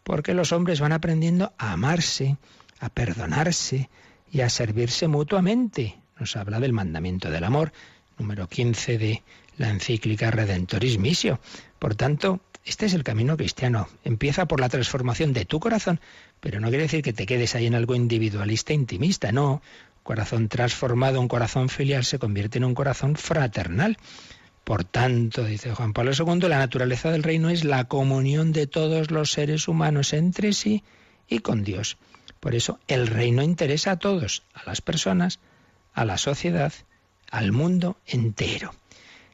porque 0.02 0.34
los 0.34 0.52
hombres 0.52 0.80
van 0.80 0.92
aprendiendo 0.92 1.54
a 1.56 1.72
amarse, 1.72 2.36
a 2.80 2.88
perdonarse 2.90 3.88
y 4.30 4.40
a 4.40 4.50
servirse 4.50 5.08
mutuamente 5.08 5.98
nos 6.18 6.36
habla 6.36 6.60
del 6.60 6.72
mandamiento 6.72 7.30
del 7.30 7.44
amor, 7.44 7.72
número 8.18 8.48
15 8.48 8.98
de 8.98 9.22
la 9.56 9.70
encíclica 9.70 10.30
Redentoris 10.30 10.98
Missio. 10.98 11.40
Por 11.78 11.94
tanto, 11.94 12.40
este 12.64 12.86
es 12.86 12.94
el 12.94 13.04
camino 13.04 13.36
cristiano. 13.36 13.88
Empieza 14.04 14.46
por 14.46 14.60
la 14.60 14.68
transformación 14.68 15.32
de 15.32 15.44
tu 15.44 15.60
corazón, 15.60 16.00
pero 16.40 16.60
no 16.60 16.68
quiere 16.68 16.84
decir 16.84 17.02
que 17.02 17.12
te 17.12 17.26
quedes 17.26 17.54
ahí 17.54 17.66
en 17.66 17.74
algo 17.74 17.94
individualista, 17.94 18.72
intimista, 18.72 19.32
no. 19.32 19.62
Corazón 20.02 20.48
transformado, 20.48 21.20
un 21.20 21.28
corazón 21.28 21.68
filial 21.68 22.04
se 22.04 22.18
convierte 22.18 22.58
en 22.58 22.64
un 22.64 22.74
corazón 22.74 23.16
fraternal. 23.16 23.98
Por 24.64 24.84
tanto, 24.84 25.44
dice 25.44 25.74
Juan 25.74 25.94
Pablo 25.94 26.12
II, 26.12 26.48
la 26.48 26.58
naturaleza 26.58 27.10
del 27.10 27.22
reino 27.22 27.48
es 27.48 27.64
la 27.64 27.84
comunión 27.84 28.52
de 28.52 28.66
todos 28.66 29.10
los 29.10 29.32
seres 29.32 29.66
humanos 29.66 30.12
entre 30.12 30.52
sí 30.52 30.84
y 31.26 31.38
con 31.38 31.64
Dios. 31.64 31.96
Por 32.40 32.54
eso 32.54 32.78
el 32.86 33.06
reino 33.06 33.42
interesa 33.42 33.92
a 33.92 33.98
todos, 33.98 34.42
a 34.52 34.64
las 34.64 34.80
personas, 34.80 35.40
a 35.98 36.04
la 36.04 36.16
sociedad, 36.16 36.72
al 37.28 37.50
mundo 37.50 37.96
entero. 38.06 38.72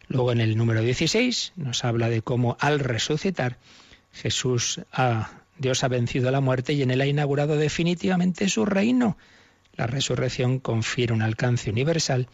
Luego 0.09 0.33
en 0.33 0.41
el 0.41 0.57
número 0.57 0.81
16 0.81 1.53
nos 1.57 1.85
habla 1.85 2.09
de 2.09 2.23
cómo 2.23 2.57
al 2.59 2.81
resucitar 2.81 3.59
Jesús 4.15 4.81
ha, 4.91 5.43
Dios 5.59 5.85
ha 5.85 5.89
vencido 5.89 6.31
la 6.31 6.41
muerte 6.41 6.73
y 6.73 6.81
en 6.81 6.91
él 6.91 7.03
ha 7.03 7.07
inaugurado 7.07 7.59
definitivamente 7.59 8.49
su 8.49 8.65
reino. 8.65 9.19
La 9.75 9.87
resurrección 9.87 10.59
confiere 10.59 11.13
un 11.13 11.21
alcance 11.21 11.69
universal 11.69 12.29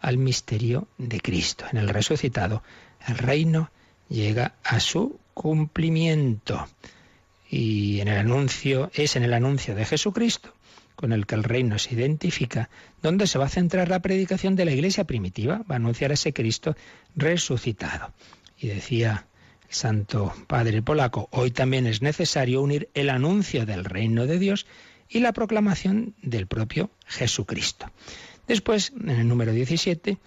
al 0.00 0.16
misterio 0.16 0.88
de 0.96 1.20
Cristo. 1.20 1.66
En 1.70 1.76
el 1.76 1.90
resucitado 1.90 2.62
el 3.06 3.18
reino 3.18 3.70
llega 4.08 4.54
a 4.64 4.80
su 4.80 5.20
cumplimiento. 5.34 6.68
Y 7.50 8.00
en 8.00 8.08
el 8.08 8.16
anuncio 8.16 8.90
es 8.94 9.14
en 9.16 9.24
el 9.24 9.34
anuncio 9.34 9.74
de 9.74 9.84
Jesucristo 9.84 10.54
con 10.94 11.12
el 11.12 11.26
que 11.26 11.34
el 11.34 11.44
reino 11.44 11.78
se 11.78 11.94
identifica, 11.94 12.70
donde 13.02 13.26
se 13.26 13.38
va 13.38 13.46
a 13.46 13.50
centrar 13.50 13.88
la 13.88 14.00
predicación 14.00 14.56
de 14.56 14.64
la 14.64 14.72
iglesia 14.72 15.04
primitiva, 15.04 15.62
va 15.70 15.74
a 15.74 15.76
anunciar 15.76 16.10
a 16.10 16.14
ese 16.14 16.32
Cristo 16.32 16.76
resucitado. 17.16 18.12
Y 18.58 18.68
decía 18.68 19.26
el 19.68 19.74
Santo 19.74 20.32
Padre 20.46 20.82
polaco, 20.82 21.28
hoy 21.32 21.50
también 21.50 21.86
es 21.86 22.02
necesario 22.02 22.62
unir 22.62 22.88
el 22.94 23.10
anuncio 23.10 23.66
del 23.66 23.84
reino 23.84 24.26
de 24.26 24.38
Dios 24.38 24.66
y 25.08 25.20
la 25.20 25.32
proclamación 25.32 26.14
del 26.22 26.46
propio 26.46 26.90
Jesucristo. 27.06 27.90
Después, 28.46 28.92
en 29.00 29.10
el 29.10 29.28
número 29.28 29.52
17, 29.52 30.18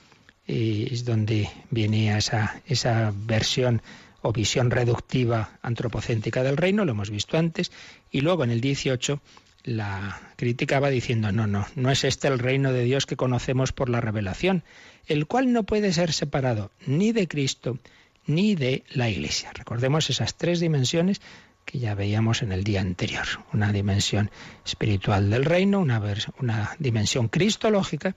eh, 0.47 0.87
es 0.91 1.05
donde 1.05 1.49
viene 1.69 2.17
esa, 2.17 2.61
esa 2.65 3.13
versión 3.15 3.81
o 4.21 4.33
visión 4.33 4.71
reductiva 4.71 5.59
antropocéntrica 5.61 6.43
del 6.43 6.57
reino, 6.57 6.85
lo 6.85 6.91
hemos 6.91 7.09
visto 7.09 7.37
antes, 7.37 7.71
y 8.11 8.21
luego 8.21 8.43
en 8.43 8.51
el 8.51 8.61
18 8.61 9.21
la 9.67 10.21
crítica 10.37 10.79
va 10.79 10.89
diciendo, 10.89 11.33
no, 11.33 11.45
no, 11.45 11.67
no 11.75 11.91
es 11.91 12.05
este 12.05 12.29
el 12.29 12.39
reino 12.39 12.71
de 12.71 12.83
Dios 12.83 13.05
que 13.05 13.17
conocemos 13.17 13.73
por 13.73 13.89
la 13.89 13.99
revelación, 13.99 14.63
el 15.07 15.27
cual 15.27 15.51
no 15.51 15.63
puede 15.63 15.91
ser 15.91 16.13
separado 16.13 16.71
ni 16.85 17.11
de 17.11 17.27
Cristo 17.27 17.77
ni 18.25 18.55
de 18.55 18.85
la 18.89 19.09
Iglesia. 19.09 19.51
Recordemos 19.53 20.09
esas 20.09 20.35
tres 20.35 20.61
dimensiones 20.61 21.21
que 21.65 21.79
ya 21.79 21.95
veíamos 21.95 22.43
en 22.43 22.53
el 22.53 22.63
día 22.63 22.79
anterior. 22.79 23.25
Una 23.51 23.73
dimensión 23.73 24.31
espiritual 24.65 25.29
del 25.29 25.43
reino, 25.43 25.81
una, 25.81 26.01
una 26.39 26.71
dimensión 26.79 27.27
cristológica 27.27 28.15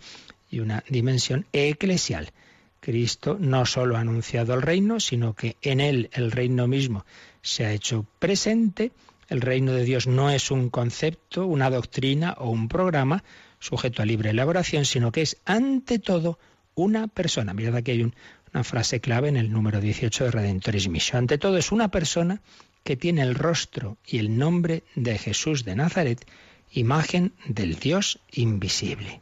y 0.50 0.60
una 0.60 0.84
dimensión 0.88 1.46
eclesial. 1.52 2.30
Cristo 2.78 3.36
no 3.40 3.66
solo 3.66 3.96
ha 3.96 4.00
anunciado 4.00 4.54
el 4.54 4.62
reino, 4.62 5.00
sino 5.00 5.34
que 5.34 5.56
en 5.62 5.80
él 5.80 6.10
el 6.12 6.30
reino 6.30 6.68
mismo 6.68 7.04
se 7.42 7.66
ha 7.66 7.72
hecho 7.72 8.06
presente 8.20 8.92
el 9.30 9.40
reino 9.40 9.72
de 9.72 9.84
Dios 9.84 10.06
no 10.08 10.28
es 10.28 10.50
un 10.50 10.68
concepto, 10.68 11.46
una 11.46 11.70
doctrina 11.70 12.34
o 12.36 12.50
un 12.50 12.68
programa 12.68 13.22
sujeto 13.60 14.02
a 14.02 14.04
libre 14.04 14.30
elaboración, 14.30 14.84
sino 14.84 15.12
que 15.12 15.22
es 15.22 15.36
ante 15.44 16.00
todo 16.00 16.38
una 16.74 17.06
persona. 17.06 17.54
Mirad 17.54 17.76
aquí 17.76 17.92
hay 17.92 18.12
una 18.52 18.64
frase 18.64 19.00
clave 19.00 19.28
en 19.28 19.36
el 19.36 19.52
número 19.52 19.80
18 19.80 20.24
de 20.24 20.30
Redentoris 20.32 20.88
Mission. 20.88 21.20
Ante 21.20 21.38
todo 21.38 21.56
es 21.58 21.70
una 21.70 21.88
persona 21.92 22.42
que 22.82 22.96
tiene 22.96 23.22
el 23.22 23.36
rostro 23.36 23.98
y 24.04 24.18
el 24.18 24.36
nombre 24.36 24.82
de 24.96 25.16
Jesús 25.16 25.64
de 25.64 25.76
Nazaret, 25.76 26.26
imagen 26.72 27.32
del 27.46 27.76
Dios 27.76 28.18
invisible. 28.32 29.20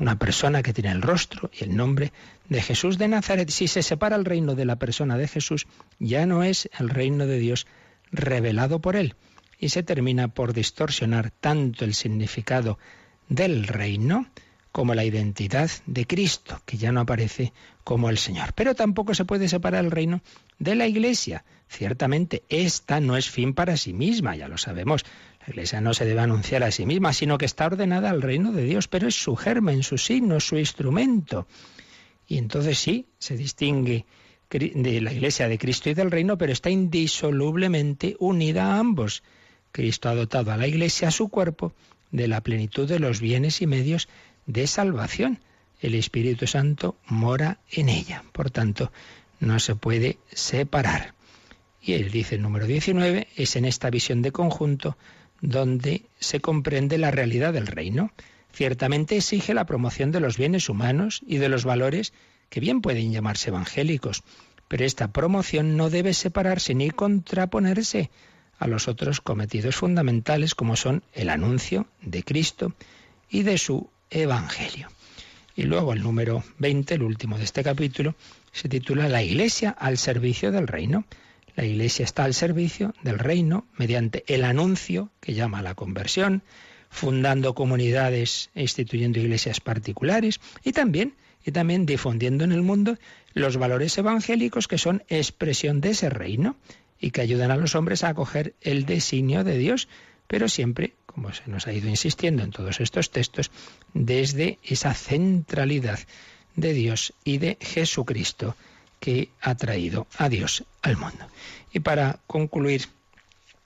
una 0.00 0.18
persona 0.18 0.62
que 0.62 0.74
tiene 0.74 0.90
el 0.90 1.00
rostro 1.00 1.50
y 1.58 1.64
el 1.64 1.74
nombre 1.74 2.12
de 2.50 2.60
Jesús 2.60 2.98
de 2.98 3.08
Nazaret. 3.08 3.48
Si 3.48 3.66
se 3.66 3.82
separa 3.82 4.16
el 4.16 4.26
reino 4.26 4.54
de 4.54 4.66
la 4.66 4.76
persona 4.76 5.16
de 5.16 5.28
Jesús, 5.28 5.66
ya 5.98 6.26
no 6.26 6.42
es 6.42 6.68
el 6.78 6.90
reino 6.90 7.26
de 7.26 7.38
Dios 7.38 7.66
revelado 8.12 8.80
por 8.80 8.96
él. 8.96 9.16
y 9.58 9.68
se 9.68 9.84
termina 9.84 10.26
por 10.26 10.54
distorsionar 10.54 11.30
tanto 11.30 11.84
el 11.84 11.94
significado 11.94 12.80
del 13.28 13.68
reino 13.68 14.26
como 14.72 14.94
la 14.94 15.04
identidad 15.04 15.70
de 15.86 16.06
Cristo, 16.06 16.60
que 16.64 16.78
ya 16.78 16.90
no 16.90 17.00
aparece 17.00 17.52
como 17.84 18.08
el 18.08 18.18
Señor. 18.18 18.54
Pero 18.54 18.74
tampoco 18.74 19.14
se 19.14 19.26
puede 19.26 19.48
separar 19.48 19.84
el 19.84 19.90
reino 19.90 20.22
de 20.58 20.74
la 20.74 20.86
Iglesia. 20.86 21.44
Ciertamente, 21.68 22.42
esta 22.48 22.98
no 22.98 23.16
es 23.16 23.30
fin 23.30 23.54
para 23.54 23.76
sí 23.76 23.92
misma, 23.92 24.34
ya 24.34 24.48
lo 24.48 24.58
sabemos. 24.58 25.04
La 25.46 25.52
Iglesia 25.52 25.80
no 25.80 25.94
se 25.94 26.06
debe 26.06 26.20
anunciar 26.20 26.62
a 26.64 26.72
sí 26.72 26.86
misma, 26.86 27.12
sino 27.12 27.38
que 27.38 27.44
está 27.44 27.66
ordenada 27.66 28.10
al 28.10 28.22
reino 28.22 28.50
de 28.50 28.64
Dios, 28.64 28.88
pero 28.88 29.06
es 29.06 29.14
su 29.14 29.36
germen, 29.36 29.82
su 29.82 29.98
signo, 29.98 30.40
su 30.40 30.56
instrumento. 30.56 31.46
Y 32.26 32.38
entonces 32.38 32.78
sí, 32.78 33.06
se 33.18 33.36
distingue 33.36 34.06
de 34.58 35.00
la 35.00 35.12
Iglesia 35.12 35.48
de 35.48 35.58
Cristo 35.58 35.88
y 35.88 35.94
del 35.94 36.10
reino, 36.10 36.36
pero 36.36 36.52
está 36.52 36.68
indisolublemente 36.68 38.16
unida 38.18 38.66
a 38.66 38.78
ambos. 38.78 39.22
Cristo 39.72 40.08
ha 40.08 40.14
dotado 40.14 40.52
a 40.52 40.56
la 40.56 40.66
Iglesia, 40.66 41.08
a 41.08 41.12
su 41.12 41.28
cuerpo, 41.28 41.72
de 42.10 42.28
la 42.28 42.42
plenitud 42.42 42.86
de 42.86 42.98
los 42.98 43.20
bienes 43.20 43.62
y 43.62 43.66
medios 43.66 44.08
de 44.46 44.66
salvación. 44.66 45.40
El 45.80 45.94
Espíritu 45.94 46.46
Santo 46.46 46.96
mora 47.06 47.58
en 47.70 47.88
ella. 47.88 48.24
Por 48.32 48.50
tanto, 48.50 48.92
no 49.40 49.58
se 49.58 49.74
puede 49.74 50.18
separar. 50.30 51.14
Y 51.80 51.94
él 51.94 52.10
dice 52.10 52.36
el 52.36 52.42
número 52.42 52.66
19, 52.66 53.28
es 53.34 53.56
en 53.56 53.64
esta 53.64 53.90
visión 53.90 54.22
de 54.22 54.30
conjunto 54.30 54.96
donde 55.40 56.02
se 56.20 56.40
comprende 56.40 56.98
la 56.98 57.10
realidad 57.10 57.52
del 57.52 57.66
reino. 57.66 58.12
Ciertamente 58.52 59.16
exige 59.16 59.54
la 59.54 59.64
promoción 59.64 60.12
de 60.12 60.20
los 60.20 60.36
bienes 60.36 60.68
humanos 60.68 61.22
y 61.26 61.38
de 61.38 61.48
los 61.48 61.64
valores 61.64 62.12
que 62.52 62.60
bien 62.60 62.82
pueden 62.82 63.12
llamarse 63.12 63.48
evangélicos, 63.48 64.24
pero 64.68 64.84
esta 64.84 65.10
promoción 65.10 65.78
no 65.78 65.88
debe 65.88 66.12
separarse 66.12 66.74
ni 66.74 66.90
contraponerse 66.90 68.10
a 68.58 68.66
los 68.66 68.88
otros 68.88 69.22
cometidos 69.22 69.74
fundamentales 69.74 70.54
como 70.54 70.76
son 70.76 71.02
el 71.14 71.30
anuncio 71.30 71.86
de 72.02 72.22
Cristo 72.22 72.74
y 73.30 73.42
de 73.42 73.56
su 73.56 73.88
Evangelio. 74.10 74.88
Y 75.56 75.62
luego 75.62 75.94
el 75.94 76.02
número 76.02 76.44
20, 76.58 76.92
el 76.92 77.02
último 77.04 77.38
de 77.38 77.44
este 77.44 77.64
capítulo, 77.64 78.16
se 78.52 78.68
titula 78.68 79.08
La 79.08 79.22
Iglesia 79.22 79.70
al 79.70 79.96
servicio 79.96 80.52
del 80.52 80.68
reino. 80.68 81.06
La 81.56 81.64
Iglesia 81.64 82.04
está 82.04 82.24
al 82.24 82.34
servicio 82.34 82.92
del 83.02 83.18
reino 83.18 83.66
mediante 83.78 84.24
el 84.26 84.44
anuncio 84.44 85.08
que 85.20 85.32
llama 85.32 85.60
a 85.60 85.62
la 85.62 85.74
conversión, 85.74 86.42
fundando 86.90 87.54
comunidades 87.54 88.50
e 88.54 88.60
instituyendo 88.60 89.20
iglesias 89.20 89.60
particulares 89.60 90.38
y 90.62 90.72
también, 90.72 91.14
y 91.44 91.52
también 91.52 91.86
difundiendo 91.86 92.44
en 92.44 92.52
el 92.52 92.62
mundo 92.62 92.98
los 93.34 93.56
valores 93.56 93.96
evangélicos 93.98 94.68
que 94.68 94.78
son 94.78 95.02
expresión 95.08 95.80
de 95.80 95.90
ese 95.90 96.10
reino 96.10 96.56
y 97.00 97.10
que 97.10 97.20
ayudan 97.20 97.50
a 97.50 97.56
los 97.56 97.74
hombres 97.74 98.04
a 98.04 98.08
acoger 98.08 98.54
el 98.60 98.86
designio 98.86 99.44
de 99.44 99.58
Dios, 99.58 99.88
pero 100.28 100.48
siempre, 100.48 100.94
como 101.06 101.32
se 101.32 101.42
nos 101.46 101.66
ha 101.66 101.72
ido 101.72 101.88
insistiendo 101.88 102.42
en 102.42 102.50
todos 102.50 102.80
estos 102.80 103.10
textos, 103.10 103.50
desde 103.92 104.58
esa 104.62 104.94
centralidad 104.94 105.98
de 106.54 106.72
Dios 106.72 107.12
y 107.24 107.38
de 107.38 107.58
Jesucristo 107.60 108.56
que 109.00 109.30
ha 109.40 109.56
traído 109.56 110.06
a 110.16 110.28
Dios 110.28 110.64
al 110.80 110.96
mundo. 110.96 111.26
Y 111.72 111.80
para 111.80 112.20
concluir 112.26 112.88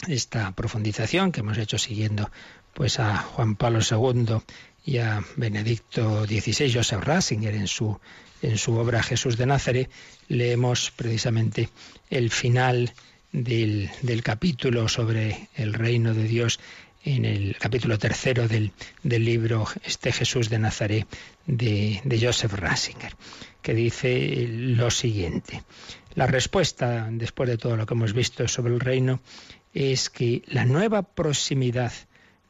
esta 0.09 0.53
profundización 0.53 1.33
que 1.33 1.41
hemos 1.41 1.59
hecho 1.59 1.79
siguiendo 1.79 2.31
pues 2.73 2.99
a 3.01 3.19
Juan 3.19 3.57
Pablo 3.57 3.81
II 3.81 4.39
y 4.87 4.99
a 4.99 5.23
Benedicto 5.37 6.25
XVI, 6.25 6.73
Joseph 6.73 7.05
Ratzinger 7.05 7.55
en 7.55 7.67
su 7.67 7.99
en 8.43 8.59
su 8.59 8.75
obra 8.75 9.03
Jesús 9.03 9.37
de 9.37 9.47
Nazaret, 9.47 9.91
leemos 10.29 10.93
precisamente 10.95 11.71
el 12.11 12.31
final 12.31 12.93
del, 13.33 13.91
del, 14.03 14.23
capítulo 14.23 14.89
sobre 14.89 15.49
el 15.57 15.73
reino 15.73 16.15
de 16.15 16.25
Dios 16.25 16.61
en 17.05 17.25
el 17.25 17.57
capítulo 17.59 17.99
tercero 17.99 18.47
del, 18.47 18.73
del 19.03 19.25
libro 19.25 19.67
Este 19.85 20.13
Jesús 20.13 20.51
de 20.51 20.59
Nazaret 20.59 21.07
de, 21.47 22.01
de 22.05 22.21
Joseph 22.21 22.53
Ratzinger 22.53 23.15
que 23.63 23.75
dice 23.75 24.47
lo 24.49 24.91
siguiente. 24.91 25.65
La 26.15 26.27
respuesta, 26.27 27.09
después 27.11 27.49
de 27.49 27.59
todo 27.59 27.77
lo 27.77 27.85
que 27.85 27.95
hemos 27.95 28.13
visto 28.13 28.47
sobre 28.47 28.73
el 28.73 28.81
reino, 28.81 29.21
es 29.75 30.09
que 30.09 30.43
la 30.47 30.65
nueva 30.65 31.03
proximidad 31.03 31.93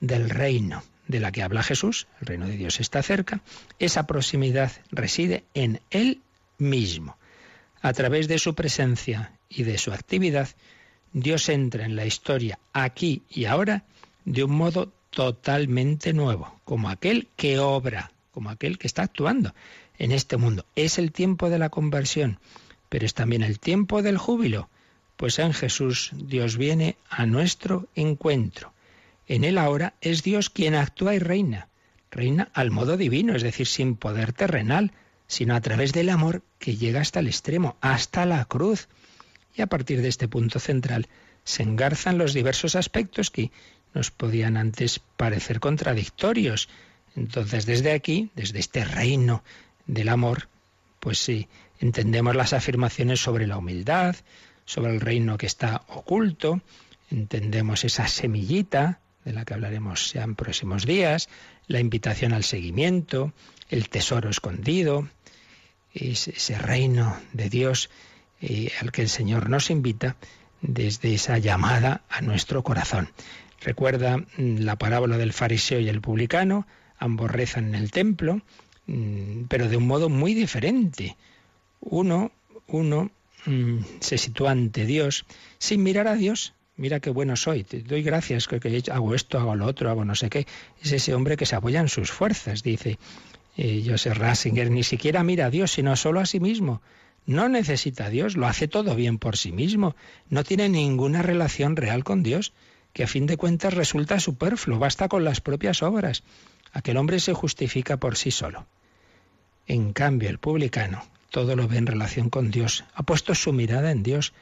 del 0.01 0.29
reino 0.29 0.83
de 1.09 1.21
la 1.21 1.33
que 1.33 1.43
habla 1.43 1.63
Jesús, 1.63 2.07
el 2.21 2.27
reino 2.27 2.47
de 2.47 2.57
Dios 2.57 2.81
está 2.81 3.03
cerca, 3.03 3.41
esa 3.79 4.07
proximidad 4.07 4.73
reside 4.91 5.45
en 5.55 5.81
Él 5.91 6.21
mismo. 6.59 7.17
A 7.83 7.93
través 7.93 8.29
de 8.29 8.39
su 8.39 8.55
presencia 8.55 9.33
y 9.49 9.63
de 9.63 9.79
su 9.79 9.93
actividad, 9.93 10.49
Dios 11.13 11.49
entra 11.49 11.85
en 11.85 11.97
la 11.97 12.05
historia 12.05 12.59
aquí 12.73 13.23
y 13.31 13.45
ahora 13.45 13.85
de 14.25 14.45
un 14.45 14.53
modo 14.53 14.93
totalmente 15.11 16.13
nuevo, 16.13 16.61
como 16.65 16.91
aquel 16.91 17.29
que 17.37 17.59
obra, 17.59 18.11
como 18.33 18.51
aquel 18.51 18.77
que 18.77 18.87
está 18.87 19.03
actuando 19.03 19.55
en 19.99 20.13
este 20.13 20.37
mundo. 20.37 20.67
Es 20.75 20.99
el 20.99 21.13
tiempo 21.13 21.49
de 21.49 21.59
la 21.59 21.71
conversión, 21.71 22.39
pero 22.89 23.07
es 23.07 23.15
también 23.15 23.43
el 23.43 23.59
tiempo 23.59 24.03
del 24.03 24.19
júbilo, 24.19 24.69
pues 25.17 25.39
en 25.39 25.55
Jesús 25.55 26.11
Dios 26.13 26.57
viene 26.57 26.97
a 27.09 27.25
nuestro 27.25 27.89
encuentro. 27.95 28.73
En 29.29 29.45
Él 29.45 29.59
ahora 29.59 29.95
es 30.01 30.23
Dios 30.23 30.51
quien 30.51 30.75
actúa 30.75 31.15
y 31.15 31.19
reina. 31.19 31.69
Reina 32.11 32.49
al 32.55 32.71
modo 32.71 32.97
divino, 32.97 33.35
es 33.35 33.43
decir, 33.43 33.67
sin 33.67 33.97
poder 33.97 34.33
terrenal, 34.33 34.93
sino 35.27 35.55
a 35.55 35.61
través 35.61 35.93
del 35.93 36.11
amor 36.11 36.43
que 36.59 36.77
llega 36.77 37.01
hasta 37.01 37.21
el 37.21 37.27
extremo, 37.27 37.77
hasta 37.81 38.25
la 38.25 38.45
cruz. 38.45 38.89
Y 39.55 39.63
a 39.63 39.67
partir 39.67 40.01
de 40.01 40.09
este 40.09 40.29
punto 40.29 40.61
central 40.61 41.09
se 41.45 41.63
engarzan 41.63 42.19
los 42.19 42.35
diversos 42.35 42.77
aspectos 42.77 43.31
que 43.31 43.51
nos 43.95 44.11
podían 44.11 44.57
antes 44.57 45.01
parecer 45.17 45.59
contradictorios. 45.59 46.69
Entonces, 47.17 47.67
desde 47.67 47.93
aquí, 47.93 48.31
desde 48.37 48.61
este 48.61 48.85
reino 48.85 49.43
del 49.87 50.09
amor, 50.09 50.49
pues 51.01 51.19
sí, 51.19 51.49
entendemos 51.81 52.37
las 52.37 52.53
afirmaciones 52.53 53.21
sobre 53.21 53.47
la 53.47 53.59
humildad, 53.59 54.15
sobre 54.65 54.93
el 54.93 55.01
reino 55.01 55.39
que 55.39 55.47
está 55.47 55.83
oculto, 55.89 56.61
entendemos 57.11 57.85
esa 57.85 58.07
semillita 58.09 59.01
de 59.27 59.35
la 59.35 59.45
que 59.45 59.53
hablaremos 59.53 60.15
ya 60.15 60.23
en 60.23 60.35
próximos 60.35 60.87
días, 60.87 61.29
la 61.67 61.81
invitación 61.81 62.33
al 62.33 62.45
seguimiento, 62.45 63.35
el 63.69 63.91
tesoro 63.91 64.31
escondido, 64.31 65.07
ese 65.93 66.57
reino 66.57 67.15
de 67.35 67.51
Dios 67.51 67.91
eh, 68.41 68.73
al 68.81 68.91
que 68.91 69.03
el 69.03 69.11
Señor 69.11 69.51
nos 69.51 69.69
invita 69.69 70.17
desde 70.63 71.13
esa 71.13 71.37
llamada 71.37 72.05
a 72.09 72.23
nuestro 72.23 72.63
corazón. 72.63 73.11
Recuerda 73.61 74.17
mm, 74.17 74.61
la 74.61 74.77
parábola 74.77 75.19
del 75.19 75.35
fariseo 75.35 75.81
y 75.81 75.91
el 75.91 76.01
publicano, 76.01 76.67
ambos 76.99 77.31
rezan 77.31 77.69
en 77.69 77.75
el 77.75 77.91
templo, 77.91 78.41
Mm, 78.87 79.45
pero 79.49 79.69
de 79.69 79.77
un 79.77 79.87
modo 79.87 80.09
muy 80.09 80.35
diferente. 80.35 81.17
Uno, 81.81 82.33
uno 82.67 83.11
mm, 83.45 83.79
se 84.01 84.19
sitúa 84.19 84.53
ante 84.53 84.87
Dios 84.87 85.27
sin 85.59 85.83
mirar 85.83 86.09
a 86.09 86.15
Dios. 86.15 86.55
Mira 86.77 87.01
qué 87.01 87.11
bueno 87.11 87.37
soy, 87.37 87.65
te 87.65 87.81
doy 87.81 88.03
gracias 88.03 88.47
que, 88.47 88.83
hago 88.93 89.15
esto, 89.15 89.39
hago 89.39 89.55
lo 89.55 89.67
otro, 89.67 89.91
hago 89.91 90.05
no 90.05 90.15
sé 90.15 90.29
qué. 90.29 90.47
Es 90.83 90.93
ese 90.93 91.15
hombre 91.15 91.37
que 91.37 91.47
se 91.47 91.57
apoya 91.57 91.81
en 91.81 91.89
sus 91.89 92.11
fuerzas, 92.11 92.63
dice 92.63 92.99
eh, 93.57 93.83
Joseph 93.87 94.19
Ratzinger. 94.19 94.71
Ni 94.71 94.83
siquiera 94.83 95.23
mira 95.23 95.47
a 95.47 95.51
Dios, 95.51 95.73
sino 95.73 95.97
solo 95.97 96.21
a 96.21 96.27
sí 96.27 96.39
mismo. 96.39 96.83
No 97.25 97.49
necesita 97.49 98.07
a 98.07 98.11
Dios, 98.11 98.37
lo 98.37 98.47
hace 98.47 98.69
todo 98.69 98.95
bien 98.95 99.19
por 99.19 99.37
sí 99.37 99.53
mismo. 99.53 99.97
No 100.29 100.45
tiene 100.45 100.69
ninguna 100.69 101.23
relación 101.23 101.77
real 101.77 102.05
con 102.05 102.23
Dios, 102.23 102.53
que 102.93 103.05
a 103.05 103.09
fin 103.09 103.27
de 103.27 103.37
cuentas 103.37 103.75
resulta 103.75 104.21
superfluo, 104.21 104.79
basta 104.79 105.09
con 105.09 105.25
las 105.25 105.41
propias 105.41 105.83
obras. 105.83 106.23
Aquel 106.73 106.99
hombre 106.99 107.21
se 107.21 107.33
justifica 107.33 107.97
por 107.97 108.17
sí 108.17 108.31
solo. 108.31 108.67
En 109.67 109.93
cambio, 109.93 110.29
el 110.29 110.39
publicano 110.39 111.03
todo 111.31 111.55
lo 111.55 111.69
ve 111.69 111.77
en 111.77 111.87
relación 111.87 112.31
con 112.31 112.51
Dios, 112.51 112.85
ha 112.95 113.03
puesto 113.03 113.35
su 113.35 113.53
mirada 113.53 113.91
en 113.91 114.03
Dios 114.03 114.33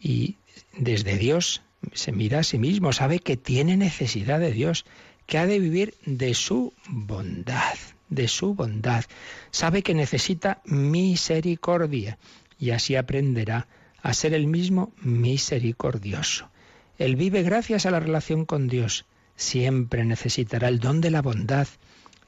y 0.00 0.36
desde 0.76 1.16
Dios 1.16 1.62
se 1.92 2.12
mira 2.12 2.40
a 2.40 2.44
sí 2.44 2.58
mismo, 2.58 2.92
sabe 2.92 3.20
que 3.20 3.36
tiene 3.36 3.76
necesidad 3.76 4.40
de 4.40 4.52
Dios, 4.52 4.84
que 5.26 5.38
ha 5.38 5.46
de 5.46 5.58
vivir 5.58 5.94
de 6.04 6.34
su 6.34 6.74
bondad, 6.88 7.76
de 8.08 8.28
su 8.28 8.54
bondad. 8.54 9.04
Sabe 9.50 9.82
que 9.82 9.94
necesita 9.94 10.60
misericordia 10.64 12.18
y 12.58 12.70
así 12.70 12.96
aprenderá 12.96 13.68
a 14.02 14.12
ser 14.14 14.34
el 14.34 14.46
mismo 14.46 14.92
misericordioso. 15.02 16.50
Él 16.98 17.16
vive 17.16 17.42
gracias 17.42 17.86
a 17.86 17.90
la 17.90 18.00
relación 18.00 18.44
con 18.44 18.68
Dios. 18.68 19.06
Siempre 19.36 20.04
necesitará 20.04 20.68
el 20.68 20.80
don 20.80 21.00
de 21.00 21.10
la 21.10 21.22
bondad, 21.22 21.66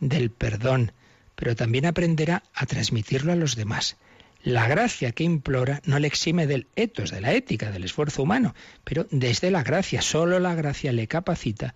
del 0.01 0.30
perdón, 0.30 0.93
pero 1.35 1.55
también 1.55 1.87
aprenderá 1.87 2.43
a 2.55 2.66
transmitirlo 2.66 3.33
a 3.33 3.37
los 3.37 3.57
demás. 3.57 3.97
La 4.43 4.66
gracia 4.66 5.12
que 5.12 5.22
implora 5.22 5.80
no 5.84 5.99
le 5.99 6.09
exime 6.09 6.47
del 6.47 6.66
etos, 6.74 7.11
de 7.11 7.20
la 7.20 7.32
ética, 7.32 7.70
del 7.70 7.84
esfuerzo 7.84 8.24
humano, 8.24 8.55
pero 8.82 9.07
desde 9.11 9.51
la 9.53 9.62
gracia, 9.62 10.03
solo 10.03 10.40
la 10.40 10.55
gracia 10.55 10.93
le 10.93 11.07
capacita 11.07 11.74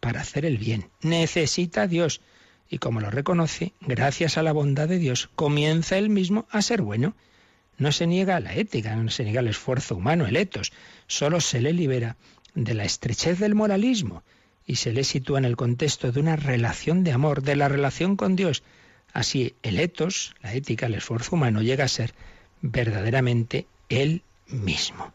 para 0.00 0.22
hacer 0.22 0.46
el 0.46 0.56
bien. 0.56 0.88
Necesita 1.02 1.82
a 1.82 1.86
Dios 1.86 2.22
y 2.68 2.78
como 2.78 3.00
lo 3.00 3.10
reconoce, 3.10 3.74
gracias 3.80 4.38
a 4.38 4.42
la 4.42 4.52
bondad 4.52 4.88
de 4.88 4.98
Dios, 4.98 5.28
comienza 5.34 5.98
él 5.98 6.08
mismo 6.08 6.46
a 6.50 6.62
ser 6.62 6.82
bueno. 6.82 7.14
No 7.78 7.92
se 7.92 8.06
niega 8.06 8.40
la 8.40 8.54
ética, 8.54 8.96
no 8.96 9.10
se 9.10 9.24
niega 9.24 9.40
al 9.40 9.48
esfuerzo 9.48 9.96
humano, 9.96 10.26
el 10.26 10.36
etos, 10.36 10.72
solo 11.06 11.40
se 11.40 11.60
le 11.60 11.72
libera 11.72 12.16
de 12.54 12.74
la 12.74 12.84
estrechez 12.84 13.38
del 13.38 13.54
moralismo 13.54 14.22
y 14.66 14.76
se 14.76 14.92
le 14.92 15.04
sitúa 15.04 15.38
en 15.38 15.44
el 15.44 15.56
contexto 15.56 16.10
de 16.10 16.18
una 16.18 16.36
relación 16.36 17.04
de 17.04 17.12
amor, 17.12 17.42
de 17.42 17.56
la 17.56 17.68
relación 17.68 18.16
con 18.16 18.34
Dios. 18.34 18.62
Así, 19.16 19.54
el 19.62 19.80
etos, 19.80 20.34
la 20.42 20.52
ética, 20.52 20.84
el 20.84 20.94
esfuerzo 20.94 21.36
humano 21.36 21.62
llega 21.62 21.84
a 21.84 21.88
ser 21.88 22.12
verdaderamente 22.60 23.66
él 23.88 24.20
mismo. 24.46 25.14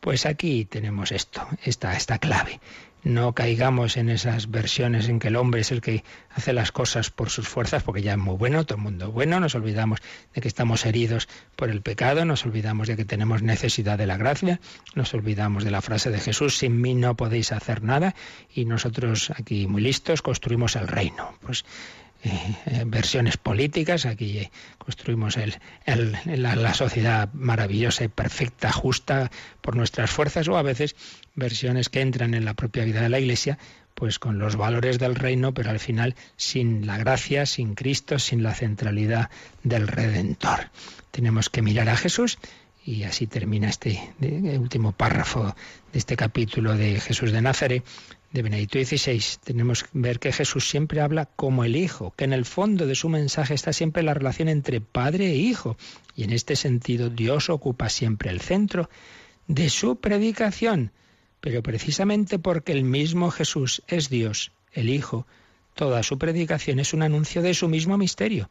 Pues 0.00 0.26
aquí 0.26 0.66
tenemos 0.66 1.12
esto, 1.12 1.48
esta, 1.64 1.96
esta 1.96 2.18
clave. 2.18 2.60
No 3.04 3.32
caigamos 3.32 3.96
en 3.96 4.10
esas 4.10 4.50
versiones 4.50 5.08
en 5.08 5.18
que 5.18 5.28
el 5.28 5.36
hombre 5.36 5.62
es 5.62 5.72
el 5.72 5.80
que 5.80 6.04
hace 6.28 6.52
las 6.52 6.72
cosas 6.72 7.08
por 7.08 7.30
sus 7.30 7.48
fuerzas, 7.48 7.82
porque 7.84 8.02
ya 8.02 8.12
es 8.12 8.18
muy 8.18 8.36
bueno, 8.36 8.66
todo 8.66 8.76
el 8.76 8.84
mundo 8.84 9.12
bueno, 9.12 9.40
nos 9.40 9.54
olvidamos 9.54 10.00
de 10.34 10.42
que 10.42 10.48
estamos 10.48 10.84
heridos 10.84 11.26
por 11.56 11.70
el 11.70 11.80
pecado, 11.80 12.26
nos 12.26 12.44
olvidamos 12.44 12.86
de 12.86 12.96
que 12.96 13.06
tenemos 13.06 13.40
necesidad 13.40 13.96
de 13.96 14.06
la 14.06 14.18
gracia, 14.18 14.60
nos 14.94 15.14
olvidamos 15.14 15.64
de 15.64 15.70
la 15.70 15.80
frase 15.80 16.10
de 16.10 16.20
Jesús, 16.20 16.58
sin 16.58 16.82
mí 16.82 16.94
no 16.94 17.16
podéis 17.16 17.52
hacer 17.52 17.82
nada, 17.82 18.14
y 18.54 18.66
nosotros 18.66 19.30
aquí 19.30 19.66
muy 19.66 19.80
listos 19.80 20.20
construimos 20.20 20.76
el 20.76 20.86
reino. 20.86 21.32
Pues 21.40 21.64
versiones 22.86 23.36
políticas. 23.36 24.06
Aquí 24.06 24.50
construimos 24.78 25.36
el, 25.36 25.56
la, 26.26 26.74
sociedad 26.74 27.32
maravillosa 27.32 28.04
y 28.04 28.08
perfecta, 28.08 28.72
justa 28.72 29.30
por 29.60 29.76
nuestras 29.76 30.10
fuerzas, 30.10 30.48
o 30.48 30.56
a 30.56 30.62
veces 30.62 30.96
versiones 31.34 31.88
que 31.88 32.00
entran 32.00 32.34
en 32.34 32.44
la 32.44 32.54
propia 32.54 32.84
vida 32.84 33.02
de 33.02 33.08
la 33.08 33.20
Iglesia, 33.20 33.58
pues 33.94 34.18
con 34.18 34.38
los 34.38 34.56
valores 34.56 34.98
del 34.98 35.14
reino, 35.14 35.54
pero 35.54 35.70
al 35.70 35.80
final 35.80 36.14
sin 36.36 36.86
la 36.86 36.98
gracia, 36.98 37.46
sin 37.46 37.74
Cristo, 37.74 38.18
sin 38.18 38.42
la 38.42 38.54
centralidad 38.54 39.30
del 39.62 39.88
Redentor. 39.88 40.70
Tenemos 41.10 41.50
que 41.50 41.62
mirar 41.62 41.88
a 41.88 41.96
Jesús 41.96 42.38
y 42.84 43.02
así 43.02 43.26
termina 43.26 43.68
este 43.68 44.14
último 44.58 44.92
párrafo 44.92 45.54
de 45.92 45.98
este 45.98 46.16
capítulo 46.16 46.74
de 46.76 47.00
Jesús 47.00 47.32
de 47.32 47.42
Nazaret, 47.42 47.84
de 48.32 48.42
Benedicto 48.42 48.78
XVI, 48.78 49.22
tenemos 49.42 49.84
que 49.84 49.90
ver 49.94 50.18
que 50.18 50.32
Jesús 50.32 50.68
siempre 50.68 51.00
habla 51.00 51.26
como 51.26 51.64
el 51.64 51.76
Hijo, 51.76 52.12
que 52.16 52.24
en 52.24 52.34
el 52.34 52.44
fondo 52.44 52.86
de 52.86 52.94
su 52.94 53.08
mensaje 53.08 53.54
está 53.54 53.72
siempre 53.72 54.02
la 54.02 54.14
relación 54.14 54.48
entre 54.48 54.80
Padre 54.80 55.30
e 55.30 55.36
Hijo. 55.36 55.76
Y 56.14 56.24
en 56.24 56.32
este 56.32 56.54
sentido 56.54 57.08
Dios 57.08 57.48
ocupa 57.48 57.88
siempre 57.88 58.30
el 58.30 58.40
centro 58.40 58.90
de 59.46 59.70
su 59.70 59.96
predicación. 59.96 60.92
Pero 61.40 61.62
precisamente 61.62 62.38
porque 62.38 62.72
el 62.72 62.84
mismo 62.84 63.30
Jesús 63.30 63.82
es 63.88 64.10
Dios, 64.10 64.52
el 64.72 64.90
Hijo, 64.90 65.26
toda 65.74 66.02
su 66.02 66.18
predicación 66.18 66.80
es 66.80 66.92
un 66.92 67.02
anuncio 67.02 67.40
de 67.40 67.54
su 67.54 67.68
mismo 67.68 67.96
misterio. 67.96 68.50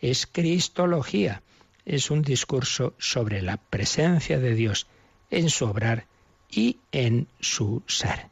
Es 0.00 0.26
cristología, 0.26 1.42
es 1.84 2.10
un 2.10 2.22
discurso 2.22 2.94
sobre 2.98 3.42
la 3.42 3.58
presencia 3.58 4.38
de 4.38 4.54
Dios 4.54 4.86
en 5.30 5.50
su 5.50 5.66
obrar 5.66 6.06
y 6.50 6.78
en 6.92 7.28
su 7.40 7.82
ser. 7.86 8.30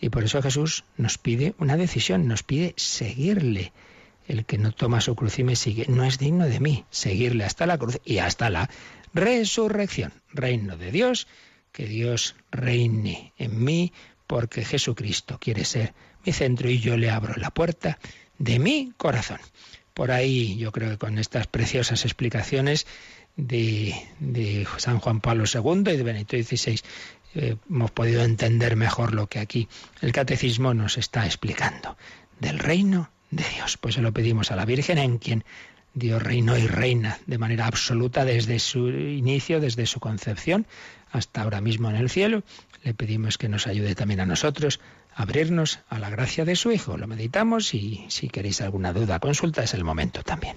Y 0.00 0.10
por 0.10 0.24
eso 0.24 0.42
Jesús 0.42 0.84
nos 0.96 1.18
pide 1.18 1.54
una 1.58 1.76
decisión, 1.76 2.26
nos 2.26 2.42
pide 2.42 2.74
seguirle. 2.76 3.72
El 4.28 4.44
que 4.44 4.58
no 4.58 4.72
toma 4.72 5.00
su 5.00 5.14
cruz 5.14 5.38
y 5.38 5.44
me 5.44 5.54
sigue 5.54 5.86
no 5.88 6.04
es 6.04 6.18
digno 6.18 6.46
de 6.46 6.58
mí. 6.58 6.84
Seguirle 6.90 7.44
hasta 7.44 7.66
la 7.66 7.78
cruz 7.78 8.00
y 8.04 8.18
hasta 8.18 8.50
la 8.50 8.68
resurrección. 9.14 10.12
Reino 10.32 10.76
de 10.76 10.90
Dios, 10.90 11.28
que 11.72 11.86
Dios 11.86 12.34
reine 12.50 13.32
en 13.38 13.62
mí 13.62 13.92
porque 14.26 14.64
Jesucristo 14.64 15.38
quiere 15.38 15.64
ser 15.64 15.94
mi 16.24 16.32
centro 16.32 16.68
y 16.68 16.80
yo 16.80 16.96
le 16.96 17.10
abro 17.10 17.34
la 17.36 17.50
puerta 17.50 17.98
de 18.38 18.58
mi 18.58 18.92
corazón. 18.96 19.38
Por 19.94 20.10
ahí 20.10 20.56
yo 20.58 20.72
creo 20.72 20.90
que 20.90 20.98
con 20.98 21.18
estas 21.18 21.46
preciosas 21.46 22.04
explicaciones 22.04 22.86
de, 23.36 23.94
de 24.18 24.66
San 24.78 24.98
Juan 24.98 25.20
Pablo 25.20 25.44
II 25.52 25.92
y 25.92 25.96
de 25.96 26.02
Benito 26.02 26.36
XVI 26.36 26.80
eh, 27.36 27.56
hemos 27.68 27.90
podido 27.90 28.24
entender 28.24 28.76
mejor 28.76 29.14
lo 29.14 29.26
que 29.26 29.38
aquí 29.38 29.68
el 30.00 30.12
catecismo 30.12 30.72
nos 30.72 30.96
está 30.96 31.26
explicando 31.26 31.96
del 32.40 32.58
reino 32.58 33.10
de 33.30 33.44
Dios. 33.54 33.76
Pues 33.76 33.96
se 33.96 34.02
lo 34.02 34.12
pedimos 34.12 34.50
a 34.50 34.56
la 34.56 34.64
Virgen 34.64 34.98
en 34.98 35.18
quien 35.18 35.44
Dios 35.92 36.22
reinó 36.22 36.56
y 36.56 36.66
reina 36.66 37.18
de 37.26 37.38
manera 37.38 37.66
absoluta 37.66 38.24
desde 38.24 38.58
su 38.58 38.88
inicio, 38.88 39.60
desde 39.60 39.86
su 39.86 40.00
concepción 40.00 40.66
hasta 41.10 41.42
ahora 41.42 41.60
mismo 41.60 41.90
en 41.90 41.96
el 41.96 42.10
cielo. 42.10 42.42
Le 42.82 42.94
pedimos 42.94 43.38
que 43.38 43.48
nos 43.48 43.66
ayude 43.66 43.94
también 43.94 44.20
a 44.20 44.26
nosotros 44.26 44.80
a 45.14 45.22
abrirnos 45.22 45.80
a 45.88 45.98
la 45.98 46.10
gracia 46.10 46.44
de 46.44 46.56
su 46.56 46.72
Hijo. 46.72 46.96
Lo 46.96 47.06
meditamos 47.06 47.74
y 47.74 48.06
si 48.08 48.28
queréis 48.28 48.60
alguna 48.60 48.92
duda, 48.92 49.20
consulta, 49.20 49.62
es 49.62 49.74
el 49.74 49.84
momento 49.84 50.22
también. 50.22 50.56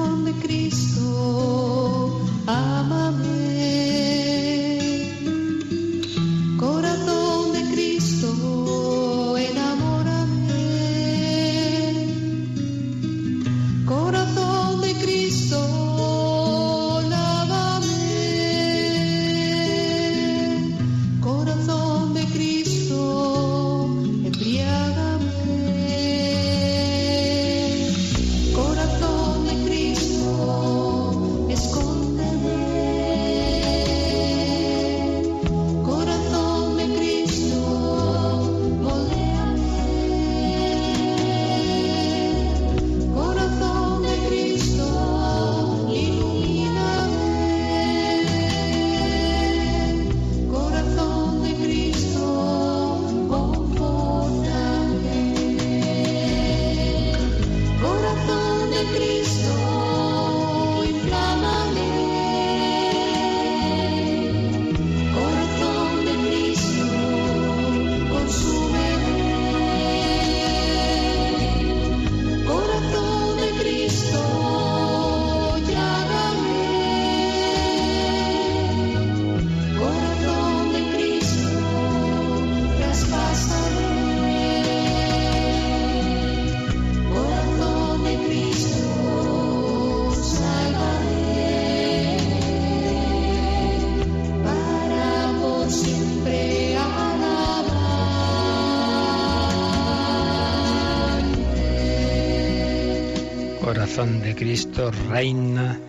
Cristo 104.41 104.89
reina 104.89 105.79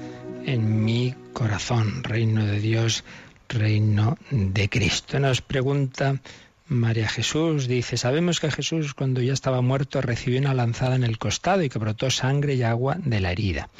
en 0.44 0.84
mi 0.84 1.14
corazón, 1.32 2.04
reino 2.04 2.44
de 2.44 2.60
Dios, 2.60 3.02
reino 3.48 4.18
de 4.30 4.68
Cristo. 4.68 5.18
Nos 5.18 5.40
pregunta 5.40 6.20
María 6.66 7.08
Jesús, 7.08 7.66
dice, 7.66 7.96
sabemos 7.96 8.40
que 8.40 8.50
Jesús 8.50 8.92
cuando 8.92 9.22
ya 9.22 9.32
estaba 9.32 9.62
muerto 9.62 10.02
recibió 10.02 10.38
una 10.38 10.52
lanzada 10.52 10.96
en 10.96 11.02
el 11.02 11.16
costado 11.16 11.62
y 11.62 11.70
que 11.70 11.78
brotó 11.78 12.10
sangre 12.10 12.52
y 12.52 12.62
agua 12.62 12.98
de 13.02 13.20
la 13.20 13.32
herida. 13.32 13.70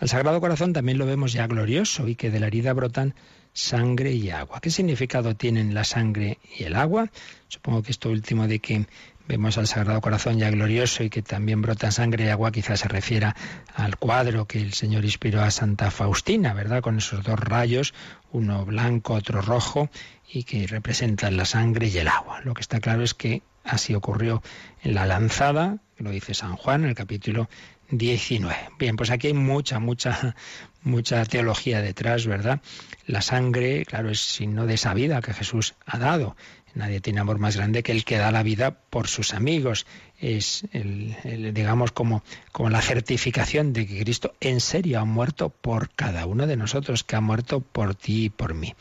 Al 0.00 0.08
Sagrado 0.08 0.40
Corazón 0.40 0.72
también 0.72 0.98
lo 0.98 1.06
vemos 1.06 1.32
ya 1.32 1.46
glorioso 1.46 2.08
y 2.08 2.16
que 2.16 2.32
de 2.32 2.40
la 2.40 2.48
herida 2.48 2.72
brotan 2.72 3.14
sangre 3.52 4.10
y 4.10 4.30
agua. 4.30 4.60
¿Qué 4.60 4.70
significado 4.70 5.36
tienen 5.36 5.72
la 5.72 5.84
sangre 5.84 6.38
y 6.58 6.64
el 6.64 6.74
agua? 6.74 7.12
Supongo 7.46 7.84
que 7.84 7.92
esto 7.92 8.10
último 8.10 8.48
de 8.48 8.58
que 8.58 8.86
vemos 9.28 9.58
al 9.58 9.66
Sagrado 9.66 10.00
Corazón 10.00 10.38
ya 10.38 10.50
glorioso 10.50 11.02
y 11.02 11.10
que 11.10 11.22
también 11.22 11.62
brota 11.62 11.90
sangre 11.90 12.26
y 12.26 12.28
agua, 12.28 12.52
quizás 12.52 12.80
se 12.80 12.88
refiera 12.88 13.34
al 13.74 13.96
cuadro 13.96 14.46
que 14.46 14.60
el 14.60 14.72
Señor 14.72 15.04
inspiró 15.04 15.42
a 15.42 15.50
Santa 15.50 15.90
Faustina, 15.90 16.54
¿verdad? 16.54 16.82
Con 16.82 16.98
esos 16.98 17.24
dos 17.24 17.38
rayos, 17.38 17.94
uno 18.32 18.64
blanco, 18.64 19.14
otro 19.14 19.42
rojo, 19.42 19.90
y 20.28 20.44
que 20.44 20.66
representan 20.66 21.36
la 21.36 21.44
sangre 21.44 21.88
y 21.88 21.98
el 21.98 22.08
agua. 22.08 22.40
Lo 22.42 22.54
que 22.54 22.60
está 22.60 22.80
claro 22.80 23.02
es 23.02 23.14
que 23.14 23.42
así 23.64 23.94
ocurrió 23.94 24.42
en 24.82 24.94
la 24.94 25.06
lanzada, 25.06 25.78
lo 25.98 26.10
dice 26.10 26.34
San 26.34 26.56
Juan 26.56 26.84
en 26.84 26.90
el 26.90 26.94
capítulo 26.94 27.48
19. 27.90 28.56
Bien, 28.78 28.96
pues 28.96 29.10
aquí 29.10 29.28
hay 29.28 29.34
mucha, 29.34 29.78
mucha, 29.78 30.34
mucha 30.82 31.24
teología 31.24 31.80
detrás, 31.80 32.26
¿verdad? 32.26 32.60
La 33.06 33.22
sangre, 33.22 33.84
claro, 33.84 34.10
es 34.10 34.20
signo 34.20 34.66
de 34.66 34.74
esa 34.74 34.94
vida 34.94 35.20
que 35.20 35.32
Jesús 35.32 35.74
ha 35.84 35.98
dado. 35.98 36.36
Nadie 36.76 37.00
tiene 37.00 37.20
amor 37.20 37.38
más 37.38 37.56
grande 37.56 37.82
que 37.82 37.90
el 37.90 38.04
que 38.04 38.18
da 38.18 38.30
la 38.30 38.42
vida 38.42 38.70
por 38.90 39.08
sus 39.08 39.32
amigos. 39.32 39.86
Es, 40.20 40.64
el, 40.72 41.54
digamos, 41.54 41.90
como, 41.90 42.22
la 42.68 42.82
certificación 42.82 43.72
de 43.72 43.86
que 43.86 44.00
Cristo 44.00 44.34
en 44.40 44.60
serio 44.60 45.00
ha 45.00 45.06
muerto 45.06 45.48
por 45.48 45.88
cada 45.90 46.26
uno 46.26 46.46
de 46.46 46.58
nosotros, 46.58 47.02
que 47.02 47.16
ha 47.16 47.22
muerto 47.22 47.60
por 47.60 47.94
ti 47.94 48.24
y 48.24 48.28
por 48.28 48.52
mí. 48.52 48.74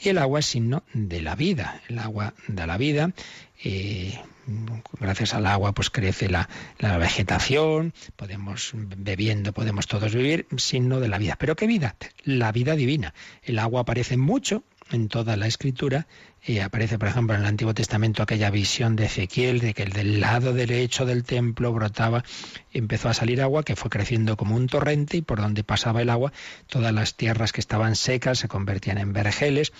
Y 0.00 0.08
el 0.08 0.16
agua 0.16 0.40
es 0.40 0.46
signo 0.46 0.82
de 0.94 1.20
la 1.20 1.34
vida. 1.34 1.82
El 1.90 1.98
agua 1.98 2.32
da 2.48 2.66
la 2.66 2.78
vida. 2.78 3.12
Eh, 3.62 4.18
gracias 4.98 5.34
al 5.34 5.44
agua 5.44 5.72
pues 5.72 5.90
crece 5.90 6.30
la, 6.30 6.48
la, 6.78 6.96
vegetación, 6.96 7.92
podemos 8.16 8.72
bebiendo, 8.74 9.52
podemos 9.52 9.86
todos 9.86 10.14
vivir, 10.14 10.46
signo 10.56 11.00
de 11.00 11.08
la 11.08 11.18
vida. 11.18 11.36
¿Pero 11.38 11.54
qué 11.54 11.66
vida? 11.66 11.96
La 12.24 12.50
vida 12.50 12.76
divina. 12.76 13.12
El 13.42 13.58
agua 13.58 13.82
aparece 13.82 14.16
mucho 14.16 14.64
en 14.90 15.08
toda 15.08 15.36
la 15.36 15.46
escritura 15.46 16.06
y 16.44 16.58
aparece, 16.58 16.98
por 16.98 17.08
ejemplo, 17.08 17.36
en 17.36 17.42
el 17.42 17.46
Antiguo 17.46 17.72
Testamento 17.72 18.22
aquella 18.22 18.50
visión 18.50 18.96
de 18.96 19.04
Ezequiel 19.04 19.60
de 19.60 19.74
que 19.74 19.84
el 19.84 19.92
del 19.92 20.20
lado 20.20 20.52
derecho 20.52 21.06
del 21.06 21.22
templo 21.22 21.72
brotaba, 21.72 22.24
empezó 22.72 23.08
a 23.08 23.14
salir 23.14 23.40
agua 23.40 23.62
que 23.62 23.76
fue 23.76 23.90
creciendo 23.90 24.36
como 24.36 24.56
un 24.56 24.66
torrente 24.66 25.18
y 25.18 25.22
por 25.22 25.40
donde 25.40 25.62
pasaba 25.62 26.02
el 26.02 26.10
agua, 26.10 26.32
todas 26.66 26.92
las 26.92 27.14
tierras 27.14 27.52
que 27.52 27.60
estaban 27.60 27.94
secas 27.94 28.40
se 28.40 28.48
convertían 28.48 28.98
en 28.98 29.12
vergeles. 29.12 29.72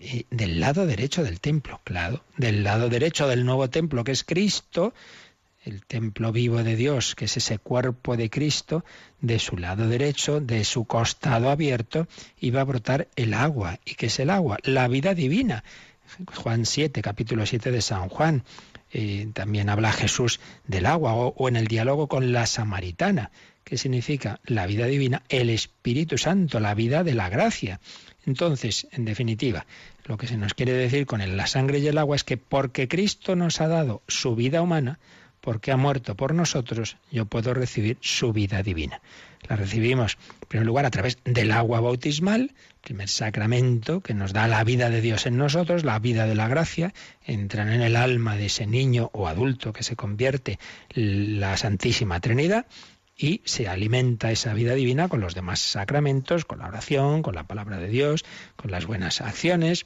Y 0.00 0.26
del 0.30 0.58
lado 0.60 0.86
derecho 0.86 1.22
del 1.22 1.40
templo, 1.40 1.80
claro, 1.84 2.24
del 2.36 2.64
lado 2.64 2.88
derecho 2.88 3.28
del 3.28 3.44
nuevo 3.44 3.68
templo 3.70 4.02
que 4.02 4.12
es 4.12 4.24
Cristo, 4.24 4.94
el 5.62 5.84
templo 5.84 6.32
vivo 6.32 6.64
de 6.64 6.74
Dios, 6.74 7.14
que 7.14 7.26
es 7.26 7.36
ese 7.36 7.58
cuerpo 7.58 8.16
de 8.16 8.30
Cristo, 8.30 8.84
de 9.20 9.38
su 9.38 9.58
lado 9.58 9.86
derecho, 9.86 10.40
de 10.40 10.64
su 10.64 10.86
costado 10.86 11.50
abierto, 11.50 12.08
iba 12.40 12.62
a 12.62 12.64
brotar 12.64 13.08
el 13.14 13.34
agua. 13.34 13.78
¿Y 13.84 13.94
qué 13.94 14.06
es 14.06 14.18
el 14.20 14.30
agua? 14.30 14.56
La 14.64 14.88
vida 14.88 15.14
divina. 15.14 15.62
Juan 16.34 16.66
7, 16.66 17.02
capítulo 17.02 17.46
7 17.46 17.70
de 17.70 17.82
San 17.82 18.08
Juan. 18.08 18.44
Eh, 18.92 19.28
también 19.32 19.68
habla 19.68 19.92
Jesús 19.92 20.40
del 20.66 20.86
agua 20.86 21.14
o, 21.14 21.34
o 21.36 21.48
en 21.48 21.56
el 21.56 21.66
diálogo 21.66 22.08
con 22.08 22.32
la 22.32 22.46
samaritana. 22.46 23.30
¿Qué 23.64 23.78
significa? 23.78 24.40
La 24.44 24.66
vida 24.66 24.86
divina, 24.86 25.22
el 25.28 25.50
Espíritu 25.50 26.18
Santo, 26.18 26.58
la 26.60 26.74
vida 26.74 27.04
de 27.04 27.14
la 27.14 27.28
gracia. 27.28 27.80
Entonces, 28.26 28.88
en 28.92 29.04
definitiva, 29.04 29.66
lo 30.04 30.16
que 30.18 30.26
se 30.26 30.36
nos 30.36 30.54
quiere 30.54 30.72
decir 30.72 31.06
con 31.06 31.36
la 31.36 31.46
sangre 31.46 31.78
y 31.78 31.86
el 31.86 31.98
agua 31.98 32.16
es 32.16 32.24
que 32.24 32.36
porque 32.36 32.88
Cristo 32.88 33.36
nos 33.36 33.60
ha 33.60 33.68
dado 33.68 34.02
su 34.08 34.34
vida 34.34 34.60
humana, 34.62 34.98
porque 35.40 35.72
ha 35.72 35.76
muerto 35.76 36.14
por 36.14 36.34
nosotros, 36.34 36.96
yo 37.10 37.26
puedo 37.26 37.54
recibir 37.54 37.98
su 38.00 38.32
vida 38.32 38.62
divina. 38.62 39.00
La 39.48 39.56
recibimos, 39.56 40.18
en 40.42 40.48
primer 40.48 40.66
lugar, 40.66 40.84
a 40.84 40.90
través 40.90 41.18
del 41.24 41.52
agua 41.52 41.80
bautismal, 41.80 42.52
primer 42.82 43.08
sacramento 43.08 44.00
que 44.00 44.14
nos 44.14 44.32
da 44.32 44.48
la 44.48 44.62
vida 44.64 44.90
de 44.90 45.00
Dios 45.00 45.26
en 45.26 45.36
nosotros, 45.36 45.84
la 45.84 45.98
vida 45.98 46.26
de 46.26 46.34
la 46.34 46.48
gracia, 46.48 46.92
entran 47.24 47.70
en 47.70 47.80
el 47.80 47.96
alma 47.96 48.36
de 48.36 48.46
ese 48.46 48.66
niño 48.66 49.10
o 49.12 49.28
adulto 49.28 49.72
que 49.72 49.82
se 49.82 49.96
convierte 49.96 50.58
la 50.94 51.56
Santísima 51.56 52.20
Trinidad 52.20 52.66
y 53.16 53.42
se 53.44 53.68
alimenta 53.68 54.30
esa 54.30 54.54
vida 54.54 54.74
divina 54.74 55.08
con 55.08 55.20
los 55.20 55.34
demás 55.34 55.60
sacramentos, 55.60 56.46
con 56.46 56.60
la 56.60 56.68
oración, 56.68 57.22
con 57.22 57.34
la 57.34 57.44
palabra 57.44 57.78
de 57.78 57.88
Dios, 57.88 58.24
con 58.56 58.70
las 58.70 58.86
buenas 58.86 59.20
acciones, 59.20 59.84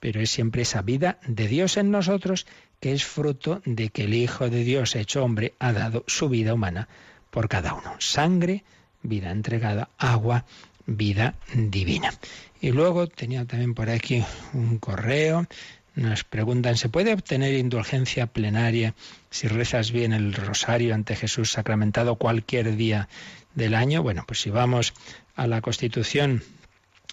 pero 0.00 0.20
es 0.20 0.30
siempre 0.30 0.62
esa 0.62 0.82
vida 0.82 1.18
de 1.26 1.48
Dios 1.48 1.78
en 1.78 1.90
nosotros 1.90 2.46
que 2.80 2.92
es 2.92 3.04
fruto 3.04 3.62
de 3.64 3.88
que 3.88 4.04
el 4.04 4.14
Hijo 4.14 4.50
de 4.50 4.64
Dios 4.64 4.96
hecho 4.96 5.24
hombre 5.24 5.54
ha 5.58 5.72
dado 5.72 6.04
su 6.06 6.28
vida 6.28 6.54
humana 6.54 6.88
por 7.30 7.48
cada 7.48 7.74
uno. 7.74 7.96
Sangre, 7.98 8.64
vida 9.02 9.30
entregada, 9.30 9.88
agua, 9.98 10.44
vida 10.86 11.34
divina. 11.54 12.12
Y 12.60 12.70
luego 12.70 13.06
tenía 13.06 13.44
también 13.44 13.74
por 13.74 13.90
aquí 13.90 14.24
un 14.52 14.78
correo. 14.78 15.46
Nos 15.94 16.24
preguntan, 16.24 16.76
¿se 16.76 16.88
puede 16.88 17.12
obtener 17.12 17.54
indulgencia 17.54 18.26
plenaria 18.26 18.94
si 19.30 19.48
rezas 19.48 19.92
bien 19.92 20.12
el 20.12 20.32
rosario 20.34 20.94
ante 20.94 21.14
Jesús 21.16 21.52
sacramentado 21.52 22.16
cualquier 22.16 22.76
día 22.76 23.08
del 23.54 23.74
año? 23.74 24.02
Bueno, 24.02 24.24
pues 24.26 24.40
si 24.40 24.50
vamos 24.50 24.94
a 25.36 25.46
la 25.46 25.60
Constitución 25.60 26.42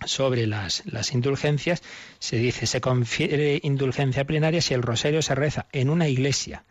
sobre 0.05 0.47
las, 0.47 0.83
las, 0.85 1.13
indulgencias, 1.13 1.81
se 2.19 2.37
dice, 2.37 2.65
se 2.65 2.81
confiere 2.81 3.59
indulgencia 3.63 4.25
plenaria 4.25 4.61
si 4.61 4.73
el 4.73 4.81
rosario 4.81 5.21
se 5.21 5.35
reza 5.35 5.67
en 5.71 5.89
una 5.89 6.07
iglesia 6.07 6.63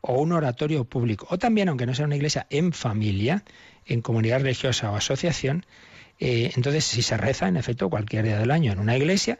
o 0.00 0.20
un 0.20 0.32
oratorio 0.32 0.84
público, 0.84 1.26
o 1.30 1.38
también, 1.38 1.68
aunque 1.68 1.86
no 1.86 1.94
sea 1.94 2.06
una 2.06 2.16
iglesia, 2.16 2.46
en 2.50 2.72
familia, 2.72 3.44
en 3.86 4.02
comunidad 4.02 4.40
religiosa 4.40 4.90
o 4.90 4.96
asociación. 4.96 5.64
Eh, 6.18 6.52
entonces, 6.56 6.84
si 6.84 7.02
se 7.02 7.16
reza, 7.16 7.48
en 7.48 7.56
efecto, 7.56 7.88
cualquier 7.88 8.24
día 8.24 8.38
del 8.38 8.50
año 8.50 8.72
en 8.72 8.80
una 8.80 8.96
iglesia, 8.96 9.38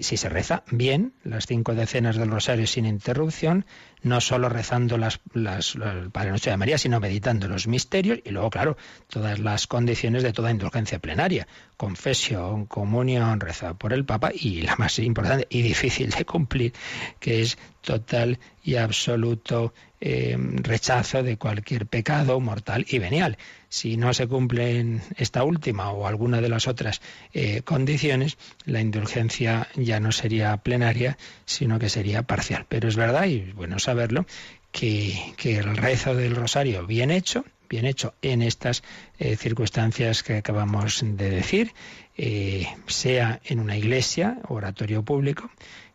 si 0.00 0.16
se 0.16 0.28
reza 0.28 0.62
bien, 0.70 1.12
las 1.24 1.46
cinco 1.46 1.74
decenas 1.74 2.16
del 2.16 2.30
rosario 2.30 2.66
sin 2.66 2.86
interrupción, 2.86 3.66
no 4.02 4.20
solo 4.20 4.48
rezando 4.48 4.96
las, 4.96 5.20
las, 5.32 5.74
el 5.74 6.10
Padre 6.10 6.30
Nuestro 6.30 6.52
de 6.52 6.56
María, 6.56 6.78
sino 6.78 7.00
meditando 7.00 7.48
los 7.48 7.66
misterios 7.66 8.20
y 8.24 8.30
luego, 8.30 8.50
claro, 8.50 8.76
todas 9.08 9.38
las 9.38 9.66
condiciones 9.66 10.22
de 10.22 10.32
toda 10.32 10.50
indulgencia 10.50 10.98
plenaria, 10.98 11.46
confesión, 11.76 12.66
comunión, 12.66 13.40
rezada 13.40 13.74
por 13.74 13.92
el 13.92 14.04
Papa 14.04 14.30
y 14.34 14.62
la 14.62 14.76
más 14.76 14.98
importante 14.98 15.46
y 15.50 15.62
difícil 15.62 16.10
de 16.10 16.24
cumplir, 16.24 16.72
que 17.20 17.42
es 17.42 17.58
total 17.82 18.38
y 18.62 18.76
absoluto 18.76 19.74
eh, 20.00 20.36
rechazo 20.38 21.22
de 21.22 21.38
cualquier 21.38 21.86
pecado 21.86 22.40
mortal 22.40 22.84
y 22.88 22.98
venial. 22.98 23.38
Si 23.68 23.96
no 23.96 24.12
se 24.12 24.26
cumplen 24.26 25.02
esta 25.16 25.44
última 25.44 25.90
o 25.90 26.06
alguna 26.06 26.40
de 26.40 26.48
las 26.48 26.68
otras 26.68 27.00
eh, 27.32 27.62
condiciones, 27.62 28.36
la 28.64 28.80
indulgencia 28.80 29.68
ya 29.76 30.00
no 30.00 30.12
sería 30.12 30.56
plenaria, 30.58 31.18
sino 31.44 31.78
que 31.78 31.88
sería 31.88 32.22
parcial. 32.22 32.66
Pero 32.68 32.88
es 32.88 32.96
verdad, 32.96 33.26
y 33.26 33.52
bueno 33.52 33.78
saberlo, 33.78 34.26
que, 34.70 35.34
el 35.44 35.76
rezo 35.76 36.14
del 36.14 36.34
rosario 36.34 36.86
bien 36.86 37.10
hecho, 37.10 37.44
bien 37.68 37.86
hecho 37.86 38.14
en 38.22 38.42
estas 38.42 38.82
eh, 39.18 39.36
circunstancias 39.36 40.22
que 40.22 40.36
acabamos 40.36 41.00
de 41.04 41.30
decir, 41.30 41.72
eh, 42.16 42.66
sea 42.86 43.40
en 43.44 43.60
una 43.60 43.76
iglesia, 43.76 44.38
oratorio 44.48 45.04
público, 45.04 45.50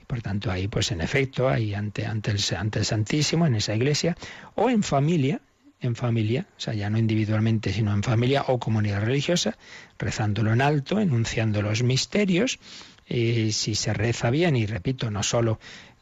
por 0.07 0.21
tanto 0.21 0.49
ahí 0.49 0.67
pues 0.67 0.91
en 0.91 1.01
efecto, 1.01 1.49
ahí 1.49 1.73
ante, 1.73 2.05
ante, 2.05 2.31
el, 2.31 2.39
ante 2.57 2.79
el 2.79 2.85
Santísimo, 2.85 3.45
en 3.45 3.55
esa 3.55 3.75
iglesia, 3.75 4.15
o 4.55 4.69
en 4.69 4.81
familia, 4.81 5.41
en 5.81 5.95
familia, 5.95 6.47
o 6.57 6.59
sea, 6.59 6.73
ya 6.73 6.89
no 6.89 6.97
individualmente, 6.97 7.71
sino 7.71 7.93
en 7.93 8.03
familia 8.03 8.45
o 8.47 8.59
comunidad 8.59 9.03
religiosa, 9.03 9.57
rezándolo 9.97 10.51
en 10.51 10.61
alto, 10.61 10.99
enunciando 10.99 11.61
los 11.61 11.83
misterios. 11.83 12.59
Eh, 13.09 13.51
si 13.51 13.75
se 13.75 13.93
reza 13.93 14.29
bien, 14.29 14.55
y 14.55 14.65
repito, 14.65 15.09
no 15.09 15.23
solo 15.23 15.59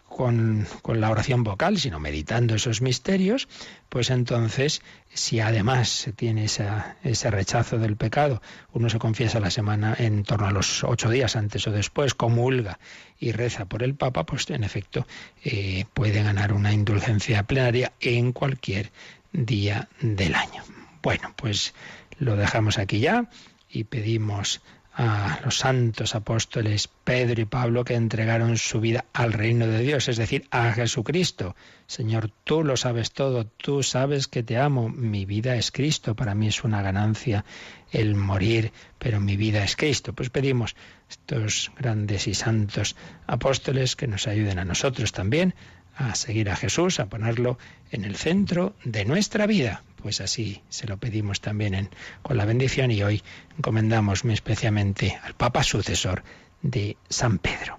con, 0.08 0.68
con, 0.82 1.00
la 1.00 1.10
oración 1.10 1.44
vocal, 1.44 1.78
sino 1.78 2.00
meditando 2.00 2.56
esos 2.56 2.82
misterios, 2.82 3.48
pues 3.90 4.10
entonces, 4.10 4.82
si 5.14 5.40
además 5.40 5.90
se 5.90 6.12
tiene 6.12 6.46
ese 6.46 7.32
rechazo 7.32 7.78
del 7.78 7.98
pecado, 7.98 8.42
uno 8.74 8.90
se 8.90 9.00
confiesa 9.00 9.40
la 9.40 9.52
semana 9.52 9.96
en 9.98 10.24
torno 10.24 10.48
a 10.48 10.52
los 10.52 10.84
ocho 10.84 11.10
días 11.10 11.36
antes 11.36 11.68
o 11.68 11.72
después, 11.72 12.14
comulga 12.14 12.80
y 13.20 13.32
reza 13.32 13.66
por 13.66 13.84
el 13.84 13.96
Papa, 13.96 14.26
pues 14.26 14.50
en 14.50 14.64
efecto 14.64 15.08
eh, 15.44 15.86
puede 15.94 16.24
ganar 16.24 16.54
una 16.54 16.74
indulgencia 16.74 17.44
plenaria 17.44 17.94
en 18.00 18.32
cualquier 18.32 18.92
día 19.32 19.88
del 20.02 20.36
año. 20.36 20.64
Bueno, 21.02 21.34
pues 21.36 21.74
lo 22.20 22.36
dejamos 22.36 22.78
aquí 22.78 23.00
ya 23.00 23.30
y 23.70 23.84
pedimos 23.84 24.62
a 25.00 25.40
los 25.46 25.60
santos 25.60 26.16
apóstoles 26.16 26.90
Pedro 27.04 27.40
y 27.40 27.46
Pablo 27.46 27.86
que 27.86 27.94
entregaron 27.94 28.58
su 28.58 28.80
vida 28.80 29.06
al 29.14 29.32
reino 29.32 29.68
de 29.68 29.80
Dios, 29.80 30.10
es 30.10 30.18
decir, 30.18 30.48
a 30.50 30.74
Jesucristo. 30.74 31.56
Señor, 31.86 32.32
tú 32.44 32.64
lo 32.64 32.76
sabes 32.78 33.12
todo, 33.12 33.46
tú 33.46 33.84
sabes 33.84 34.28
que 34.28 34.42
te 34.42 34.58
amo, 34.58 34.90
mi 34.90 35.26
vida 35.26 35.56
es 35.56 35.72
Cristo, 35.72 36.16
para 36.16 36.34
mí 36.34 36.48
es 36.48 36.64
una 36.64 36.82
ganancia 36.82 37.46
el 37.92 38.16
morir, 38.16 38.74
pero 38.98 39.20
mi 39.20 39.38
vida 39.38 39.64
es 39.64 39.76
Cristo. 39.76 40.14
Pues 40.14 40.32
pedimos 40.32 40.76
estos 41.08 41.72
grandes 41.78 42.28
y 42.28 42.34
santos 42.34 42.96
apóstoles 43.28 43.96
que 43.96 44.08
nos 44.08 44.28
ayuden 44.28 44.58
a 44.58 44.66
nosotros 44.66 45.12
también 45.12 45.54
a 45.96 46.16
seguir 46.16 46.50
a 46.50 46.56
Jesús, 46.56 47.00
a 47.00 47.06
ponerlo 47.06 47.60
en 47.92 48.04
el 48.04 48.16
centro 48.16 48.76
de 48.84 49.06
nuestra 49.06 49.46
vida. 49.46 49.84
Pues 50.08 50.22
así 50.22 50.62
se 50.70 50.88
lo 50.88 50.96
pedimos 50.96 51.42
también 51.42 51.74
en, 51.74 51.90
con 52.22 52.38
la 52.38 52.46
bendición 52.46 52.92
y 52.92 53.04
hoy 53.04 53.22
encomendamos 53.58 54.24
muy 54.24 54.36
especialmente 54.36 55.20
al 55.22 55.34
Papa 55.34 55.64
sucesor 55.66 56.24
de 56.62 56.96
San 57.10 57.40
Pedro. 57.40 57.78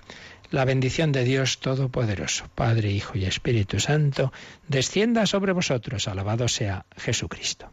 la 0.51 0.67
bendición 0.67 1.11
de 1.11 1.25
Dios 1.25 1.59
Todopoderoso, 1.59 2.45
Padre, 2.55 2.91
Hijo 2.91 3.17
y 3.17 3.25
Espíritu 3.25 3.81
Santo, 3.81 4.31
descienda 4.67 5.25
sobre 5.25 5.53
vosotros. 5.53 6.07
Alabado 6.07 6.49
sea 6.49 6.85
Jesucristo. 6.99 7.73